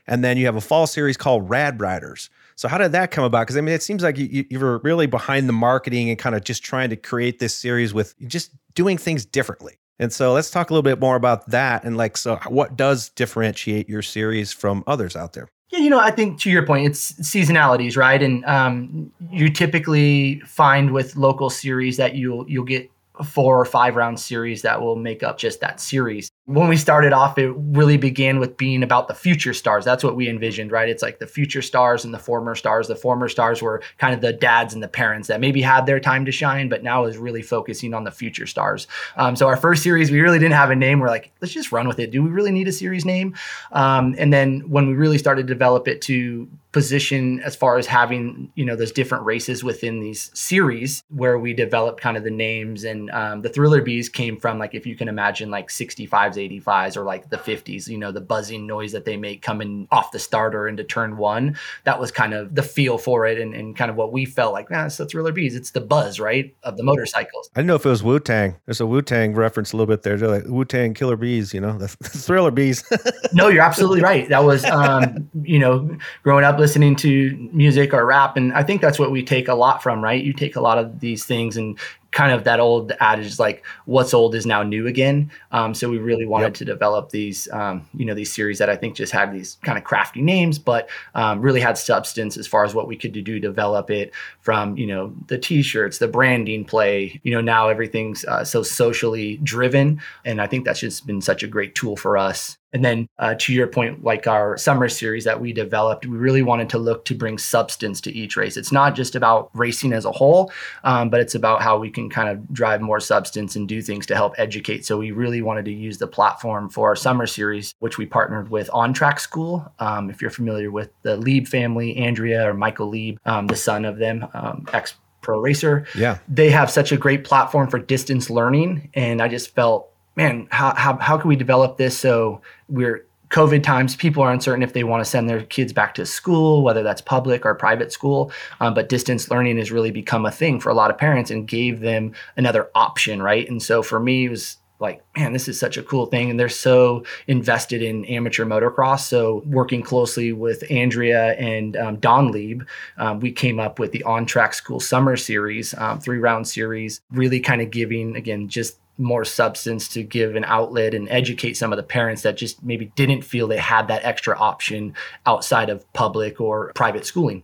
and 0.10 0.24
then 0.24 0.38
you 0.38 0.46
have 0.48 0.56
a 0.56 0.62
fall 0.62 0.88
series 0.88 1.16
called 1.16 1.50
Rad 1.50 1.80
Riders. 1.80 2.30
So 2.56 2.68
how 2.68 2.78
did 2.78 2.92
that 2.92 3.12
come 3.12 3.24
about? 3.24 3.42
Because 3.42 3.58
I 3.58 3.62
mean, 3.62 3.76
it 3.76 3.84
seems 3.84 4.04
like 4.04 4.18
you, 4.18 4.44
you 4.50 4.60
were 4.60 4.80
really 4.80 5.06
behind 5.06 5.48
the 5.48 5.54
marketing 5.54 6.10
and 6.10 6.18
kind 6.18 6.36
of 6.36 6.44
just 6.44 6.64
trying 6.64 6.90
to 6.90 6.98
create 6.98 7.40
this 7.40 7.54
series 7.54 7.94
with 7.94 8.16
just 8.28 8.52
doing 8.74 8.98
things 8.98 9.24
differently. 9.24 9.78
And 10.00 10.12
so 10.12 10.34
let's 10.34 10.50
talk 10.50 10.70
a 10.70 10.74
little 10.74 10.84
bit 10.84 11.00
more 11.00 11.16
about 11.16 11.50
that 11.52 11.84
and 11.84 11.96
like, 11.96 12.18
so 12.18 12.38
what 12.48 12.76
does 12.76 13.10
differentiate 13.10 13.88
your 13.88 14.02
series 14.02 14.52
from 14.52 14.84
others 14.88 15.16
out 15.16 15.34
there? 15.34 15.48
Yeah, 15.70 15.80
you 15.80 15.90
know, 15.90 16.00
I 16.00 16.10
think 16.10 16.40
to 16.42 16.50
your 16.50 16.66
point, 16.66 16.88
it's 16.88 17.12
seasonalities, 17.14 17.96
right? 17.96 18.22
And 18.24 18.44
um, 18.46 19.12
you 19.30 19.52
typically 19.52 20.40
find 20.40 20.92
with 20.92 21.16
local 21.16 21.52
series 21.52 21.98
that 21.98 22.16
you'll 22.16 22.50
you'll 22.50 22.64
get 22.64 22.90
four 23.26 23.60
or 23.60 23.66
five 23.66 23.96
round 23.96 24.20
series 24.20 24.62
that 24.62 24.82
will 24.82 24.96
make 24.96 25.24
up 25.24 25.38
just 25.38 25.62
that 25.62 25.80
series 25.80 26.30
when 26.50 26.68
we 26.68 26.78
started 26.78 27.14
off, 27.14 27.38
it 27.38 27.54
really 27.56 27.96
began 27.96 28.40
with 28.40 28.58
being 28.58 28.82
about 28.82 29.08
the 29.08 29.14
future 29.14 29.54
stars. 29.54 29.86
That's 29.86 30.04
what 30.04 30.16
we 30.16 30.28
envisioned, 30.28 30.72
right? 30.72 30.90
It's 30.90 31.04
like 31.04 31.20
the 31.20 31.28
future 31.28 31.62
stars 31.62 32.04
and 32.04 32.12
the 32.12 32.18
former 32.18 32.56
stars. 32.56 32.88
The 32.88 32.96
former 32.96 33.30
stars 33.30 33.62
were 33.62 33.84
kind 34.00 34.16
of 34.16 34.22
the 34.22 34.34
dads 34.34 34.74
and 34.74 34.82
the 34.82 34.88
parents 34.88 35.28
that 35.28 35.42
maybe 35.42 35.62
had 35.62 35.86
their 35.86 36.00
time 36.00 36.26
to 36.26 36.32
shine, 36.32 36.68
but 36.68 36.82
now 36.82 37.06
is 37.06 37.20
really 37.20 37.44
focusing 37.44 37.94
on 37.94 38.04
the 38.04 38.10
future 38.10 38.48
stars. 38.48 38.88
Um, 39.16 39.36
so 39.36 39.46
our 39.46 39.58
first 39.58 39.84
series, 39.84 40.10
we 40.10 40.22
really 40.22 40.40
didn't 40.40 40.56
have 40.56 40.72
a 40.72 40.76
name. 40.76 41.00
We're 41.00 41.10
like, 41.10 41.32
let's 41.40 41.54
just 41.54 41.72
run 41.72 41.88
with 41.88 42.00
it. 42.00 42.10
Do 42.10 42.24
we 42.24 42.32
really 42.32 42.52
need 42.52 42.68
a 42.68 42.72
series 42.72 43.06
name? 43.06 43.36
Um, 43.72 44.16
and 44.18 44.34
then 44.34 44.62
when 44.72 44.88
we 44.88 44.94
really 44.94 45.20
started 45.20 45.46
to 45.46 45.54
develop 45.54 45.88
it 45.88 46.02
to 46.04 46.50
position 46.72 47.40
as 47.42 47.56
far 47.56 47.80
as 47.80 47.88
having 47.88 48.52
you 48.54 48.64
know 48.64 48.76
those 48.76 48.92
different 48.92 49.26
races 49.26 49.64
within 49.64 50.00
these 50.02 50.30
series 50.36 51.04
where 51.10 51.40
we 51.40 51.52
developed 51.52 52.00
kind 52.00 52.16
of 52.16 52.24
the 52.24 52.30
names 52.30 52.84
and 52.84 53.10
um, 53.10 53.42
the 53.42 53.50
thriller 53.50 53.82
bees 53.82 54.08
came 54.08 54.38
from 54.38 54.60
like 54.60 54.76
if 54.76 54.86
you 54.86 54.96
can 54.96 55.08
imagine 55.08 55.50
like 55.50 55.70
65s 55.70 56.38
85s 56.40 56.98
or 56.98 57.04
like 57.04 57.30
the 57.30 57.38
50s, 57.38 57.88
you 57.88 57.98
know, 57.98 58.12
the 58.12 58.22
buzzing 58.22 58.66
noise 58.66 58.92
that 58.92 59.06
they 59.06 59.18
make 59.18 59.42
coming 59.42 59.88
off 59.92 60.12
the 60.12 60.20
starter 60.20 60.68
into 60.68 60.84
turn 60.84 61.18
one. 61.18 61.58
That 61.84 62.00
was 62.00 62.12
kind 62.12 62.34
of 62.34 62.56
the 62.56 62.64
feel 62.64 62.98
for 62.98 63.26
it 63.26 63.40
and, 63.40 63.54
and 63.54 63.76
kind 63.76 63.92
of 63.92 63.98
what 63.98 64.12
we 64.12 64.26
felt 64.26 64.54
like, 64.54 64.70
nah, 64.72 64.86
it's 64.86 64.98
the 64.98 65.06
Thriller 65.06 65.32
Bees. 65.32 65.56
It's 65.56 65.72
the 65.72 65.82
buzz, 65.82 66.20
right, 66.20 66.56
of 66.64 66.78
the 66.78 66.84
motorcycles. 66.84 67.50
I 67.56 67.60
didn't 67.60 67.68
know 67.68 67.76
if 67.76 67.86
it 67.86 67.90
was 67.90 68.04
Wu 68.04 68.20
Tang. 68.20 68.56
There's 68.66 68.82
a 68.82 68.86
Wu 68.86 69.02
Tang 69.02 69.34
reference 69.34 69.74
a 69.74 69.78
little 69.78 69.92
bit 69.94 70.04
there. 70.04 70.18
They're 70.18 70.30
like 70.30 70.46
Wu 70.46 70.66
Tang 70.66 70.94
Killer 70.94 71.16
Bees, 71.16 71.54
you 71.54 71.62
know, 71.62 71.78
the, 71.78 71.88
the 72.00 72.10
Thriller 72.10 72.52
Bees. 72.52 72.84
no, 73.34 73.48
you're 73.48 73.64
absolutely 73.64 74.02
right. 74.02 74.28
That 74.30 74.44
was, 74.44 74.66
um, 74.66 75.30
you 75.42 75.60
know, 75.60 75.98
growing 76.24 76.46
up 76.46 76.58
listening 76.58 76.96
to 76.98 77.50
music 77.54 77.94
or 77.94 78.06
rap. 78.06 78.38
And 78.38 78.54
I 78.54 78.64
think 78.64 78.82
that's 78.82 79.00
what 79.00 79.12
we 79.12 79.24
take 79.24 79.48
a 79.48 79.56
lot 79.56 79.84
from, 79.84 80.04
right? 80.04 80.24
You 80.24 80.34
take 80.34 80.56
a 80.56 80.62
lot 80.62 80.78
of 80.78 81.00
these 81.00 81.26
things 81.26 81.58
and 81.58 81.78
kind 82.12 82.32
of 82.32 82.44
that 82.44 82.60
old 82.60 82.92
adage 83.00 83.40
like 83.40 83.64
what's 83.86 84.14
old 84.14 84.36
is 84.36 84.46
now 84.46 84.64
new 84.64 84.88
again. 84.88 85.32
Um, 85.52 85.74
so 85.74 85.90
we 85.90 85.98
really 85.98 86.26
wanted 86.26 86.46
yep. 86.46 86.54
to 86.56 86.66
develop 86.66 87.10
these 87.10 87.48
um, 87.52 87.88
you 87.94 88.06
know 88.06 88.14
these 88.14 88.34
series 88.34 88.60
that 88.60 88.70
i 88.70 88.76
think 88.76 88.96
just 88.96 89.12
had 89.12 89.32
these 89.34 89.58
kind 89.64 89.78
of 89.78 89.84
crafty 89.84 90.22
names 90.22 90.60
but 90.60 90.90
um, 91.16 91.42
really 91.42 91.60
had 91.60 91.78
substance 91.78 92.38
as 92.38 92.48
far 92.48 92.64
as 92.64 92.74
what 92.74 92.88
we 92.88 92.96
could 92.96 93.12
do 93.14 93.24
to 93.24 93.40
develop 93.40 93.90
it 93.90 94.14
from 94.42 94.78
you 94.78 94.88
know 94.88 95.14
the 95.28 95.38
t-shirts 95.38 95.98
the 95.98 96.08
branding 96.08 96.64
play 96.66 97.20
you 97.24 97.32
know 97.32 97.42
now 97.42 97.68
everything's 97.68 98.26
uh, 98.26 98.44
so 98.44 98.64
socially 98.64 99.38
driven. 99.44 100.02
And 100.26 100.42
i 100.42 100.48
think 100.48 100.66
that's 100.66 100.80
just 100.80 101.06
been 101.06 101.22
such 101.22 101.44
a 101.44 101.48
great 101.48 101.76
tool 101.76 101.96
for 101.96 102.18
us 102.18 102.59
and 102.74 102.86
then 102.86 103.08
uh, 103.18 103.36
to 103.40 103.54
your 103.54 103.68
point, 103.68 104.04
like 104.04 104.28
our 104.28 104.58
summer 104.58 104.90
series 104.90 105.24
that 105.26 105.42
we 105.42 105.54
developed, 105.54 106.06
we 106.06 106.18
really 106.18 106.44
wanted 106.44 106.70
to 106.70 106.78
look 106.78 107.06
to 107.06 107.16
bring 107.16 107.38
substance 107.38 108.00
to 108.02 108.12
each 108.12 108.38
race. 108.38 108.58
It's 108.58 108.72
not 108.72 108.96
just 108.96 109.16
about 109.16 109.50
racing 109.54 109.94
as 109.94 110.06
a 110.06 110.12
whole, 110.12 110.52
um, 110.84 111.10
but 111.10 111.20
it's 111.20 111.36
about 111.36 111.62
how 111.62 111.80
we 111.80 111.90
can 111.90 112.10
kind 112.10 112.30
of 112.30 112.54
drive 112.54 112.82
more 112.82 113.00
substance 113.00 113.56
and 113.56 113.68
do 113.68 113.82
things 113.82 114.06
to 114.08 114.16
help 114.16 114.36
educate. 114.38 114.86
So 114.86 114.98
we 114.98 115.12
really 115.12 115.42
wanted 115.42 115.66
to 115.66 115.74
use 115.74 115.98
the 115.98 116.08
platform 116.08 116.70
for 116.70 116.90
our 116.90 116.96
summer 116.96 117.26
series, 117.26 117.74
which 117.80 117.98
we 117.98 118.06
partnered 118.06 118.50
with 118.50 118.70
On 118.72 118.94
Track 118.94 119.20
School. 119.20 119.72
Um, 119.80 120.10
if 120.10 120.22
you're 120.22 120.32
familiar 120.32 120.72
with 120.72 120.92
the 121.02 121.18
Lieb 121.18 121.48
family, 121.48 121.98
Andrea 121.98 122.50
or 122.50 122.54
Michael 122.54 122.88
Lieb, 122.88 123.20
um, 123.26 123.48
the 123.48 123.56
son 123.56 123.86
of 123.86 123.98
them, 123.98 124.28
um, 124.34 124.68
ex 124.74 124.96
pro 125.22 125.40
racer. 125.40 125.86
Yeah. 125.96 126.20
They 126.28 126.50
have 126.50 126.70
such 126.72 126.92
a 126.92 126.98
great 126.98 127.24
platform 127.24 127.70
for 127.70 127.80
distance 127.80 128.30
learning. 128.30 128.90
And 128.94 129.22
I 129.22 129.28
just 129.28 129.54
felt 129.54 129.92
man, 130.20 130.48
how, 130.52 130.76
how, 130.76 130.98
how 130.98 131.18
can 131.18 131.30
we 131.30 131.38
develop 131.38 131.78
this 131.78 131.98
so 131.98 132.42
we're 132.68 133.06
COVID 133.30 133.64
times, 133.64 133.96
people 133.96 134.22
are 134.24 134.32
uncertain 134.32 134.64
if 134.64 134.74
they 134.74 134.84
want 134.84 135.02
to 135.02 135.10
send 135.10 135.30
their 135.30 135.44
kids 135.44 135.72
back 135.72 135.94
to 135.94 136.06
school, 136.06 136.62
whether 136.62 136.84
that's 136.84 137.00
public 137.00 137.46
or 137.46 137.56
private 137.56 137.94
school. 137.94 138.32
Um, 138.60 138.74
but 138.74 138.90
distance 138.90 139.30
learning 139.30 139.58
has 139.60 139.72
really 139.72 139.92
become 139.92 140.26
a 140.26 140.32
thing 140.32 140.60
for 140.60 140.70
a 140.70 140.74
lot 140.74 140.90
of 140.90 140.98
parents 140.98 141.32
and 141.32 141.48
gave 141.48 141.80
them 141.80 142.14
another 142.38 142.70
option, 142.76 143.22
right? 143.22 143.48
And 143.48 143.62
so 143.62 143.84
for 143.84 144.00
me, 144.00 144.26
it 144.26 144.30
was 144.30 144.58
like, 144.80 145.04
man, 145.16 145.32
this 145.32 145.48
is 145.48 145.60
such 145.60 145.78
a 145.78 145.84
cool 145.84 146.08
thing. 146.08 146.32
And 146.32 146.40
they're 146.40 146.50
so 146.50 147.04
invested 147.28 147.82
in 147.82 148.04
amateur 148.06 148.46
motocross. 148.46 149.02
So, 149.02 149.44
working 149.46 149.84
closely 149.84 150.32
with 150.32 150.64
Andrea 150.72 151.34
and 151.34 151.76
um, 151.78 151.98
Don 151.98 152.32
Lieb, 152.32 152.66
um, 152.98 153.20
we 153.20 153.32
came 153.32 153.60
up 153.60 153.78
with 153.78 153.92
the 153.92 154.04
On 154.04 154.26
Track 154.26 154.54
School 154.54 154.80
Summer 154.80 155.18
Series, 155.18 155.74
um, 155.78 156.00
three 156.00 156.18
round 156.18 156.48
series, 156.48 157.02
really 157.12 157.42
kind 157.42 157.62
of 157.62 157.72
giving, 157.72 158.16
again, 158.16 158.48
just 158.48 158.80
more 159.00 159.26
substance 159.26 159.88
to 159.90 160.04
give 160.04 160.36
an 160.36 160.44
outlet 160.44 160.94
and 160.94 161.10
educate 161.10 161.56
some 161.56 161.72
of 161.72 161.78
the 161.78 161.84
parents 161.84 162.22
that 162.24 162.38
just 162.38 162.64
maybe 162.64 162.92
didn't 162.96 163.22
feel 163.22 163.48
they 163.48 163.58
had 163.58 163.88
that 163.88 164.04
extra 164.04 164.38
option 164.38 164.94
outside 165.26 165.70
of 165.70 165.92
public 165.94 166.40
or 166.42 166.72
private 166.76 167.06
schooling. 167.06 167.44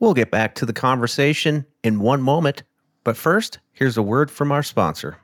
We'll 0.00 0.14
get 0.14 0.30
back 0.30 0.54
to 0.56 0.66
the 0.66 0.72
conversation 0.72 1.66
in 1.82 2.00
one 2.00 2.22
moment, 2.22 2.62
but 3.02 3.16
first, 3.16 3.58
here's 3.72 3.96
a 3.96 4.02
word 4.02 4.30
from 4.30 4.52
our 4.52 4.62
sponsor. 4.62 5.18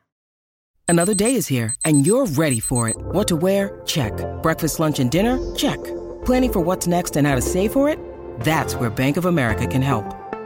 Another 0.88 1.14
day 1.14 1.34
is 1.34 1.46
here 1.46 1.74
and 1.84 2.06
you're 2.06 2.26
ready 2.26 2.60
for 2.60 2.88
it. 2.88 2.96
What 2.96 3.28
to 3.28 3.36
wear? 3.36 3.80
Check. 3.86 4.12
Breakfast, 4.42 4.80
lunch, 4.80 4.98
and 4.98 5.10
dinner? 5.10 5.38
Check. 5.54 5.82
Planning 6.24 6.52
for 6.52 6.60
what's 6.60 6.86
next 6.86 7.16
and 7.16 7.26
how 7.26 7.34
to 7.34 7.42
save 7.42 7.72
for 7.72 7.88
it? 7.88 7.98
That's 8.40 8.74
where 8.74 8.90
Bank 8.90 9.16
of 9.16 9.24
America 9.24 9.66
can 9.66 9.82
help. 9.82 10.23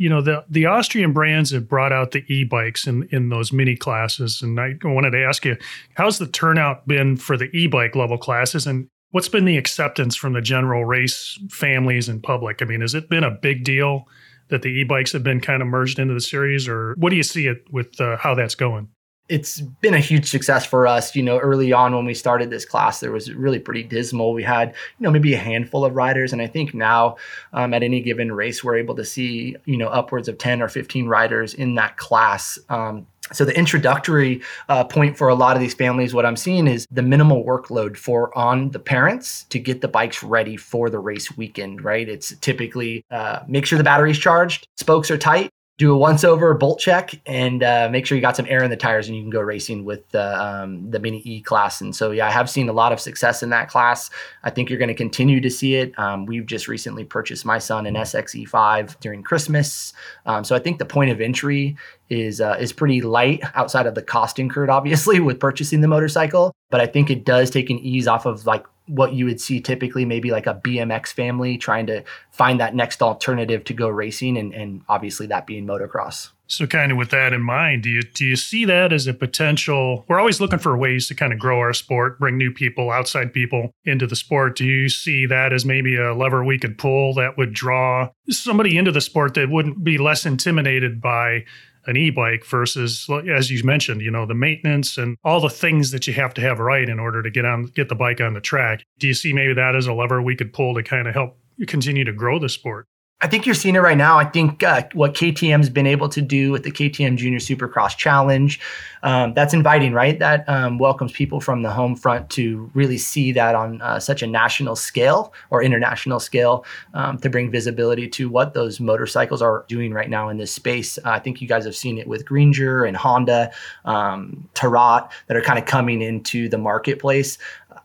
you 0.00 0.08
know 0.08 0.22
the 0.22 0.42
the 0.48 0.64
Austrian 0.64 1.12
brands 1.12 1.50
have 1.50 1.68
brought 1.68 1.92
out 1.92 2.12
the 2.12 2.24
e-bikes 2.32 2.86
in 2.86 3.06
in 3.12 3.28
those 3.28 3.52
mini 3.52 3.76
classes, 3.76 4.40
and 4.40 4.58
I 4.58 4.72
wanted 4.82 5.10
to 5.10 5.22
ask 5.22 5.44
you, 5.44 5.58
how's 5.94 6.18
the 6.18 6.26
turnout 6.26 6.88
been 6.88 7.18
for 7.18 7.36
the 7.36 7.54
e-bike 7.54 7.94
level 7.94 8.16
classes, 8.16 8.66
and 8.66 8.88
what's 9.10 9.28
been 9.28 9.44
the 9.44 9.58
acceptance 9.58 10.16
from 10.16 10.32
the 10.32 10.40
general 10.40 10.86
race 10.86 11.38
families 11.50 12.08
and 12.08 12.22
public? 12.22 12.62
I 12.62 12.64
mean, 12.64 12.80
has 12.80 12.94
it 12.94 13.10
been 13.10 13.24
a 13.24 13.30
big 13.30 13.62
deal 13.62 14.06
that 14.48 14.62
the 14.62 14.70
e-bikes 14.70 15.12
have 15.12 15.22
been 15.22 15.38
kind 15.38 15.60
of 15.60 15.68
merged 15.68 15.98
into 15.98 16.14
the 16.14 16.20
series, 16.20 16.66
or 16.66 16.94
what 16.96 17.10
do 17.10 17.16
you 17.16 17.22
see 17.22 17.46
it 17.46 17.58
with 17.70 18.00
uh, 18.00 18.16
how 18.16 18.34
that's 18.34 18.54
going? 18.54 18.88
It's 19.30 19.60
been 19.60 19.94
a 19.94 20.00
huge 20.00 20.28
success 20.28 20.66
for 20.66 20.88
us. 20.88 21.14
You 21.14 21.22
know, 21.22 21.38
early 21.38 21.72
on 21.72 21.94
when 21.94 22.04
we 22.04 22.14
started 22.14 22.50
this 22.50 22.64
class, 22.64 22.98
there 22.98 23.12
was 23.12 23.32
really 23.32 23.60
pretty 23.60 23.84
dismal. 23.84 24.32
We 24.32 24.42
had, 24.42 24.70
you 24.98 25.04
know, 25.04 25.10
maybe 25.10 25.32
a 25.34 25.38
handful 25.38 25.84
of 25.84 25.94
riders. 25.94 26.32
And 26.32 26.42
I 26.42 26.48
think 26.48 26.74
now 26.74 27.16
um, 27.52 27.72
at 27.72 27.84
any 27.84 28.02
given 28.02 28.32
race, 28.32 28.64
we're 28.64 28.76
able 28.76 28.96
to 28.96 29.04
see, 29.04 29.56
you 29.66 29.76
know, 29.76 29.88
upwards 29.88 30.28
of 30.28 30.36
10 30.36 30.60
or 30.60 30.68
15 30.68 31.06
riders 31.06 31.54
in 31.54 31.76
that 31.76 31.96
class. 31.96 32.58
Um, 32.68 33.06
so 33.32 33.44
the 33.44 33.56
introductory 33.56 34.42
uh, 34.68 34.82
point 34.82 35.16
for 35.16 35.28
a 35.28 35.34
lot 35.36 35.56
of 35.56 35.60
these 35.60 35.74
families, 35.74 36.12
what 36.12 36.26
I'm 36.26 36.36
seeing 36.36 36.66
is 36.66 36.86
the 36.90 37.02
minimal 37.02 37.44
workload 37.44 37.96
for 37.96 38.36
on 38.36 38.70
the 38.70 38.80
parents 38.80 39.44
to 39.50 39.60
get 39.60 39.80
the 39.80 39.88
bikes 39.88 40.24
ready 40.24 40.56
for 40.56 40.90
the 40.90 40.98
race 40.98 41.36
weekend. 41.36 41.84
Right? 41.84 42.08
It's 42.08 42.34
typically 42.40 43.04
uh, 43.12 43.40
make 43.46 43.66
sure 43.66 43.78
the 43.78 43.84
battery's 43.84 44.18
charged, 44.18 44.66
spokes 44.76 45.10
are 45.10 45.18
tight, 45.18 45.49
do 45.80 45.94
a 45.94 45.96
once 45.96 46.24
over 46.24 46.52
bolt 46.52 46.78
check 46.78 47.18
and 47.24 47.62
uh, 47.62 47.88
make 47.90 48.04
sure 48.04 48.14
you 48.14 48.20
got 48.20 48.36
some 48.36 48.44
air 48.50 48.62
in 48.62 48.68
the 48.68 48.76
tires 48.76 49.08
and 49.08 49.16
you 49.16 49.22
can 49.22 49.30
go 49.30 49.40
racing 49.40 49.82
with 49.82 50.06
the, 50.10 50.38
um, 50.38 50.90
the 50.90 50.98
mini 50.98 51.22
E 51.24 51.40
class. 51.40 51.80
And 51.80 51.96
so, 51.96 52.10
yeah, 52.10 52.26
I 52.26 52.30
have 52.30 52.50
seen 52.50 52.68
a 52.68 52.72
lot 52.74 52.92
of 52.92 53.00
success 53.00 53.42
in 53.42 53.48
that 53.48 53.70
class. 53.70 54.10
I 54.44 54.50
think 54.50 54.68
you're 54.68 54.78
going 54.78 54.88
to 54.88 54.94
continue 54.94 55.40
to 55.40 55.48
see 55.48 55.76
it. 55.76 55.98
Um, 55.98 56.26
we've 56.26 56.44
just 56.44 56.68
recently 56.68 57.04
purchased 57.04 57.46
my 57.46 57.56
son 57.56 57.86
an 57.86 57.94
SXE5 57.94 59.00
during 59.00 59.22
Christmas. 59.22 59.94
Um, 60.26 60.44
so 60.44 60.54
I 60.54 60.58
think 60.58 60.80
the 60.80 60.84
point 60.84 61.12
of 61.12 61.20
entry 61.22 61.78
is 62.10 62.42
uh, 62.42 62.58
is 62.60 62.74
pretty 62.74 63.00
light 63.00 63.40
outside 63.54 63.86
of 63.86 63.94
the 63.94 64.02
cost 64.02 64.38
incurred, 64.38 64.68
obviously, 64.68 65.18
with 65.28 65.40
purchasing 65.40 65.80
the 65.80 65.88
motorcycle. 65.88 66.54
But 66.68 66.82
I 66.82 66.86
think 66.86 67.08
it 67.08 67.24
does 67.24 67.48
take 67.48 67.70
an 67.70 67.78
ease 67.78 68.06
off 68.06 68.26
of 68.26 68.44
like 68.44 68.66
what 68.90 69.12
you 69.12 69.24
would 69.24 69.40
see 69.40 69.60
typically 69.60 70.04
maybe 70.04 70.30
like 70.30 70.46
a 70.46 70.54
BMX 70.54 71.08
family 71.12 71.56
trying 71.56 71.86
to 71.86 72.02
find 72.30 72.60
that 72.60 72.74
next 72.74 73.02
alternative 73.02 73.64
to 73.64 73.72
go 73.72 73.88
racing 73.88 74.36
and, 74.36 74.52
and 74.52 74.82
obviously 74.88 75.26
that 75.28 75.46
being 75.46 75.66
motocross. 75.66 76.30
So 76.46 76.66
kind 76.66 76.90
of 76.90 76.98
with 76.98 77.10
that 77.10 77.32
in 77.32 77.42
mind, 77.42 77.84
do 77.84 77.90
you 77.90 78.02
do 78.02 78.24
you 78.26 78.34
see 78.34 78.64
that 78.64 78.92
as 78.92 79.06
a 79.06 79.14
potential 79.14 80.04
we're 80.08 80.18
always 80.18 80.40
looking 80.40 80.58
for 80.58 80.76
ways 80.76 81.06
to 81.06 81.14
kind 81.14 81.32
of 81.32 81.38
grow 81.38 81.60
our 81.60 81.72
sport, 81.72 82.18
bring 82.18 82.36
new 82.36 82.52
people, 82.52 82.90
outside 82.90 83.32
people 83.32 83.70
into 83.84 84.04
the 84.04 84.16
sport. 84.16 84.56
Do 84.56 84.64
you 84.64 84.88
see 84.88 85.26
that 85.26 85.52
as 85.52 85.64
maybe 85.64 85.96
a 85.96 86.12
lever 86.12 86.44
we 86.44 86.58
could 86.58 86.76
pull 86.76 87.14
that 87.14 87.38
would 87.38 87.52
draw 87.52 88.10
somebody 88.28 88.76
into 88.76 88.90
the 88.90 89.00
sport 89.00 89.34
that 89.34 89.48
wouldn't 89.48 89.84
be 89.84 89.96
less 89.96 90.26
intimidated 90.26 91.00
by 91.00 91.44
an 91.86 91.96
e-bike 91.96 92.44
versus 92.44 93.08
as 93.32 93.50
you 93.50 93.62
mentioned 93.64 94.00
you 94.00 94.10
know 94.10 94.26
the 94.26 94.34
maintenance 94.34 94.98
and 94.98 95.16
all 95.24 95.40
the 95.40 95.50
things 95.50 95.90
that 95.90 96.06
you 96.06 96.12
have 96.12 96.34
to 96.34 96.40
have 96.40 96.58
right 96.58 96.88
in 96.88 96.98
order 96.98 97.22
to 97.22 97.30
get 97.30 97.44
on 97.44 97.64
get 97.74 97.88
the 97.88 97.94
bike 97.94 98.20
on 98.20 98.34
the 98.34 98.40
track. 98.40 98.84
Do 98.98 99.06
you 99.06 99.14
see 99.14 99.32
maybe 99.32 99.54
that 99.54 99.74
as 99.74 99.86
a 99.86 99.92
lever 99.92 100.20
we 100.20 100.36
could 100.36 100.52
pull 100.52 100.74
to 100.74 100.82
kind 100.82 101.08
of 101.08 101.14
help 101.14 101.38
continue 101.66 102.04
to 102.04 102.12
grow 102.12 102.38
the 102.38 102.48
sport 102.48 102.86
I 103.22 103.26
think 103.26 103.44
you're 103.44 103.54
seeing 103.54 103.74
it 103.74 103.80
right 103.80 103.98
now. 103.98 104.18
I 104.18 104.24
think 104.24 104.62
uh, 104.62 104.82
what 104.94 105.12
KTM's 105.12 105.68
been 105.68 105.86
able 105.86 106.08
to 106.08 106.22
do 106.22 106.50
with 106.52 106.62
the 106.62 106.70
KTM 106.70 107.16
Junior 107.16 107.38
Supercross 107.38 107.94
Challenge, 107.94 108.58
um, 109.02 109.34
that's 109.34 109.52
inviting, 109.52 109.92
right? 109.92 110.18
That 110.18 110.48
um, 110.48 110.78
welcomes 110.78 111.12
people 111.12 111.38
from 111.38 111.60
the 111.62 111.70
home 111.70 111.96
front 111.96 112.30
to 112.30 112.70
really 112.72 112.96
see 112.96 113.32
that 113.32 113.54
on 113.54 113.82
uh, 113.82 114.00
such 114.00 114.22
a 114.22 114.26
national 114.26 114.74
scale 114.74 115.34
or 115.50 115.62
international 115.62 116.18
scale 116.18 116.64
um, 116.94 117.18
to 117.18 117.28
bring 117.28 117.50
visibility 117.50 118.08
to 118.08 118.30
what 118.30 118.54
those 118.54 118.80
motorcycles 118.80 119.42
are 119.42 119.66
doing 119.68 119.92
right 119.92 120.08
now 120.08 120.30
in 120.30 120.38
this 120.38 120.52
space. 120.52 120.96
Uh, 120.98 121.10
I 121.10 121.18
think 121.18 121.42
you 121.42 121.48
guys 121.48 121.66
have 121.66 121.76
seen 121.76 121.98
it 121.98 122.06
with 122.06 122.24
Greenger 122.24 122.84
and 122.84 122.96
Honda, 122.96 123.52
um, 123.84 124.48
Torrot 124.54 125.10
that 125.26 125.36
are 125.36 125.42
kind 125.42 125.58
of 125.58 125.66
coming 125.66 126.00
into 126.00 126.48
the 126.48 126.58
marketplace. 126.58 127.36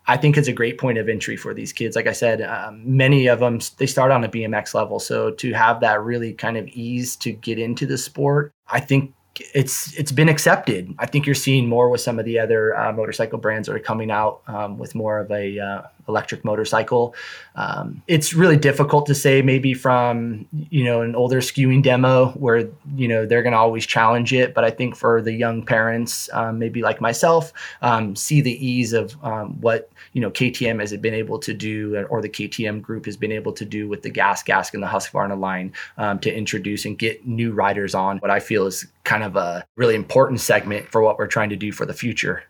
I 0.08 0.18
think 0.18 0.38
is 0.38 0.48
a 0.48 0.54
great 0.54 0.78
point 0.78 0.98
of 0.98 1.10
entry 1.10 1.36
for 1.36 1.54
these 1.54 1.74
kids. 1.74 1.96
Like 1.96 2.08
I 2.08 2.14
said, 2.14 2.42
um, 2.42 2.82
many 2.86 3.28
of 3.28 3.40
them 3.40 3.60
they 3.78 3.88
start 3.88 4.12
on 4.12 4.24
a 4.24 4.30
BMX 4.30 4.74
level, 4.74 5.00
so 5.00 5.32
to 5.32 5.54
have 5.54 5.80
that 5.82 6.02
really 6.02 6.34
kind 6.34 6.58
of 6.58 6.68
ease 6.68 7.16
to 7.18 7.32
get 7.32 7.58
into 7.58 7.86
the 7.86 7.98
sport, 7.98 8.52
I 8.70 8.80
think 8.80 9.14
it's 9.54 9.94
it's 9.98 10.12
been 10.12 10.30
accepted. 10.30 10.94
I 11.00 11.06
think 11.06 11.26
you're 11.26 11.36
seeing 11.36 11.68
more 11.68 11.90
with 11.90 12.02
some 12.02 12.20
of 12.20 12.26
the 12.26 12.40
other 12.40 12.78
uh, 12.78 12.94
motorcycle 12.94 13.40
brands 13.40 13.68
that 13.68 13.76
are 13.76 13.80
coming 13.80 14.12
out 14.12 14.42
um, 14.48 14.78
with 14.78 14.96
more 14.96 15.20
of 15.20 15.32
a 15.32 15.60
uh, 15.60 15.82
electric 16.08 16.44
motorcycle. 16.46 17.16
Um, 17.56 18.02
it's 18.08 18.34
really 18.34 18.58
difficult 18.58 19.06
to 19.08 19.16
say 19.16 19.42
maybe 19.42 19.74
from 19.74 20.48
you 20.70 20.84
know 20.84 21.02
an 21.02 21.16
older 21.16 21.40
skewing 21.40 21.84
demo 21.84 22.30
where 22.32 22.70
you 22.96 23.08
know 23.08 23.26
they're 23.26 23.42
going 23.42 23.54
to 23.54 23.60
always 23.60 23.86
challenge 23.86 24.34
it, 24.34 24.54
but 24.54 24.64
I 24.64 24.72
think 24.72 24.96
for 24.96 25.22
the 25.22 25.34
young 25.34 25.66
parents, 25.66 26.30
um, 26.34 26.60
maybe 26.60 26.82
like 26.82 27.02
myself, 27.02 27.54
um, 27.82 28.16
see 28.16 28.42
the 28.42 28.66
ease 28.66 28.94
of 28.94 29.16
um, 29.24 29.60
what 29.62 29.90
you 30.14 30.22
know 30.22 30.32
KTM 30.32 30.80
has 30.80 30.96
been 30.98 31.14
able 31.14 31.40
to 31.40 31.54
do, 31.54 32.06
or 32.10 32.22
the 32.22 32.30
KTM 32.30 32.82
group 32.82 33.06
has 33.06 33.18
been 33.18 33.32
able 33.32 33.54
to 33.54 33.66
do 33.66 33.88
with 33.88 34.02
the 34.04 34.10
Gas 34.10 34.44
Gask 34.44 34.74
and 34.74 34.84
the 34.84 34.88
Husqvarna 34.88 35.40
line 35.40 35.74
um, 35.98 36.20
to 36.20 36.34
introduce 36.34 36.86
and 36.86 36.98
get 36.98 37.26
new 37.26 37.52
riders 37.52 37.96
on. 37.96 38.18
What 38.20 38.32
I 38.32 38.40
feel 38.40 38.66
is 38.66 38.86
kind 39.04 39.24
of 39.24 39.36
a 39.36 39.66
really 39.78 39.96
important 39.96 40.40
segment 40.42 40.88
for 40.92 41.02
what 41.02 41.18
we're 41.18 41.28
trying 41.28 41.50
to 41.50 41.56
do 41.56 41.72
for 41.72 41.86
the 41.86 41.94
future. 41.94 42.44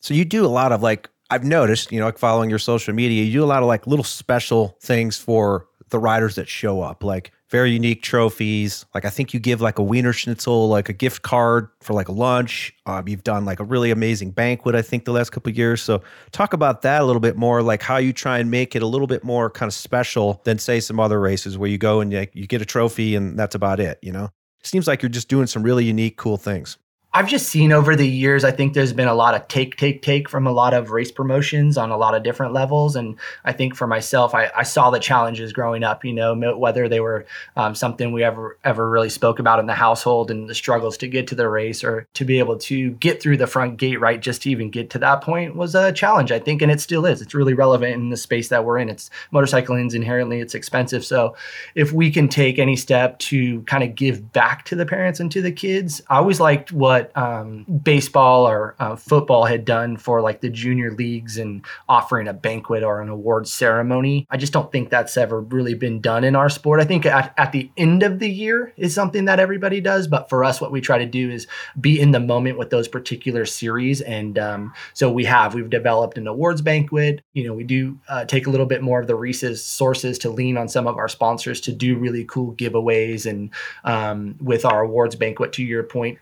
So 0.00 0.14
you 0.14 0.24
do 0.24 0.44
a 0.44 0.48
lot 0.48 0.72
of 0.72 0.82
like 0.82 1.08
I've 1.30 1.44
noticed, 1.44 1.90
you 1.90 1.98
know, 1.98 2.06
like 2.06 2.18
following 2.18 2.50
your 2.50 2.58
social 2.58 2.94
media, 2.94 3.24
you 3.24 3.32
do 3.32 3.44
a 3.44 3.46
lot 3.46 3.62
of 3.62 3.68
like 3.68 3.86
little 3.86 4.04
special 4.04 4.76
things 4.80 5.16
for 5.16 5.66
the 5.90 5.98
riders 5.98 6.34
that 6.36 6.48
show 6.48 6.80
up, 6.80 7.04
like 7.04 7.32
very 7.50 7.70
unique 7.70 8.02
trophies. 8.02 8.84
Like 8.94 9.04
I 9.04 9.10
think 9.10 9.32
you 9.32 9.40
give 9.40 9.60
like 9.60 9.78
a 9.78 9.82
Wiener 9.82 10.12
Schnitzel, 10.12 10.68
like 10.68 10.88
a 10.88 10.92
gift 10.92 11.22
card 11.22 11.68
for 11.80 11.94
like 11.94 12.08
a 12.08 12.12
lunch. 12.12 12.72
Um, 12.86 13.06
you've 13.06 13.24
done 13.24 13.44
like 13.44 13.60
a 13.60 13.64
really 13.64 13.90
amazing 13.90 14.32
banquet, 14.32 14.74
I 14.74 14.82
think, 14.82 15.04
the 15.04 15.12
last 15.12 15.30
couple 15.30 15.52
years. 15.52 15.82
So 15.82 16.02
talk 16.32 16.52
about 16.52 16.82
that 16.82 17.02
a 17.02 17.04
little 17.04 17.20
bit 17.20 17.36
more, 17.36 17.62
like 17.62 17.82
how 17.82 17.98
you 17.98 18.12
try 18.12 18.38
and 18.38 18.50
make 18.50 18.74
it 18.74 18.82
a 18.82 18.86
little 18.86 19.06
bit 19.06 19.22
more 19.22 19.48
kind 19.50 19.68
of 19.68 19.74
special 19.74 20.40
than 20.44 20.58
say 20.58 20.80
some 20.80 20.98
other 20.98 21.20
races 21.20 21.56
where 21.56 21.70
you 21.70 21.78
go 21.78 22.00
and 22.00 22.12
you, 22.12 22.26
you 22.32 22.46
get 22.46 22.62
a 22.62 22.66
trophy 22.66 23.14
and 23.14 23.38
that's 23.38 23.54
about 23.54 23.78
it. 23.80 23.98
You 24.02 24.12
know, 24.12 24.24
it 24.60 24.66
seems 24.66 24.88
like 24.88 25.02
you're 25.02 25.08
just 25.08 25.28
doing 25.28 25.46
some 25.46 25.62
really 25.62 25.84
unique, 25.84 26.16
cool 26.16 26.36
things. 26.36 26.78
I've 27.16 27.28
just 27.28 27.48
seen 27.48 27.72
over 27.72 27.96
the 27.96 28.06
years, 28.06 28.44
I 28.44 28.50
think 28.50 28.74
there's 28.74 28.92
been 28.92 29.08
a 29.08 29.14
lot 29.14 29.32
of 29.32 29.48
take, 29.48 29.78
take, 29.78 30.02
take 30.02 30.28
from 30.28 30.46
a 30.46 30.52
lot 30.52 30.74
of 30.74 30.90
race 30.90 31.10
promotions 31.10 31.78
on 31.78 31.90
a 31.90 31.96
lot 31.96 32.14
of 32.14 32.22
different 32.22 32.52
levels. 32.52 32.94
And 32.94 33.16
I 33.42 33.54
think 33.54 33.74
for 33.74 33.86
myself, 33.86 34.34
I, 34.34 34.50
I 34.54 34.64
saw 34.64 34.90
the 34.90 34.98
challenges 34.98 35.54
growing 35.54 35.82
up, 35.82 36.04
you 36.04 36.12
know, 36.12 36.34
whether 36.58 36.90
they 36.90 37.00
were 37.00 37.24
um, 37.56 37.74
something 37.74 38.12
we 38.12 38.22
ever, 38.22 38.58
ever 38.64 38.90
really 38.90 39.08
spoke 39.08 39.38
about 39.38 39.60
in 39.60 39.64
the 39.64 39.72
household 39.72 40.30
and 40.30 40.46
the 40.46 40.54
struggles 40.54 40.98
to 40.98 41.08
get 41.08 41.26
to 41.28 41.34
the 41.34 41.48
race 41.48 41.82
or 41.82 42.06
to 42.12 42.26
be 42.26 42.38
able 42.38 42.58
to 42.58 42.90
get 42.90 43.22
through 43.22 43.38
the 43.38 43.46
front 43.46 43.78
gate, 43.78 43.98
right? 43.98 44.20
Just 44.20 44.42
to 44.42 44.50
even 44.50 44.68
get 44.68 44.90
to 44.90 44.98
that 44.98 45.22
point 45.22 45.56
was 45.56 45.74
a 45.74 45.92
challenge, 45.92 46.30
I 46.30 46.38
think. 46.38 46.60
And 46.60 46.70
it 46.70 46.82
still 46.82 47.06
is. 47.06 47.22
It's 47.22 47.34
really 47.34 47.54
relevant 47.54 47.94
in 47.94 48.10
the 48.10 48.18
space 48.18 48.48
that 48.48 48.66
we're 48.66 48.76
in. 48.76 48.90
It's 48.90 49.08
motorcycling 49.32 49.86
is 49.86 49.94
inherently, 49.94 50.40
it's 50.40 50.54
expensive. 50.54 51.02
So 51.02 51.34
if 51.74 51.94
we 51.94 52.10
can 52.10 52.28
take 52.28 52.58
any 52.58 52.76
step 52.76 53.18
to 53.20 53.62
kind 53.62 53.82
of 53.82 53.94
give 53.94 54.34
back 54.34 54.66
to 54.66 54.76
the 54.76 54.84
parents 54.84 55.18
and 55.18 55.32
to 55.32 55.40
the 55.40 55.50
kids, 55.50 56.02
I 56.10 56.18
always 56.18 56.40
liked 56.40 56.72
what 56.72 57.05
um, 57.14 57.64
baseball 57.82 58.48
or 58.48 58.74
uh, 58.78 58.96
football 58.96 59.44
had 59.44 59.64
done 59.64 59.96
for 59.96 60.20
like 60.20 60.40
the 60.40 60.50
junior 60.50 60.90
leagues 60.92 61.38
and 61.38 61.64
offering 61.88 62.28
a 62.28 62.32
banquet 62.32 62.82
or 62.82 63.00
an 63.00 63.08
award 63.08 63.46
ceremony. 63.46 64.26
I 64.30 64.36
just 64.36 64.52
don't 64.52 64.72
think 64.72 64.90
that's 64.90 65.16
ever 65.16 65.40
really 65.40 65.74
been 65.74 66.00
done 66.00 66.24
in 66.24 66.36
our 66.36 66.48
sport. 66.48 66.80
I 66.80 66.84
think 66.84 67.06
at, 67.06 67.34
at 67.36 67.52
the 67.52 67.70
end 67.76 68.02
of 68.02 68.18
the 68.18 68.30
year 68.30 68.72
is 68.76 68.94
something 68.94 69.26
that 69.26 69.40
everybody 69.40 69.80
does, 69.80 70.06
but 70.06 70.28
for 70.28 70.44
us, 70.44 70.60
what 70.60 70.72
we 70.72 70.80
try 70.80 70.98
to 70.98 71.06
do 71.06 71.30
is 71.30 71.46
be 71.80 72.00
in 72.00 72.10
the 72.10 72.20
moment 72.20 72.58
with 72.58 72.70
those 72.70 72.88
particular 72.88 73.44
series. 73.44 74.00
And 74.00 74.38
um, 74.38 74.72
so 74.94 75.10
we 75.10 75.24
have 75.24 75.54
we've 75.54 75.70
developed 75.70 76.18
an 76.18 76.26
awards 76.26 76.62
banquet. 76.62 77.22
You 77.34 77.46
know, 77.46 77.54
we 77.54 77.64
do 77.64 77.98
uh, 78.08 78.24
take 78.24 78.46
a 78.46 78.50
little 78.50 78.66
bit 78.66 78.82
more 78.82 79.00
of 79.00 79.06
the 79.06 79.14
Reese's 79.14 79.62
sources 79.64 80.18
to 80.20 80.30
lean 80.30 80.56
on 80.56 80.68
some 80.68 80.86
of 80.86 80.96
our 80.96 81.08
sponsors 81.08 81.60
to 81.62 81.72
do 81.72 81.96
really 81.96 82.24
cool 82.24 82.54
giveaways 82.54 83.26
and 83.28 83.50
um, 83.84 84.36
with 84.40 84.64
our 84.64 84.82
awards 84.82 85.16
banquet. 85.16 85.52
To 85.54 85.62
your 85.62 85.82
point, 85.82 86.18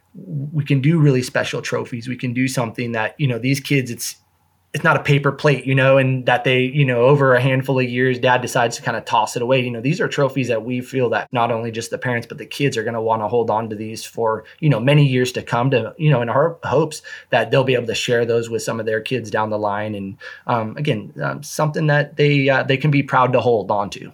we 0.53 0.65
can 0.65 0.74
do 0.81 0.99
really 0.99 1.23
special 1.23 1.63
trophies. 1.63 2.09
We 2.09 2.17
can 2.17 2.33
do 2.33 2.49
something 2.49 2.93
that, 2.93 3.15
you 3.19 3.27
know, 3.27 3.39
these 3.39 3.61
kids, 3.61 3.91
it's, 3.91 4.17
it's 4.73 4.83
not 4.83 4.97
a 4.97 5.03
paper 5.03 5.31
plate, 5.31 5.67
you 5.67 5.75
know, 5.75 5.99
and 5.99 6.27
that 6.27 6.43
they, 6.43 6.63
you 6.63 6.85
know, 6.85 7.03
over 7.03 7.35
a 7.35 7.41
handful 7.41 7.79
of 7.79 7.89
years, 7.89 8.19
dad 8.19 8.43
decides 8.43 8.77
to 8.77 8.83
kind 8.83 8.97
of 8.97 9.05
toss 9.05 9.37
it 9.37 9.43
away. 9.43 9.61
You 9.61 9.71
know, 9.71 9.81
these 9.81 10.01
are 10.01 10.09
trophies 10.09 10.49
that 10.49 10.65
we 10.65 10.81
feel 10.81 11.11
that 11.11 11.33
not 11.33 11.53
only 11.53 11.71
just 11.71 11.91
the 11.91 11.99
parents, 11.99 12.27
but 12.27 12.39
the 12.39 12.47
kids 12.47 12.77
are 12.77 12.83
going 12.83 12.95
to 12.95 13.01
want 13.01 13.23
to 13.23 13.29
hold 13.29 13.51
on 13.51 13.71
to 13.71 13.77
these 13.77 14.05
for, 14.05 14.45
you 14.59 14.69
know, 14.69 14.81
many 14.81 15.07
years 15.07 15.31
to 15.33 15.43
come 15.43 15.71
to, 15.71 15.95
you 15.97 16.11
know, 16.11 16.23
in 16.23 16.29
our 16.29 16.59
hopes 16.65 17.03
that 17.31 17.51
they'll 17.51 17.63
be 17.63 17.75
able 17.75 17.87
to 17.87 17.95
share 17.95 18.27
those 18.27 18.51
with 18.51 18.63
some 18.63 18.81
of 18.81 18.87
their 18.87 19.01
kids 19.01 19.31
down 19.31 19.51
the 19.51 19.59
line. 19.59 19.95
And 19.95 20.17
um, 20.49 20.77
again, 20.77 21.13
um, 21.23 21.43
something 21.45 21.87
that 21.87 22.17
they, 22.17 22.49
uh, 22.49 22.65
they 22.65 22.77
can 22.77 22.91
be 22.91 23.05
proud 23.05 23.33
to 23.35 23.41
hold 23.41 23.71
on 23.71 23.91
to. 23.91 24.13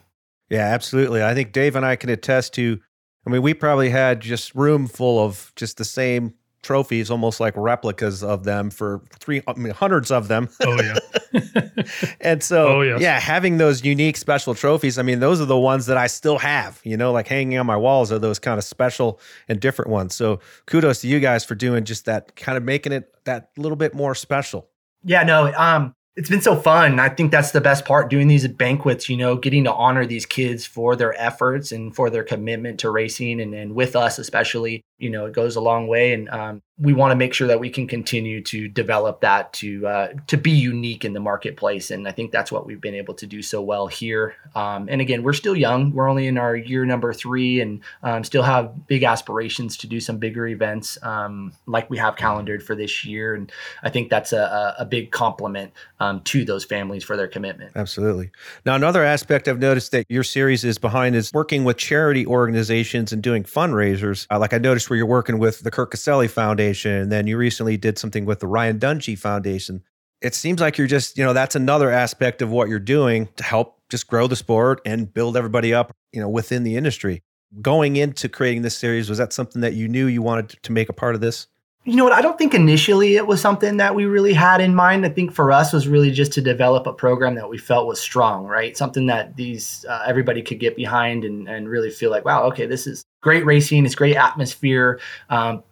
Yeah, 0.51 0.67
absolutely. 0.67 1.23
I 1.23 1.35
think 1.35 1.53
Dave 1.53 1.75
and 1.75 1.87
I 1.87 1.97
can 1.97 2.11
attest 2.11 2.53
to 2.55 2.81
I 3.27 3.31
mean, 3.31 3.43
we 3.43 3.55
probably 3.55 3.91
had 3.91 4.21
just 4.21 4.55
room 4.55 4.87
full 4.87 5.23
of 5.23 5.53
just 5.57 5.77
the 5.77 5.85
same 5.85 6.35
trophies, 6.63 7.11
almost 7.11 7.41
like 7.41 7.55
replicas 7.57 8.23
of 8.23 8.45
them 8.45 8.71
for 8.71 9.03
three 9.19 9.43
I 9.47 9.55
mean, 9.55 9.73
hundreds 9.73 10.11
of 10.11 10.29
them. 10.29 10.49
Oh 10.63 10.81
yeah. 10.81 11.83
and 12.21 12.43
so 12.43 12.69
oh, 12.69 12.81
yes. 12.83 13.01
yeah, 13.01 13.19
having 13.19 13.59
those 13.59 13.85
unique 13.85 14.17
special 14.17 14.55
trophies, 14.55 14.99
I 14.99 15.03
mean, 15.03 15.21
those 15.21 15.41
are 15.41 15.47
the 15.47 15.59
ones 15.59 15.87
that 15.87 15.97
I 15.97 16.07
still 16.07 16.39
have, 16.39 16.81
you 16.85 16.97
know, 16.97 17.13
like 17.13 17.29
hanging 17.29 17.59
on 17.59 17.67
my 17.67 17.77
walls 17.77 18.13
are 18.13 18.19
those 18.19 18.39
kind 18.39 18.59
of 18.59 18.65
special 18.65 19.21
and 19.49 19.61
different 19.61 19.91
ones. 19.91 20.15
So 20.15 20.41
kudos 20.67 21.01
to 21.03 21.09
you 21.09 21.21
guys 21.21 21.45
for 21.45 21.55
doing 21.55 21.85
just 21.85 22.05
that 22.05 22.37
kind 22.37 22.59
of 22.59 22.65
making 22.65 22.93
it 22.93 23.15
that 23.25 23.51
little 23.57 23.77
bit 23.77 23.95
more 23.95 24.15
special. 24.15 24.69
Yeah, 25.03 25.23
no, 25.23 25.53
um 25.55 25.95
it's 26.17 26.29
been 26.29 26.43
so 26.43 26.57
fun. 26.57 26.99
I 26.99 27.09
think 27.09 27.31
that's 27.31 27.53
the 27.53 27.61
best 27.61 27.85
part 27.85 28.11
doing 28.11 28.29
these 28.29 28.47
banquets, 28.47 29.09
you 29.09 29.17
know, 29.17 29.37
getting 29.37 29.65
to 29.65 29.73
honor 29.73 30.05
these 30.05 30.27
kids 30.27 30.67
for 30.67 30.97
their 30.97 31.19
efforts 31.19 31.73
and 31.73 31.95
for 31.95 32.11
their 32.11 32.25
commitment 32.25 32.81
to 32.81 32.91
racing 32.91 33.41
and, 33.41 33.55
and 33.55 33.75
with 33.75 33.97
us, 33.97 34.19
especially 34.19 34.83
you 35.01 35.11
know 35.11 35.27
it 35.27 35.33
goes 35.33 35.57
a 35.57 35.61
long 35.61 35.87
way. 35.87 36.13
And 36.13 36.29
um, 36.31 36.63
we 36.81 36.95
want 36.95 37.11
to 37.11 37.17
make 37.17 37.35
sure 37.35 37.47
that 37.47 37.61
we 37.61 37.69
can 37.69 37.87
continue 37.87 38.43
to 38.43 38.67
develop 38.67 39.21
that 39.21 39.53
to 39.53 39.87
uh, 39.87 40.09
to 40.29 40.39
be 40.39 40.51
unique 40.51 41.05
in 41.05 41.13
the 41.13 41.21
marketplace. 41.21 41.91
And 41.91 42.09
i 42.09 42.13
think 42.13 42.33
that's 42.33 42.51
what 42.51 42.67
we've 42.67 42.81
been 42.81 42.95
able 42.95 43.15
to 43.15 43.27
do 43.27 43.43
so 43.43 43.61
well 43.61 43.87
here. 43.87 44.35
Um, 44.55 44.89
and 44.91 45.01
again 45.01 45.23
we're 45.23 45.35
still 45.35 45.55
young. 45.55 45.93
We're 45.93 46.09
only 46.09 46.27
in 46.27 46.39
our 46.39 46.57
year 46.57 46.87
number 46.87 47.13
three 47.13 47.61
and 47.61 47.81
um, 48.03 48.25
still 48.25 48.43
have 48.43 48.87
big 48.87 49.03
aspirations 49.03 49.77
to 49.79 49.87
do 49.87 50.01
some 50.01 50.19
bigger 50.19 50.47
events 50.47 50.99
um, 51.03 51.53
like 51.67 51.91
we 51.91 51.99
have 51.99 52.17
calendared 52.17 52.63
for 52.63 52.75
this 52.75 53.05
year. 53.05 53.35
And 53.35 53.53
i 53.83 53.91
think 53.91 54.09
that's 54.09 54.33
a, 54.33 54.75
a 54.79 54.87
big 54.87 55.11
compliment 55.11 55.73
um, 56.01 56.21
to 56.23 56.45
those 56.45 56.65
families 56.65 57.05
for 57.05 57.17
their 57.17 57.29
commitment. 57.29 57.73
Absolutely. 57.77 58.31
Now 58.65 58.75
another 58.75 59.05
aspect 59.05 59.49
i've 59.49 59.59
noticed 59.59 59.93
that 59.93 60.07
your 60.09 60.25
series 60.25 60.65
is 60.65 60.79
behind 60.79 61.15
is 61.15 61.31
working 61.35 61.65
with 61.65 61.77
charity 61.77 62.27
organizations 62.27 63.13
and 63.13 63.23
doing 63.23 63.45
fundraisers. 63.45 64.27
Uh, 64.31 64.39
like 64.39 64.55
i 64.55 64.59
noticed 64.59 64.89
where 64.91 64.97
you're 64.97 65.07
working 65.07 65.39
with 65.39 65.61
the 65.61 65.71
kurt 65.71 65.91
caselli 65.91 66.29
foundation 66.29 66.93
and 66.93 67.13
then 67.13 67.27
you 67.27 67.37
recently 67.37 67.77
did 67.77 67.99
something 67.99 68.25
with 68.25 68.41
the 68.41 68.47
Ryan 68.47 68.79
Dungey 68.79 69.17
Foundation. 69.19 69.83
It 70.21 70.35
seems 70.35 70.61
like 70.61 70.77
you're 70.77 70.87
just, 70.87 71.17
you 71.17 71.25
know, 71.25 71.33
that's 71.33 71.57
another 71.57 71.91
aspect 71.91 72.43
of 72.43 72.51
what 72.51 72.69
you're 72.69 72.79
doing 72.79 73.29
to 73.37 73.45
help 73.45 73.81
just 73.89 74.07
grow 74.07 74.27
the 74.27 74.37
sport 74.37 74.81
and 74.85 75.13
build 75.13 75.37
everybody 75.37 75.73
up, 75.73 75.93
you 76.13 76.21
know, 76.21 76.29
within 76.29 76.65
the 76.65 76.77
industry. 76.77 77.23
Going 77.63 77.97
into 77.97 78.29
creating 78.29 78.63
this 78.63 78.77
series, 78.77 79.09
was 79.09 79.19
that 79.19 79.33
something 79.33 79.63
that 79.63 79.75
you 79.75 79.89
knew 79.89 80.07
you 80.07 80.23
wanted 80.23 80.51
to 80.63 80.73
make 80.73 80.89
a 80.89 80.93
part 80.93 81.15
of 81.15 81.21
this? 81.21 81.47
You 81.85 81.97
know 81.97 82.05
what? 82.05 82.13
I 82.13 82.21
don't 82.21 82.37
think 82.37 82.53
initially 82.53 83.17
it 83.17 83.27
was 83.27 83.41
something 83.41 83.79
that 83.79 83.95
we 83.95 84.05
really 84.05 84.35
had 84.35 84.61
in 84.61 84.75
mind. 84.75 85.07
I 85.07 85.09
think 85.09 85.33
for 85.33 85.51
us 85.51 85.73
was 85.73 85.89
really 85.89 86.11
just 86.11 86.33
to 86.35 86.43
develop 86.43 86.87
a 86.87 86.93
program 86.93 87.35
that 87.37 87.49
we 87.49 87.57
felt 87.57 87.87
was 87.87 87.99
strong, 87.99 88.45
right? 88.45 88.77
Something 88.77 89.07
that 89.07 89.37
these 89.37 89.87
uh, 89.89 90.05
everybody 90.07 90.43
could 90.43 90.61
get 90.61 90.77
behind 90.77 91.25
and, 91.25 91.49
and 91.49 91.69
really 91.69 91.91
feel 91.91 92.11
like, 92.11 92.27
wow, 92.27 92.45
okay, 92.45 92.67
this 92.67 92.87
is 92.87 93.03
great 93.21 93.45
racing, 93.45 93.85
it's 93.87 93.95
great 93.95 94.17
atmosphere. 94.17 95.01
Um, 95.29 95.63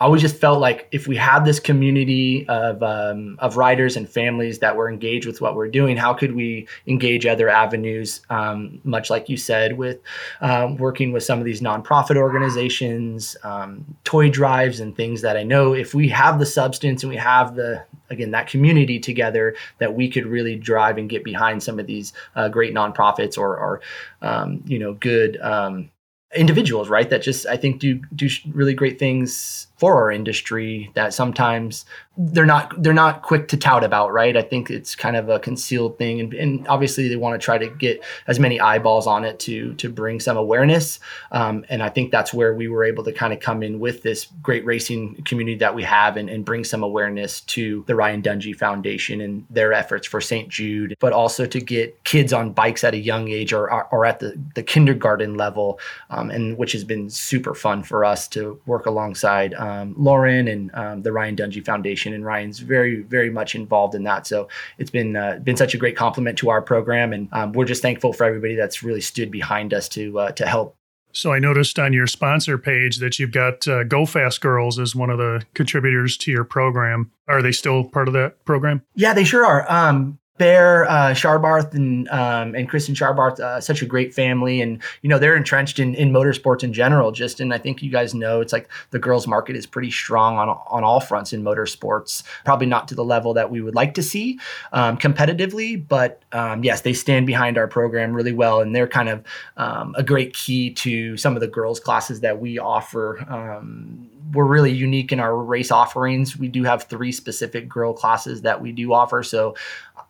I 0.00 0.06
always 0.06 0.22
just 0.22 0.36
felt 0.36 0.58
like 0.58 0.88
if 0.90 1.06
we 1.06 1.16
had 1.16 1.44
this 1.44 1.60
community 1.60 2.46
of 2.48 2.82
um, 2.82 3.36
of 3.38 3.56
riders 3.56 3.96
and 3.96 4.08
families 4.08 4.58
that 4.58 4.76
were 4.76 4.90
engaged 4.90 5.24
with 5.24 5.40
what 5.40 5.54
we're 5.54 5.68
doing, 5.68 5.96
how 5.96 6.12
could 6.12 6.34
we 6.34 6.66
engage 6.88 7.26
other 7.26 7.48
avenues? 7.48 8.20
Um, 8.28 8.80
much 8.82 9.08
like 9.08 9.28
you 9.28 9.36
said, 9.36 9.78
with 9.78 10.00
um, 10.40 10.76
working 10.78 11.12
with 11.12 11.22
some 11.22 11.38
of 11.38 11.44
these 11.44 11.60
nonprofit 11.60 12.16
organizations, 12.16 13.36
um, 13.44 13.96
toy 14.02 14.28
drives, 14.28 14.80
and 14.80 14.96
things 14.96 15.22
that 15.22 15.36
I 15.36 15.44
know 15.44 15.74
if 15.74 15.94
we 15.94 16.08
have 16.08 16.40
the 16.40 16.46
substance 16.46 17.04
and 17.04 17.10
we 17.10 17.16
have 17.16 17.54
the 17.54 17.84
again 18.10 18.32
that 18.32 18.48
community 18.48 18.98
together, 18.98 19.54
that 19.78 19.94
we 19.94 20.10
could 20.10 20.26
really 20.26 20.56
drive 20.56 20.98
and 20.98 21.08
get 21.08 21.22
behind 21.22 21.62
some 21.62 21.78
of 21.78 21.86
these 21.86 22.12
uh, 22.34 22.48
great 22.48 22.74
nonprofits 22.74 23.38
or, 23.38 23.56
or 23.56 23.80
um, 24.22 24.60
you 24.66 24.80
know 24.80 24.94
good 24.94 25.40
um, 25.40 25.88
individuals, 26.34 26.88
right? 26.88 27.08
That 27.08 27.22
just 27.22 27.46
I 27.46 27.56
think 27.56 27.80
do 27.80 28.00
do 28.14 28.28
really 28.52 28.74
great 28.74 28.98
things 28.98 29.68
for 29.76 29.96
our 29.96 30.10
industry 30.10 30.90
that 30.94 31.12
sometimes 31.12 31.84
they're 32.16 32.46
not 32.46 32.80
they're 32.80 32.92
not 32.92 33.22
quick 33.22 33.48
to 33.48 33.56
tout 33.56 33.82
about 33.82 34.12
right 34.12 34.36
i 34.36 34.40
think 34.40 34.70
it's 34.70 34.94
kind 34.94 35.16
of 35.16 35.28
a 35.28 35.40
concealed 35.40 35.98
thing 35.98 36.20
and, 36.20 36.32
and 36.32 36.66
obviously 36.68 37.08
they 37.08 37.16
want 37.16 37.38
to 37.38 37.44
try 37.44 37.58
to 37.58 37.68
get 37.68 38.02
as 38.28 38.38
many 38.38 38.60
eyeballs 38.60 39.06
on 39.06 39.24
it 39.24 39.40
to 39.40 39.74
to 39.74 39.88
bring 39.88 40.20
some 40.20 40.36
awareness 40.36 41.00
um, 41.32 41.64
and 41.68 41.82
i 41.82 41.88
think 41.88 42.12
that's 42.12 42.32
where 42.32 42.54
we 42.54 42.68
were 42.68 42.84
able 42.84 43.02
to 43.02 43.12
kind 43.12 43.32
of 43.32 43.40
come 43.40 43.64
in 43.64 43.80
with 43.80 44.02
this 44.04 44.28
great 44.42 44.64
racing 44.64 45.20
community 45.24 45.56
that 45.56 45.74
we 45.74 45.82
have 45.82 46.16
and, 46.16 46.30
and 46.30 46.44
bring 46.44 46.62
some 46.62 46.84
awareness 46.84 47.40
to 47.40 47.82
the 47.88 47.96
ryan 47.96 48.22
dungey 48.22 48.56
foundation 48.56 49.20
and 49.20 49.44
their 49.50 49.72
efforts 49.72 50.06
for 50.06 50.20
st 50.20 50.48
jude 50.48 50.96
but 51.00 51.12
also 51.12 51.44
to 51.46 51.60
get 51.60 52.02
kids 52.04 52.32
on 52.32 52.52
bikes 52.52 52.84
at 52.84 52.94
a 52.94 52.98
young 52.98 53.28
age 53.28 53.52
or, 53.52 53.68
or 53.92 54.06
at 54.06 54.20
the, 54.20 54.40
the 54.54 54.62
kindergarten 54.62 55.34
level 55.34 55.80
um, 56.10 56.23
and 56.30 56.58
which 56.58 56.72
has 56.72 56.84
been 56.84 57.10
super 57.10 57.54
fun 57.54 57.82
for 57.82 58.04
us 58.04 58.28
to 58.28 58.60
work 58.66 58.86
alongside 58.86 59.54
um, 59.54 59.94
Lauren 59.96 60.48
and 60.48 60.70
um, 60.74 61.02
the 61.02 61.12
Ryan 61.12 61.36
Dungey 61.36 61.64
Foundation, 61.64 62.14
and 62.14 62.24
Ryan's 62.24 62.58
very, 62.58 63.02
very 63.02 63.30
much 63.30 63.54
involved 63.54 63.94
in 63.94 64.04
that. 64.04 64.26
So 64.26 64.48
it's 64.78 64.90
been 64.90 65.16
uh, 65.16 65.40
been 65.42 65.56
such 65.56 65.74
a 65.74 65.78
great 65.78 65.96
compliment 65.96 66.38
to 66.38 66.50
our 66.50 66.62
program, 66.62 67.12
and 67.12 67.28
um, 67.32 67.52
we're 67.52 67.64
just 67.64 67.82
thankful 67.82 68.12
for 68.12 68.24
everybody 68.24 68.54
that's 68.54 68.82
really 68.82 69.00
stood 69.00 69.30
behind 69.30 69.74
us 69.74 69.88
to 69.90 70.18
uh, 70.18 70.32
to 70.32 70.46
help. 70.46 70.76
So 71.12 71.32
I 71.32 71.38
noticed 71.38 71.78
on 71.78 71.92
your 71.92 72.08
sponsor 72.08 72.58
page 72.58 72.96
that 72.98 73.20
you've 73.20 73.30
got 73.30 73.68
uh, 73.68 73.84
Go 73.84 74.04
Fast 74.04 74.40
Girls 74.40 74.80
as 74.80 74.96
one 74.96 75.10
of 75.10 75.18
the 75.18 75.44
contributors 75.54 76.16
to 76.18 76.32
your 76.32 76.42
program. 76.42 77.12
Are 77.28 77.40
they 77.40 77.52
still 77.52 77.84
part 77.84 78.08
of 78.08 78.14
that 78.14 78.44
program? 78.44 78.82
Yeah, 78.96 79.14
they 79.14 79.22
sure 79.22 79.46
are. 79.46 79.64
Um, 79.70 80.18
Bear 80.36 80.84
uh, 80.90 81.12
Sharbarth 81.12 81.74
and 81.74 82.08
um, 82.08 82.56
and 82.56 82.68
Kristen 82.68 82.96
Sharbarth, 82.96 83.38
uh, 83.38 83.60
such 83.60 83.82
a 83.82 83.86
great 83.86 84.12
family, 84.12 84.60
and 84.60 84.82
you 85.02 85.08
know 85.08 85.16
they're 85.16 85.36
entrenched 85.36 85.78
in, 85.78 85.94
in 85.94 86.10
motorsports 86.10 86.64
in 86.64 86.72
general. 86.72 87.12
Just 87.12 87.38
and 87.38 87.54
I 87.54 87.58
think 87.58 87.84
you 87.84 87.90
guys 87.90 88.14
know 88.14 88.40
it's 88.40 88.52
like 88.52 88.68
the 88.90 88.98
girls' 88.98 89.28
market 89.28 89.54
is 89.54 89.64
pretty 89.64 89.92
strong 89.92 90.36
on 90.36 90.48
on 90.48 90.82
all 90.82 90.98
fronts 90.98 91.32
in 91.32 91.44
motorsports. 91.44 92.24
Probably 92.44 92.66
not 92.66 92.88
to 92.88 92.96
the 92.96 93.04
level 93.04 93.32
that 93.34 93.52
we 93.52 93.60
would 93.60 93.76
like 93.76 93.94
to 93.94 94.02
see 94.02 94.40
um, 94.72 94.98
competitively, 94.98 95.86
but 95.86 96.22
um, 96.32 96.64
yes, 96.64 96.80
they 96.80 96.94
stand 96.94 97.28
behind 97.28 97.56
our 97.56 97.68
program 97.68 98.12
really 98.12 98.32
well, 98.32 98.60
and 98.60 98.74
they're 98.74 98.88
kind 98.88 99.08
of 99.08 99.22
um, 99.56 99.94
a 99.96 100.02
great 100.02 100.34
key 100.34 100.70
to 100.70 101.16
some 101.16 101.36
of 101.36 101.42
the 101.42 101.48
girls' 101.48 101.78
classes 101.78 102.22
that 102.22 102.40
we 102.40 102.58
offer 102.58 103.24
um, 103.32 104.10
we're 104.32 104.46
really 104.46 104.72
unique 104.72 105.12
in 105.12 105.20
our 105.20 105.36
race 105.36 105.70
offerings. 105.70 106.36
We 106.36 106.48
do 106.48 106.62
have 106.64 106.84
three 106.84 107.12
specific 107.12 107.68
girl 107.68 107.92
classes 107.92 108.42
that 108.42 108.60
we 108.60 108.72
do 108.72 108.92
offer. 108.92 109.22
So 109.22 109.54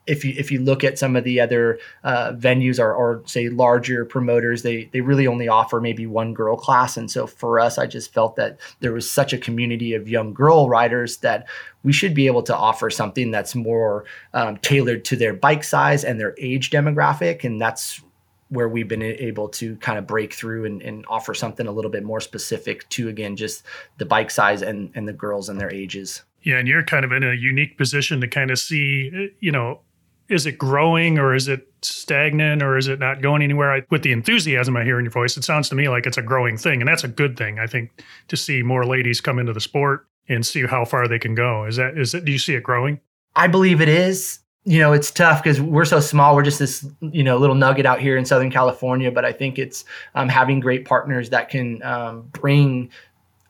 if 0.07 0.25
you 0.25 0.35
if 0.37 0.51
you 0.51 0.61
look 0.61 0.85
at 0.85 0.99
some 0.99 1.17
of 1.17 1.25
the 1.25 1.41
other 1.41 1.79
uh, 2.05 2.33
venues 2.33 2.79
or, 2.79 2.95
or 2.95 3.23
say 3.27 3.49
larger 3.49 4.05
promoters, 4.05 4.63
they 4.63 4.85
they 4.93 5.01
really 5.01 5.27
only 5.27 5.49
offer 5.49 5.81
maybe 5.81 6.07
one 6.07 6.35
girl 6.35 6.57
class. 6.57 6.97
And 6.97 7.11
so 7.11 7.27
for 7.27 7.59
us, 7.59 7.79
I 7.79 7.87
just 7.87 8.13
felt 8.13 8.37
that 8.37 8.61
there 8.81 8.93
was 8.93 9.11
such 9.11 9.33
a 9.33 9.39
community 9.39 9.95
of 9.95 10.09
young 10.09 10.35
girl 10.35 10.69
riders 10.69 11.19
that 11.19 11.49
we 11.83 11.93
should 11.93 12.15
be 12.15 12.27
able 12.27 12.43
to 12.43 12.57
offer 12.57 12.91
something 12.91 13.31
that's 13.31 13.55
more 13.55 14.05
um, 14.35 14.59
tailored 14.59 15.05
to 15.07 15.17
their 15.17 15.33
bike 15.33 15.65
size 15.65 16.05
and 16.05 16.21
their 16.21 16.35
age 16.39 16.71
demographic. 16.71 17.45
And 17.45 17.61
that's 17.61 18.03
where 18.49 18.69
we've 18.69 18.89
been 18.89 19.03
able 19.03 19.49
to 19.49 19.77
kind 19.77 19.99
of 19.99 20.07
break 20.07 20.33
through 20.33 20.65
and, 20.65 20.83
and 20.83 21.05
offer 21.09 21.35
something 21.35 21.67
a 21.67 21.73
little 21.73 21.91
bit 21.91 22.05
more 22.05 22.21
specific 22.21 22.89
to 22.91 23.09
again 23.09 23.37
just 23.37 23.65
the 23.99 24.07
bike 24.07 24.31
size 24.31 24.63
and 24.63 24.91
and 24.95 25.09
the 25.09 25.13
girls 25.13 25.49
and 25.49 25.61
their 25.61 25.73
ages. 25.73 26.23
Yeah, 26.43 26.59
and 26.59 26.69
you're 26.69 26.83
kind 26.83 27.05
of 27.05 27.13
in 27.13 27.23
a 27.23 27.33
unique 27.33 27.79
position 27.79 28.21
to 28.21 28.29
kind 28.29 28.51
of 28.51 28.59
see, 28.59 29.11
uh, 29.15 29.35
you 29.41 29.51
know, 29.51 29.81
is 30.29 30.47
it 30.47 30.59
growing 30.59 31.19
or 31.19 31.35
is 31.35 31.49
it 31.49 31.67
stagnant 31.83 32.63
or 32.63 32.77
is 32.77 32.87
it 32.87 32.99
not 32.99 33.23
going 33.23 33.43
anywhere? 33.43 33.73
I, 33.73 33.83
with 33.91 34.03
the 34.03 34.13
enthusiasm 34.13 34.77
I 34.77 34.85
hear 34.85 34.99
in 34.99 35.05
your 35.05 35.13
voice, 35.13 35.37
it 35.37 35.45
sounds 35.45 35.69
to 35.71 35.75
me 35.75 35.89
like 35.89 36.07
it's 36.07 36.19
a 36.19 36.23
growing 36.23 36.57
thing, 36.57 36.81
and 36.81 36.89
that's 36.89 37.05
a 37.05 37.09
good 37.09 37.37
thing. 37.37 37.59
I 37.59 37.67
think 37.67 38.03
to 38.29 38.37
see 38.37 38.63
more 38.63 38.85
ladies 38.85 39.21
come 39.21 39.39
into 39.39 39.53
the 39.53 39.61
sport 39.61 40.07
and 40.29 40.45
see 40.45 40.67
how 40.67 40.85
far 40.85 41.09
they 41.09 41.19
can 41.19 41.35
go. 41.35 41.65
Is 41.65 41.77
that 41.77 41.99
is 41.99 42.15
it? 42.15 42.25
Do 42.25 42.33
you 42.33 42.39
see 42.39 42.55
it 42.55 42.63
growing? 42.63 43.01
I 43.37 43.49
believe 43.49 43.81
it 43.81 43.89
is. 43.89 44.41
You 44.65 44.79
know, 44.79 44.93
it's 44.93 45.11
tough 45.11 45.43
because 45.43 45.61
we're 45.61 45.85
so 45.85 46.01
small. 46.01 46.35
We're 46.35 46.43
just 46.43 46.59
this, 46.59 46.87
you 47.01 47.23
know, 47.23 47.37
little 47.37 47.55
nugget 47.55 47.85
out 47.85 48.01
here 48.01 48.17
in 48.17 48.25
Southern 48.25 48.51
California. 48.51 49.11
But 49.11 49.25
I 49.25 49.33
think 49.33 49.59
it's 49.59 49.85
um, 50.15 50.29
having 50.29 50.61
great 50.61 50.87
partners 50.87 51.31
that 51.31 51.51
can 51.51 51.83
um, 51.83 52.23
bring 52.33 52.91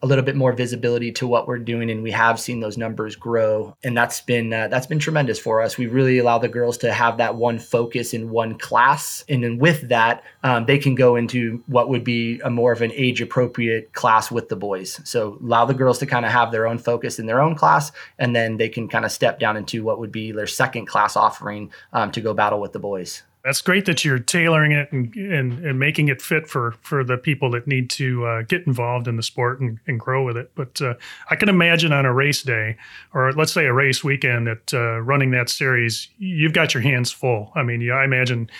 a 0.04 0.06
little 0.06 0.22
bit 0.22 0.36
more 0.36 0.52
visibility 0.52 1.10
to 1.10 1.26
what 1.26 1.48
we're 1.48 1.58
doing 1.58 1.90
and 1.90 2.02
we 2.02 2.10
have 2.10 2.38
seen 2.38 2.60
those 2.60 2.76
numbers 2.76 3.16
grow 3.16 3.74
and 3.82 3.96
that's 3.96 4.20
been 4.20 4.52
uh, 4.52 4.68
that's 4.68 4.86
been 4.86 4.98
tremendous 4.98 5.38
for 5.38 5.62
us. 5.62 5.78
We 5.78 5.86
really 5.86 6.18
allow 6.18 6.38
the 6.38 6.48
girls 6.48 6.76
to 6.78 6.92
have 6.92 7.16
that 7.16 7.36
one 7.36 7.58
focus 7.58 8.12
in 8.12 8.28
one 8.28 8.58
class 8.58 9.24
and 9.30 9.42
then 9.42 9.56
with 9.56 9.88
that 9.88 10.22
um, 10.42 10.66
they 10.66 10.76
can 10.76 10.94
go 10.94 11.16
into 11.16 11.64
what 11.68 11.88
would 11.88 12.04
be 12.04 12.38
a 12.44 12.50
more 12.50 12.70
of 12.70 12.82
an 12.82 12.92
age 12.92 13.22
appropriate 13.22 13.94
class 13.94 14.30
with 14.30 14.50
the 14.50 14.56
boys. 14.56 15.00
So 15.04 15.38
allow 15.42 15.64
the 15.64 15.72
girls 15.72 15.98
to 16.00 16.06
kind 16.06 16.26
of 16.26 16.32
have 16.32 16.52
their 16.52 16.66
own 16.66 16.76
focus 16.76 17.18
in 17.18 17.24
their 17.24 17.40
own 17.40 17.54
class 17.54 17.90
and 18.18 18.36
then 18.36 18.58
they 18.58 18.68
can 18.68 18.88
kind 18.88 19.06
of 19.06 19.10
step 19.10 19.40
down 19.40 19.56
into 19.56 19.82
what 19.82 19.98
would 19.98 20.12
be 20.12 20.32
their 20.32 20.46
second 20.46 20.84
class 20.84 21.16
offering 21.16 21.72
um, 21.94 22.12
to 22.12 22.20
go 22.20 22.34
battle 22.34 22.60
with 22.60 22.74
the 22.74 22.78
boys 22.78 23.22
that's 23.44 23.60
great 23.60 23.84
that 23.84 24.04
you're 24.04 24.18
tailoring 24.18 24.72
it 24.72 24.90
and, 24.90 25.14
and, 25.14 25.64
and 25.64 25.78
making 25.78 26.08
it 26.08 26.22
fit 26.22 26.48
for, 26.48 26.74
for 26.80 27.04
the 27.04 27.18
people 27.18 27.50
that 27.50 27.66
need 27.66 27.90
to 27.90 28.24
uh, 28.24 28.42
get 28.42 28.66
involved 28.66 29.06
in 29.06 29.16
the 29.16 29.22
sport 29.22 29.60
and, 29.60 29.78
and 29.86 30.00
grow 30.00 30.24
with 30.24 30.38
it. 30.38 30.50
But 30.54 30.80
uh, 30.80 30.94
I 31.30 31.36
can 31.36 31.50
imagine 31.50 31.92
on 31.92 32.06
a 32.06 32.12
race 32.12 32.42
day, 32.42 32.78
or 33.12 33.32
let's 33.34 33.52
say 33.52 33.66
a 33.66 33.72
race 33.72 34.02
weekend, 34.02 34.46
that 34.46 34.72
uh, 34.72 35.00
running 35.00 35.30
that 35.32 35.50
series, 35.50 36.08
you've 36.16 36.54
got 36.54 36.72
your 36.72 36.82
hands 36.82 37.12
full. 37.12 37.52
I 37.54 37.62
mean, 37.62 37.88
I 37.90 38.04
imagine 38.04 38.50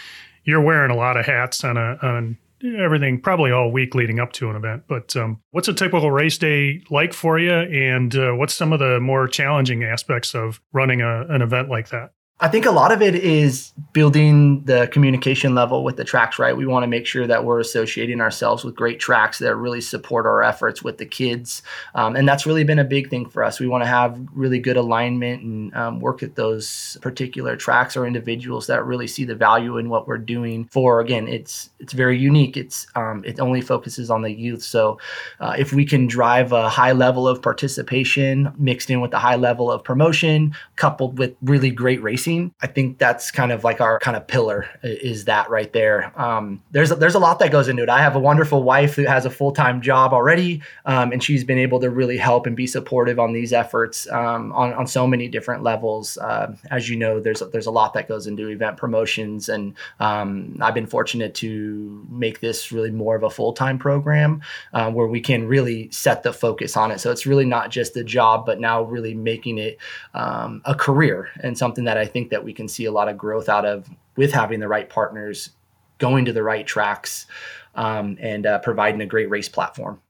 you're 0.44 0.60
wearing 0.60 0.90
a 0.90 0.96
lot 0.96 1.16
of 1.16 1.24
hats 1.24 1.64
on 1.64 1.78
a 1.78 1.98
on 2.02 2.36
everything 2.78 3.20
probably 3.20 3.50
all 3.50 3.70
week 3.70 3.94
leading 3.94 4.20
up 4.20 4.32
to 4.32 4.50
an 4.50 4.56
event. 4.56 4.84
But 4.86 5.16
um, 5.16 5.40
what's 5.50 5.68
a 5.68 5.74
typical 5.74 6.10
race 6.10 6.36
day 6.36 6.82
like 6.90 7.14
for 7.14 7.38
you, 7.38 7.52
and 7.52 8.14
uh, 8.14 8.32
what's 8.32 8.54
some 8.54 8.72
of 8.72 8.80
the 8.80 9.00
more 9.00 9.28
challenging 9.28 9.82
aspects 9.82 10.34
of 10.34 10.60
running 10.72 11.00
a, 11.00 11.26
an 11.28 11.40
event 11.40 11.70
like 11.70 11.88
that? 11.88 12.12
I 12.40 12.48
think 12.48 12.66
a 12.66 12.72
lot 12.72 12.90
of 12.90 13.00
it 13.00 13.14
is 13.14 13.72
building 13.92 14.64
the 14.64 14.88
communication 14.88 15.54
level 15.54 15.84
with 15.84 15.96
the 15.96 16.02
tracks, 16.02 16.36
right? 16.36 16.56
We 16.56 16.66
want 16.66 16.82
to 16.82 16.88
make 16.88 17.06
sure 17.06 17.28
that 17.28 17.44
we're 17.44 17.60
associating 17.60 18.20
ourselves 18.20 18.64
with 18.64 18.74
great 18.74 18.98
tracks 18.98 19.38
that 19.38 19.54
really 19.54 19.80
support 19.80 20.26
our 20.26 20.42
efforts 20.42 20.82
with 20.82 20.98
the 20.98 21.06
kids. 21.06 21.62
Um, 21.94 22.16
and 22.16 22.28
that's 22.28 22.44
really 22.44 22.64
been 22.64 22.80
a 22.80 22.84
big 22.84 23.08
thing 23.08 23.30
for 23.30 23.44
us. 23.44 23.60
We 23.60 23.68
want 23.68 23.84
to 23.84 23.88
have 23.88 24.20
really 24.32 24.58
good 24.58 24.76
alignment 24.76 25.44
and 25.44 25.74
um, 25.76 26.00
work 26.00 26.24
at 26.24 26.34
those 26.34 26.98
particular 27.00 27.54
tracks 27.54 27.96
or 27.96 28.04
individuals 28.04 28.66
that 28.66 28.84
really 28.84 29.06
see 29.06 29.24
the 29.24 29.36
value 29.36 29.78
in 29.78 29.88
what 29.88 30.08
we're 30.08 30.18
doing 30.18 30.64
for, 30.64 30.98
again, 30.98 31.28
it's, 31.28 31.70
it's 31.78 31.92
very 31.92 32.18
unique. 32.18 32.56
It's, 32.56 32.88
um, 32.96 33.22
it 33.24 33.38
only 33.38 33.60
focuses 33.60 34.10
on 34.10 34.22
the 34.22 34.32
youth. 34.32 34.64
So 34.64 34.98
uh, 35.38 35.54
if 35.56 35.72
we 35.72 35.84
can 35.84 36.08
drive 36.08 36.50
a 36.50 36.68
high 36.68 36.92
level 36.92 37.28
of 37.28 37.40
participation 37.40 38.52
mixed 38.58 38.90
in 38.90 39.00
with 39.00 39.14
a 39.14 39.20
high 39.20 39.36
level 39.36 39.70
of 39.70 39.84
promotion, 39.84 40.56
coupled 40.74 41.16
with 41.16 41.36
really 41.40 41.70
great 41.70 42.02
racing, 42.02 42.23
I 42.26 42.66
think 42.66 42.98
that's 42.98 43.30
kind 43.30 43.52
of 43.52 43.64
like 43.64 43.80
our 43.80 43.98
kind 43.98 44.16
of 44.16 44.26
pillar 44.26 44.68
is 44.82 45.24
that 45.26 45.50
right 45.50 45.72
there. 45.72 46.12
Um, 46.20 46.62
there's 46.70 46.90
there's 46.90 47.14
a 47.14 47.18
lot 47.18 47.38
that 47.38 47.50
goes 47.52 47.68
into 47.68 47.82
it. 47.82 47.88
I 47.88 48.00
have 48.00 48.16
a 48.16 48.20
wonderful 48.20 48.62
wife 48.62 48.94
who 48.94 49.04
has 49.04 49.26
a 49.26 49.30
full 49.30 49.52
time 49.52 49.80
job 49.80 50.12
already, 50.12 50.62
um, 50.86 51.12
and 51.12 51.22
she's 51.22 51.44
been 51.44 51.58
able 51.58 51.80
to 51.80 51.90
really 51.90 52.16
help 52.16 52.46
and 52.46 52.56
be 52.56 52.66
supportive 52.66 53.18
on 53.18 53.32
these 53.32 53.52
efforts 53.52 54.08
um, 54.10 54.52
on 54.52 54.72
on 54.74 54.86
so 54.86 55.06
many 55.06 55.28
different 55.28 55.62
levels. 55.62 56.18
Uh, 56.18 56.54
as 56.70 56.88
you 56.88 56.96
know, 56.96 57.20
there's 57.20 57.42
there's 57.52 57.66
a 57.66 57.70
lot 57.70 57.94
that 57.94 58.08
goes 58.08 58.26
into 58.26 58.48
event 58.48 58.76
promotions, 58.76 59.48
and 59.48 59.74
um, 60.00 60.56
I've 60.60 60.74
been 60.74 60.86
fortunate 60.86 61.34
to 61.36 62.06
make 62.10 62.40
this 62.40 62.72
really 62.72 62.90
more 62.90 63.16
of 63.16 63.22
a 63.22 63.30
full 63.30 63.52
time 63.52 63.78
program 63.78 64.42
uh, 64.72 64.90
where 64.90 65.06
we 65.06 65.20
can 65.20 65.46
really 65.46 65.90
set 65.90 66.22
the 66.22 66.32
focus 66.32 66.76
on 66.76 66.90
it. 66.90 67.00
So 67.00 67.10
it's 67.10 67.26
really 67.26 67.44
not 67.44 67.70
just 67.70 67.96
a 67.96 68.04
job, 68.04 68.46
but 68.46 68.60
now 68.60 68.82
really 68.82 69.14
making 69.14 69.58
it 69.58 69.78
um, 70.14 70.62
a 70.64 70.74
career 70.74 71.28
and 71.40 71.56
something 71.56 71.84
that 71.84 71.98
I 71.98 72.06
think 72.14 72.30
that 72.30 72.42
we 72.42 72.54
can 72.54 72.66
see 72.66 72.86
a 72.86 72.92
lot 72.92 73.10
of 73.10 73.18
growth 73.18 73.50
out 73.50 73.66
of 73.66 73.90
with 74.16 74.32
having 74.32 74.60
the 74.60 74.68
right 74.68 74.88
partners, 74.88 75.50
going 75.98 76.24
to 76.24 76.32
the 76.32 76.42
right 76.42 76.66
tracks, 76.66 77.26
um, 77.74 78.16
and 78.20 78.46
uh, 78.46 78.60
providing 78.60 79.02
a 79.02 79.06
great 79.06 79.28
race 79.28 79.48
platform. 79.50 80.00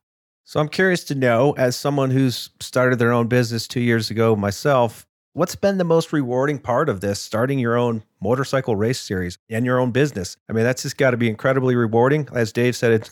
So 0.45 0.61
I'm 0.61 0.69
curious 0.69 1.03
to 1.05 1.15
know, 1.15 1.53
as 1.53 1.75
someone 1.75 2.11
who's 2.11 2.51
started 2.61 2.99
their 2.99 3.13
own 3.13 3.29
business 3.29 3.67
two 3.67 3.81
years 3.81 4.11
ago 4.11 4.37
myself, 4.37 5.07
what's 5.33 5.57
been 5.57 5.79
the 5.79 5.85
most 5.85 6.13
rewarding 6.13 6.59
part 6.59 6.91
of 6.91 7.01
this, 7.01 7.19
starting 7.19 7.59
your 7.59 7.77
own 7.77 8.05
motorcycle 8.21 8.77
race 8.77 9.01
series 9.01 9.39
and 9.49 9.65
your 9.65 9.81
own 9.81 9.91
business? 9.91 10.37
I 10.51 10.53
mean, 10.53 10.65
that's 10.65 10.83
just 10.83 10.99
got 10.99 11.13
to 11.13 11.17
be 11.17 11.31
incredibly 11.31 11.75
rewarding. 11.75 12.29
As 12.35 12.53
Dave 12.53 12.77
said, 12.77 12.93
it, 12.93 13.11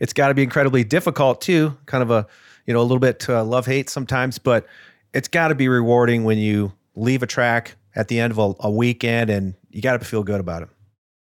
it's 0.00 0.12
got 0.14 0.28
to 0.28 0.34
be 0.34 0.42
incredibly 0.42 0.84
difficult 0.84 1.40
too, 1.40 1.76
kind 1.86 2.02
of 2.02 2.10
a, 2.10 2.26
you 2.66 2.74
know, 2.74 2.80
a 2.80 2.82
little 2.82 2.98
bit 2.98 3.26
uh, 3.28 3.42
love 3.42 3.64
hate 3.64 3.88
sometimes, 3.88 4.38
but 4.38 4.66
it's 5.14 5.28
got 5.28 5.48
to 5.48 5.54
be 5.54 5.68
rewarding 5.68 6.24
when 6.24 6.36
you 6.36 6.72
leave 6.94 7.22
a 7.22 7.26
track, 7.26 7.76
at 7.96 8.08
the 8.08 8.20
end 8.20 8.30
of 8.30 8.38
a, 8.38 8.54
a 8.60 8.70
weekend, 8.70 9.30
and 9.30 9.54
you 9.70 9.82
got 9.82 9.98
to 9.98 10.04
feel 10.04 10.22
good 10.22 10.40
about 10.40 10.62
it. 10.62 10.68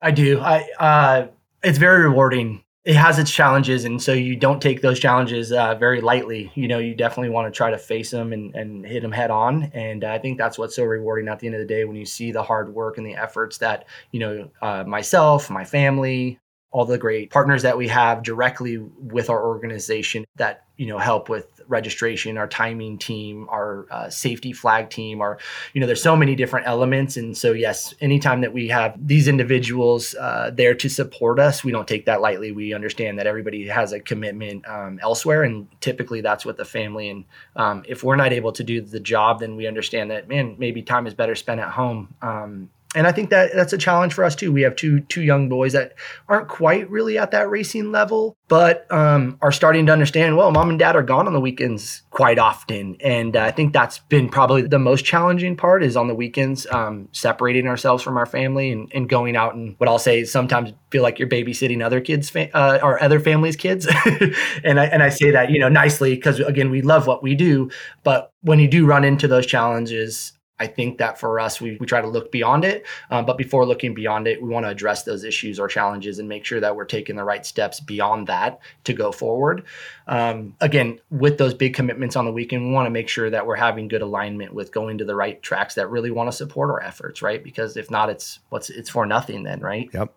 I 0.03 0.11
do. 0.11 0.41
I 0.41 0.69
uh, 0.79 1.29
it's 1.63 1.79
very 1.79 2.03
rewarding. 2.03 2.63
It 2.85 2.97
has 2.97 3.19
its 3.19 3.31
challenges, 3.31 3.87
and 3.87 4.03
so 4.03 4.13
you 4.13 4.37
don't 4.37 4.61
take 4.61 4.83
those 4.83 5.01
challenges 5.01 5.53
uh, 5.53 5.75
very 5.77 6.03
lightly. 6.03 6.53
You 6.55 6.69
know, 6.69 6.79
you 6.79 6.95
definitely 6.95 7.31
want 7.31 7.53
to 7.53 7.57
try 7.57 7.71
to 7.71 7.79
face 7.79 8.11
them 8.11 8.35
and, 8.35 8.55
and 8.55 8.85
hit 8.85 9.01
them 9.01 9.13
head 9.13 9.31
on. 9.31 9.71
And 9.73 10.05
I 10.05 10.19
think 10.19 10.37
that's 10.37 10.59
what's 10.59 10.77
so 10.77 10.85
rewarding 10.85 11.29
at 11.29 11.39
the 11.39 11.47
end 11.47 11.57
of 11.57 11.61
the 11.61 11.67
day 11.67 11.87
when 11.87 11.97
you 11.97 12.05
see 12.05 12.31
the 12.31 12.43
hard 12.43 12.75
work 12.75 12.99
and 12.99 13.07
the 13.07 13.15
efforts 13.15 13.57
that 13.59 13.87
you 14.11 14.21
know 14.21 14.51
uh, 14.61 14.85
myself, 14.85 15.49
my 15.49 15.65
family, 15.65 16.39
all 16.75 16.85
the 16.85 16.99
great 16.99 17.31
partners 17.31 17.63
that 17.63 17.79
we 17.79 17.89
have 17.89 18.23
directly 18.23 18.79
with 18.79 19.31
our 19.31 19.47
organization 19.47 20.25
that 20.37 20.64
you 20.77 20.87
know 20.87 20.99
help 20.99 21.29
with 21.29 21.61
registration 21.69 22.37
our 22.37 22.49
timing 22.49 22.99
team 22.99 23.47
our 23.49 23.87
uh, 23.91 24.11
safety 24.11 24.53
flag 24.53 24.91
team 24.91 25.21
our 25.21 25.39
you 25.73 25.81
know 25.81 25.87
there's 25.87 26.03
so 26.03 26.17
many 26.17 26.35
different 26.35 26.67
elements. 26.67 27.17
And 27.17 27.37
so 27.37 27.53
yes 27.53 27.95
anytime 28.01 28.41
that 28.43 28.53
we 28.53 28.69
have 28.69 28.95
these 29.07 29.29
individuals 29.29 30.15
uh, 30.15 30.51
there 30.53 30.75
to 30.75 30.89
support 30.89 31.39
us 31.39 31.65
we 31.65 31.73
don't 31.73 31.89
take 31.89 32.07
that 32.07 32.21
lightly. 32.21 32.53
We 32.53 32.75
understand 32.75 33.19
that 33.19 33.27
everybody 33.27 33.67
has 33.69 33.93
a 33.93 34.01
commitment 34.01 34.67
um, 34.69 34.99
elsewhere. 35.03 35.43
And 35.43 35.69
typically 35.81 36.21
that's 36.21 36.45
what 36.45 36.57
the 36.57 36.65
family 36.65 37.09
and 37.09 37.25
um, 37.57 37.85
if 37.89 38.03
we're 38.03 38.17
not 38.17 38.33
able 38.33 38.53
to 38.53 38.65
do 38.65 38.81
the 38.81 39.01
job 39.01 39.41
then 39.41 39.57
we 39.57 39.67
understand 39.67 40.11
that 40.11 40.29
man 40.29 40.57
maybe 40.59 40.83
time 40.83 41.07
is 41.07 41.15
better 41.15 41.35
spent 41.35 41.61
at 41.61 41.71
home. 41.71 42.15
Um, 42.21 42.71
and 42.95 43.07
I 43.07 43.13
think 43.13 43.31
that 43.31 43.53
that's 43.55 43.73
a 43.73 43.79
challenge 43.79 44.15
for 44.15 44.25
us 44.25 44.37
too. 44.37 44.53
We 44.53 44.63
have 44.63 44.77
two 44.77 45.01
two 45.01 45.23
young 45.23 45.49
boys 45.49 45.73
that 45.73 45.95
aren't 46.29 46.49
quite 46.49 46.89
really 46.89 47.19
at 47.19 47.33
that 47.33 47.51
racing 47.51 47.91
level, 47.91 48.37
but 48.49 48.91
um, 48.93 49.37
are 49.43 49.53
starting 49.53 49.87
to 49.87 49.93
understand. 49.93 50.37
Well, 50.37 50.53
mom 50.53 50.71
and 50.71 50.79
dad 50.79 50.95
are 50.95 51.03
gone 51.03 51.27
on 51.27 51.33
the 51.33 51.41
weekends 51.41 52.03
quite 52.11 52.39
often, 52.39 52.97
and 53.01 53.37
uh, 53.37 53.43
I 53.43 53.51
think 53.51 53.73
that's 53.73 53.99
been 53.99 54.29
probably 54.29 54.63
the 54.63 54.79
most 54.79 55.05
challenging 55.05 55.57
part 55.57 55.83
is 55.83 55.97
on 55.97 56.07
the 56.07 56.15
weekends, 56.15 56.67
um, 56.71 57.09
separating 57.13 57.67
ourselves 57.67 58.03
from 58.03 58.17
our 58.17 58.27
family 58.27 58.71
and, 58.71 58.91
and, 58.95 59.09
going 59.09 59.37
out 59.37 59.55
and 59.55 59.75
what 59.79 59.89
I'll 59.89 59.99
say 59.99 60.25
sometimes 60.25 60.73
feel 60.91 61.03
like 61.03 61.19
you're 61.19 61.29
babysitting 61.29 61.85
other 61.85 62.01
kids 62.01 62.31
fa- 62.31 62.55
uh, 62.57 62.79
or 62.83 63.03
other 63.03 63.21
families' 63.21 63.57
kids, 63.57 63.87
and 64.65 64.79
I 64.79 64.87
and 64.87 65.03
I 65.03 65.09
say 65.09 65.33
that 65.33 65.51
you 65.51 65.59
know 65.59 65.69
nicely 65.69 66.15
because 66.15 66.39
again 66.41 66.71
we 66.71 66.81
love 66.81 67.07
what 67.07 67.23
we 67.23 67.35
do, 67.35 67.71
but 68.05 68.31
when 68.43 68.61
you 68.61 68.69
do 68.69 68.87
run 68.87 69.05
into 69.05 69.27
those 69.27 69.47
challenges 69.47 70.33
I 70.61 70.67
think 70.69 70.99
that 70.99 71.19
for 71.19 71.41
us, 71.41 71.61
we, 71.61 71.77
we 71.81 71.87
try 71.87 72.01
to 72.01 72.07
look 72.07 72.31
beyond 72.31 72.65
it. 72.65 72.87
Um, 73.11 73.27
but 73.27 73.37
before 73.37 73.67
looking 73.67 73.93
beyond 73.93 74.29
it, 74.29 74.41
we 74.41 74.49
want 74.49 74.67
to 74.67 74.71
address 74.71 75.03
those 75.03 75.25
issues 75.25 75.59
or 75.59 75.67
challenges 75.67 76.19
and 76.19 76.29
make 76.29 76.45
sure 76.45 76.61
that 76.61 76.77
we're 76.77 76.85
taking 76.85 77.17
the 77.17 77.25
right 77.25 77.45
steps 77.45 77.81
beyond 77.81 78.29
that 78.29 78.61
to 78.85 78.93
go 78.93 79.11
forward. 79.11 79.65
Um, 80.07 80.55
again, 80.61 81.01
with 81.11 81.39
those 81.39 81.55
big 81.55 81.75
commitments 81.75 82.15
on 82.15 82.25
the 82.25 82.33
weekend, 82.33 82.67
we 82.67 82.73
want 82.73 82.87
to 82.87 82.91
make 82.91 83.09
sure 83.09 83.31
that 83.31 83.47
we're 83.47 83.57
having 83.57 83.89
good 83.89 84.03
alignment 84.03 84.55
with 84.55 84.73
going 84.73 84.99
to 84.99 85.05
the 85.05 85.17
right 85.17 85.43
tracks 85.43 85.75
that 85.75 85.91
really 85.91 86.11
want 86.11 86.31
to 86.31 86.37
support 86.37 86.71
our 86.71 86.83
efforts, 86.83 87.21
right? 87.21 87.43
Because 87.43 87.77
if 87.77 87.91
not, 87.91 88.09
it's 88.09 88.39
what's 88.51 88.71
it's 88.71 88.91
for 88.91 89.07
nothing 89.07 89.43
then, 89.43 89.61
right? 89.61 89.91
Yep. 89.93 90.15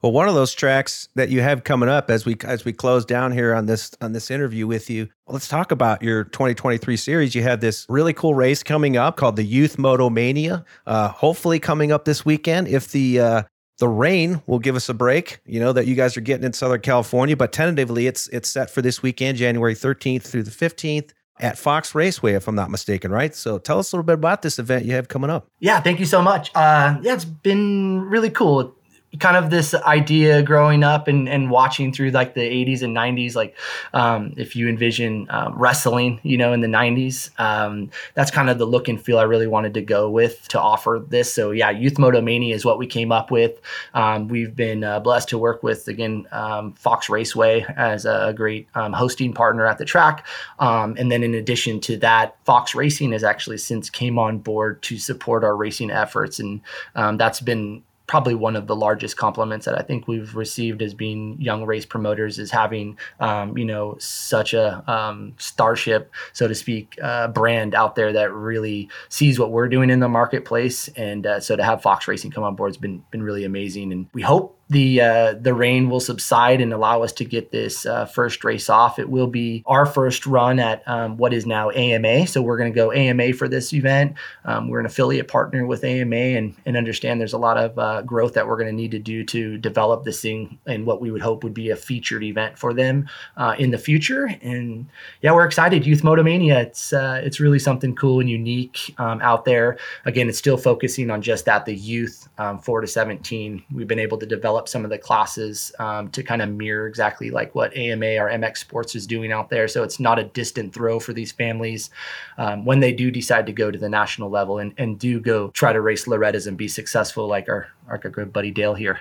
Well, 0.00 0.12
one 0.12 0.28
of 0.28 0.34
those 0.34 0.54
tracks 0.54 1.08
that 1.16 1.28
you 1.28 1.40
have 1.40 1.64
coming 1.64 1.88
up 1.88 2.08
as 2.08 2.24
we 2.24 2.36
as 2.44 2.64
we 2.64 2.72
close 2.72 3.04
down 3.04 3.32
here 3.32 3.52
on 3.52 3.66
this 3.66 3.90
on 4.00 4.12
this 4.12 4.30
interview 4.30 4.66
with 4.66 4.88
you, 4.88 5.08
well, 5.26 5.34
let's 5.34 5.48
talk 5.48 5.72
about 5.72 6.02
your 6.02 6.24
2023 6.24 6.96
series. 6.96 7.34
You 7.34 7.42
had 7.42 7.60
this 7.60 7.84
really 7.88 8.12
cool 8.12 8.34
race 8.34 8.62
coming 8.62 8.96
up 8.96 9.16
called 9.16 9.34
the 9.34 9.42
Youth 9.42 9.76
Moto 9.76 10.08
Mania. 10.08 10.64
Uh, 10.86 11.08
hopefully, 11.08 11.58
coming 11.58 11.90
up 11.90 12.04
this 12.04 12.24
weekend. 12.24 12.68
If 12.68 12.92
the 12.92 13.20
uh, 13.20 13.42
the 13.78 13.88
rain 13.88 14.40
will 14.46 14.60
give 14.60 14.76
us 14.76 14.88
a 14.88 14.94
break, 14.94 15.40
you 15.44 15.58
know 15.58 15.72
that 15.72 15.88
you 15.88 15.96
guys 15.96 16.16
are 16.16 16.20
getting 16.20 16.44
in 16.44 16.52
Southern 16.52 16.80
California, 16.80 17.36
but 17.36 17.52
tentatively 17.52 18.06
it's 18.06 18.28
it's 18.28 18.48
set 18.48 18.70
for 18.70 18.82
this 18.82 19.02
weekend, 19.02 19.36
January 19.36 19.74
13th 19.74 20.22
through 20.22 20.44
the 20.44 20.52
15th 20.52 21.10
at 21.40 21.58
Fox 21.58 21.94
Raceway, 21.94 22.34
if 22.34 22.48
I'm 22.48 22.54
not 22.54 22.70
mistaken, 22.70 23.10
right? 23.10 23.34
So 23.34 23.58
tell 23.58 23.78
us 23.78 23.92
a 23.92 23.96
little 23.96 24.04
bit 24.04 24.14
about 24.14 24.42
this 24.42 24.58
event 24.58 24.84
you 24.84 24.92
have 24.92 25.08
coming 25.08 25.30
up. 25.30 25.46
Yeah, 25.60 25.80
thank 25.80 26.00
you 26.00 26.06
so 26.06 26.20
much. 26.20 26.50
Uh, 26.54 26.98
yeah, 27.02 27.14
it's 27.14 27.24
been 27.24 28.02
really 28.02 28.30
cool 28.30 28.74
kind 29.18 29.38
of 29.38 29.48
this 29.48 29.74
idea 29.74 30.42
growing 30.42 30.84
up 30.84 31.08
and, 31.08 31.28
and 31.30 31.50
watching 31.50 31.92
through 31.92 32.10
like 32.10 32.34
the 32.34 32.42
80s 32.42 32.82
and 32.82 32.94
90s 32.94 33.34
like 33.34 33.56
um, 33.94 34.34
if 34.36 34.54
you 34.54 34.68
envision 34.68 35.26
um, 35.30 35.58
wrestling 35.58 36.20
you 36.22 36.36
know 36.36 36.52
in 36.52 36.60
the 36.60 36.68
90s 36.68 37.30
um, 37.40 37.90
that's 38.12 38.30
kind 38.30 38.50
of 38.50 38.58
the 38.58 38.66
look 38.66 38.86
and 38.86 39.00
feel 39.00 39.18
i 39.18 39.22
really 39.22 39.46
wanted 39.46 39.72
to 39.74 39.80
go 39.80 40.10
with 40.10 40.46
to 40.48 40.60
offer 40.60 41.02
this. 41.08 41.32
So 41.32 41.52
yeah 41.52 41.70
youth 41.70 41.94
motomania 41.94 42.52
is 42.52 42.66
what 42.66 42.78
we 42.78 42.86
came 42.86 43.10
up 43.10 43.30
with. 43.30 43.58
Um, 43.94 44.28
we've 44.28 44.54
been 44.54 44.84
uh, 44.84 45.00
blessed 45.00 45.30
to 45.30 45.38
work 45.38 45.62
with 45.62 45.88
again 45.88 46.26
um, 46.30 46.74
fox 46.74 47.08
raceway 47.08 47.64
as 47.76 48.04
a 48.04 48.34
great 48.36 48.68
um, 48.74 48.92
hosting 48.92 49.32
partner 49.32 49.66
at 49.66 49.78
the 49.78 49.86
track. 49.86 50.26
And 50.58 51.10
then 51.10 51.22
in 51.22 51.34
addition 51.34 51.80
to 51.80 51.96
that 51.98 52.36
fox 52.44 52.74
racing 52.74 53.12
has 53.12 53.24
actually 53.24 53.58
since 53.58 53.88
came 53.88 54.18
on 54.18 54.38
board 54.38 54.82
to 54.82 54.98
support 54.98 55.44
our 55.44 55.56
racing 55.56 55.90
efforts. 55.90 56.38
And 56.40 56.60
that's 56.94 57.40
been 57.40 57.82
probably 58.08 58.34
one 58.34 58.56
of 58.56 58.66
the 58.66 58.74
largest 58.74 59.16
compliments 59.16 59.66
that 59.66 59.78
I 59.78 59.82
think 59.82 60.08
we've 60.08 60.34
received 60.34 60.82
as 60.82 60.94
being 60.94 61.40
young 61.40 61.64
race 61.64 61.86
promoters 61.86 62.38
is 62.38 62.50
having, 62.50 62.98
um, 63.20 63.56
you 63.56 63.64
know, 63.64 63.96
such 63.98 64.54
a 64.54 64.82
um, 64.90 65.34
starship, 65.36 66.10
so 66.32 66.48
to 66.48 66.54
speak, 66.54 66.98
uh, 67.00 67.28
brand 67.28 67.74
out 67.74 67.94
there 67.94 68.12
that 68.14 68.32
really 68.32 68.88
sees 69.10 69.38
what 69.38 69.52
we're 69.52 69.68
doing 69.68 69.90
in 69.90 70.00
the 70.00 70.08
marketplace. 70.08 70.88
And 70.96 71.26
uh, 71.26 71.38
so 71.38 71.54
to 71.54 71.62
have 71.62 71.82
Fox 71.82 72.08
Racing 72.08 72.30
come 72.32 72.42
on 72.42 72.56
board 72.56 72.70
has 72.70 72.78
been 72.78 73.04
been 73.10 73.22
really 73.22 73.44
amazing. 73.44 73.92
And 73.92 74.06
we 74.12 74.22
hope 74.22 74.57
the 74.70 75.00
uh, 75.00 75.34
the 75.34 75.54
rain 75.54 75.88
will 75.88 76.00
subside 76.00 76.60
and 76.60 76.72
allow 76.72 77.02
us 77.02 77.12
to 77.14 77.24
get 77.24 77.50
this 77.50 77.86
uh, 77.86 78.04
first 78.04 78.44
race 78.44 78.68
off. 78.68 78.98
It 78.98 79.08
will 79.08 79.26
be 79.26 79.62
our 79.66 79.86
first 79.86 80.26
run 80.26 80.58
at 80.58 80.86
um, 80.86 81.16
what 81.16 81.32
is 81.32 81.46
now 81.46 81.70
AMA. 81.70 82.26
So 82.26 82.42
we're 82.42 82.58
going 82.58 82.72
to 82.72 82.76
go 82.76 82.92
AMA 82.92 83.32
for 83.32 83.48
this 83.48 83.72
event. 83.72 84.14
Um, 84.44 84.68
we're 84.68 84.80
an 84.80 84.86
affiliate 84.86 85.28
partner 85.28 85.66
with 85.66 85.84
AMA 85.84 86.16
and, 86.16 86.54
and 86.66 86.76
understand 86.76 87.20
there's 87.20 87.32
a 87.32 87.38
lot 87.38 87.56
of 87.56 87.78
uh, 87.78 88.02
growth 88.02 88.34
that 88.34 88.46
we're 88.46 88.56
going 88.56 88.68
to 88.68 88.74
need 88.74 88.90
to 88.90 88.98
do 88.98 89.24
to 89.24 89.56
develop 89.56 90.04
this 90.04 90.20
thing 90.20 90.58
and 90.66 90.84
what 90.84 91.00
we 91.00 91.10
would 91.10 91.22
hope 91.22 91.44
would 91.44 91.54
be 91.54 91.70
a 91.70 91.76
featured 91.76 92.22
event 92.22 92.58
for 92.58 92.74
them 92.74 93.08
uh, 93.36 93.54
in 93.58 93.70
the 93.70 93.78
future. 93.78 94.26
And 94.42 94.86
yeah, 95.22 95.32
we're 95.32 95.46
excited. 95.46 95.86
Youth 95.86 96.02
Motomania. 96.02 96.62
It's 96.62 96.92
uh, 96.92 97.20
it's 97.24 97.40
really 97.40 97.58
something 97.58 97.94
cool 97.94 98.20
and 98.20 98.28
unique 98.28 98.94
um, 98.98 99.20
out 99.22 99.44
there. 99.46 99.78
Again, 100.04 100.28
it's 100.28 100.38
still 100.38 100.58
focusing 100.58 101.10
on 101.10 101.22
just 101.22 101.46
that 101.46 101.64
the 101.64 101.74
youth 101.74 102.28
um, 102.36 102.58
four 102.58 102.80
to 102.80 102.86
seventeen. 102.86 103.62
We've 103.72 103.88
been 103.88 103.98
able 103.98 104.18
to 104.18 104.26
develop 104.26 104.57
develop 104.58 104.68
some 104.68 104.84
of 104.84 104.90
the 104.90 104.98
classes 104.98 105.72
um, 105.78 106.10
to 106.10 106.22
kind 106.22 106.42
of 106.42 106.48
mirror 106.50 106.88
exactly 106.88 107.30
like 107.30 107.54
what 107.54 107.76
AMA 107.76 108.16
or 108.16 108.28
MX 108.28 108.58
Sports 108.58 108.94
is 108.94 109.06
doing 109.06 109.32
out 109.32 109.50
there. 109.50 109.68
So 109.68 109.84
it's 109.84 110.00
not 110.00 110.18
a 110.18 110.24
distant 110.24 110.74
throw 110.74 110.98
for 110.98 111.12
these 111.12 111.32
families 111.32 111.90
um, 112.38 112.64
when 112.64 112.80
they 112.80 112.92
do 112.92 113.10
decide 113.10 113.46
to 113.46 113.52
go 113.52 113.70
to 113.70 113.78
the 113.78 113.88
national 113.88 114.30
level 114.30 114.58
and, 114.58 114.74
and 114.76 114.98
do 114.98 115.20
go 115.20 115.48
try 115.50 115.72
to 115.72 115.80
race 115.80 116.06
Loretta's 116.06 116.46
and 116.46 116.56
be 116.56 116.68
successful, 116.68 117.28
like 117.28 117.48
our 117.48 117.68
our 117.88 117.98
good 117.98 118.32
buddy 118.32 118.50
Dale 118.50 118.74
here. 118.74 119.00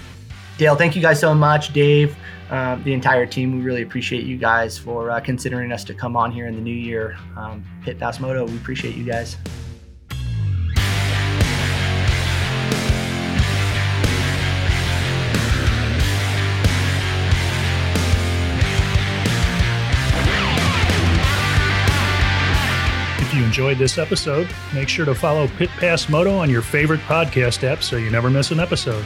Dale, 0.57 0.77
thank 0.77 0.95
you 0.95 1.03
guys 1.03 1.19
so 1.19 1.35
much. 1.35 1.73
Dave, 1.73 2.17
uh, 2.49 2.77
the 2.77 2.93
entire 2.93 3.27
team, 3.27 3.57
we 3.57 3.63
really 3.63 3.83
appreciate 3.83 4.25
you 4.25 4.37
guys 4.37 4.79
for 4.79 5.11
uh, 5.11 5.19
considering 5.19 5.73
us 5.73 5.83
to 5.85 5.95
come 5.95 6.17
on 6.17 6.31
here 6.31 6.47
in 6.47 6.55
the 6.55 6.61
new 6.61 6.75
year. 6.75 7.17
Um, 7.37 7.65
Pit 7.83 7.99
Pass 7.99 8.21
Moto, 8.21 8.47
we 8.47 8.57
appreciate 8.57 8.95
you 8.95 9.05
guys. 9.05 9.37
If 23.19 23.35
you 23.35 23.43
enjoyed 23.43 23.79
this 23.79 23.99
episode, 23.99 24.49
make 24.73 24.89
sure 24.89 25.05
to 25.05 25.17
follow 25.17 25.49
Pit 25.49 25.71
Pass 25.71 26.09
Moto 26.09 26.37
on 26.37 26.49
your 26.49 26.63
favorite 26.63 27.01
podcast 27.01 27.65
app 27.65 27.83
so 27.83 27.97
you 27.97 28.11
never 28.11 28.31
miss 28.31 28.53
an 28.53 28.61
episode. 28.61 29.05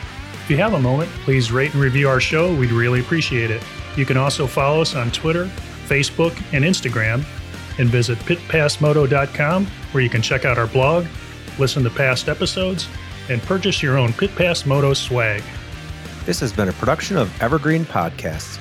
If 0.48 0.52
you 0.52 0.62
have 0.62 0.72
a 0.72 0.80
moment, 0.80 1.10
please 1.24 1.52
rate 1.52 1.74
and 1.74 1.82
review 1.82 2.08
our 2.08 2.20
show. 2.20 2.54
We'd 2.54 2.72
really 2.72 3.00
appreciate 3.00 3.50
it. 3.50 3.62
You 3.98 4.06
can 4.06 4.16
also 4.16 4.46
follow 4.46 4.80
us 4.80 4.94
on 4.94 5.10
Twitter, 5.10 5.44
Facebook, 5.86 6.34
and 6.54 6.64
Instagram, 6.64 7.22
and 7.78 7.90
visit 7.90 8.16
pitpassmoto.com 8.20 9.66
where 9.92 10.02
you 10.02 10.08
can 10.08 10.22
check 10.22 10.46
out 10.46 10.56
our 10.56 10.66
blog, 10.66 11.04
listen 11.58 11.84
to 11.84 11.90
past 11.90 12.30
episodes, 12.30 12.88
and 13.28 13.42
purchase 13.42 13.82
your 13.82 13.98
own 13.98 14.14
Pit 14.14 14.34
Pass 14.36 14.64
Moto 14.64 14.94
swag. 14.94 15.42
This 16.24 16.40
has 16.40 16.50
been 16.50 16.70
a 16.70 16.72
production 16.72 17.18
of 17.18 17.42
Evergreen 17.42 17.84
Podcasts. 17.84 18.58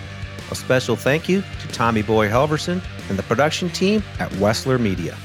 A 0.51 0.55
special 0.55 0.97
thank 0.97 1.29
you 1.29 1.41
to 1.61 1.67
Tommy 1.69 2.01
Boy 2.01 2.27
Helverson 2.27 2.83
and 3.07 3.17
the 3.17 3.23
production 3.23 3.69
team 3.69 4.03
at 4.19 4.29
Wessler 4.31 4.77
Media. 4.77 5.15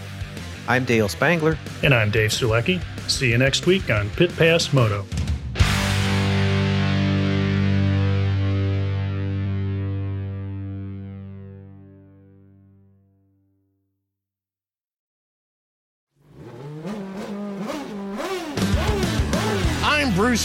I'm 0.69 0.85
Dale 0.85 1.09
Spangler. 1.09 1.59
And 1.83 1.93
I'm 1.93 2.13
Dave 2.13 2.31
Sulecki. 2.31 2.81
See 3.11 3.33
you 3.33 3.39
next 3.39 3.67
week 3.67 3.91
on 3.91 4.11
Pit 4.11 4.31
Pass 4.37 4.73
Moto. 4.73 5.05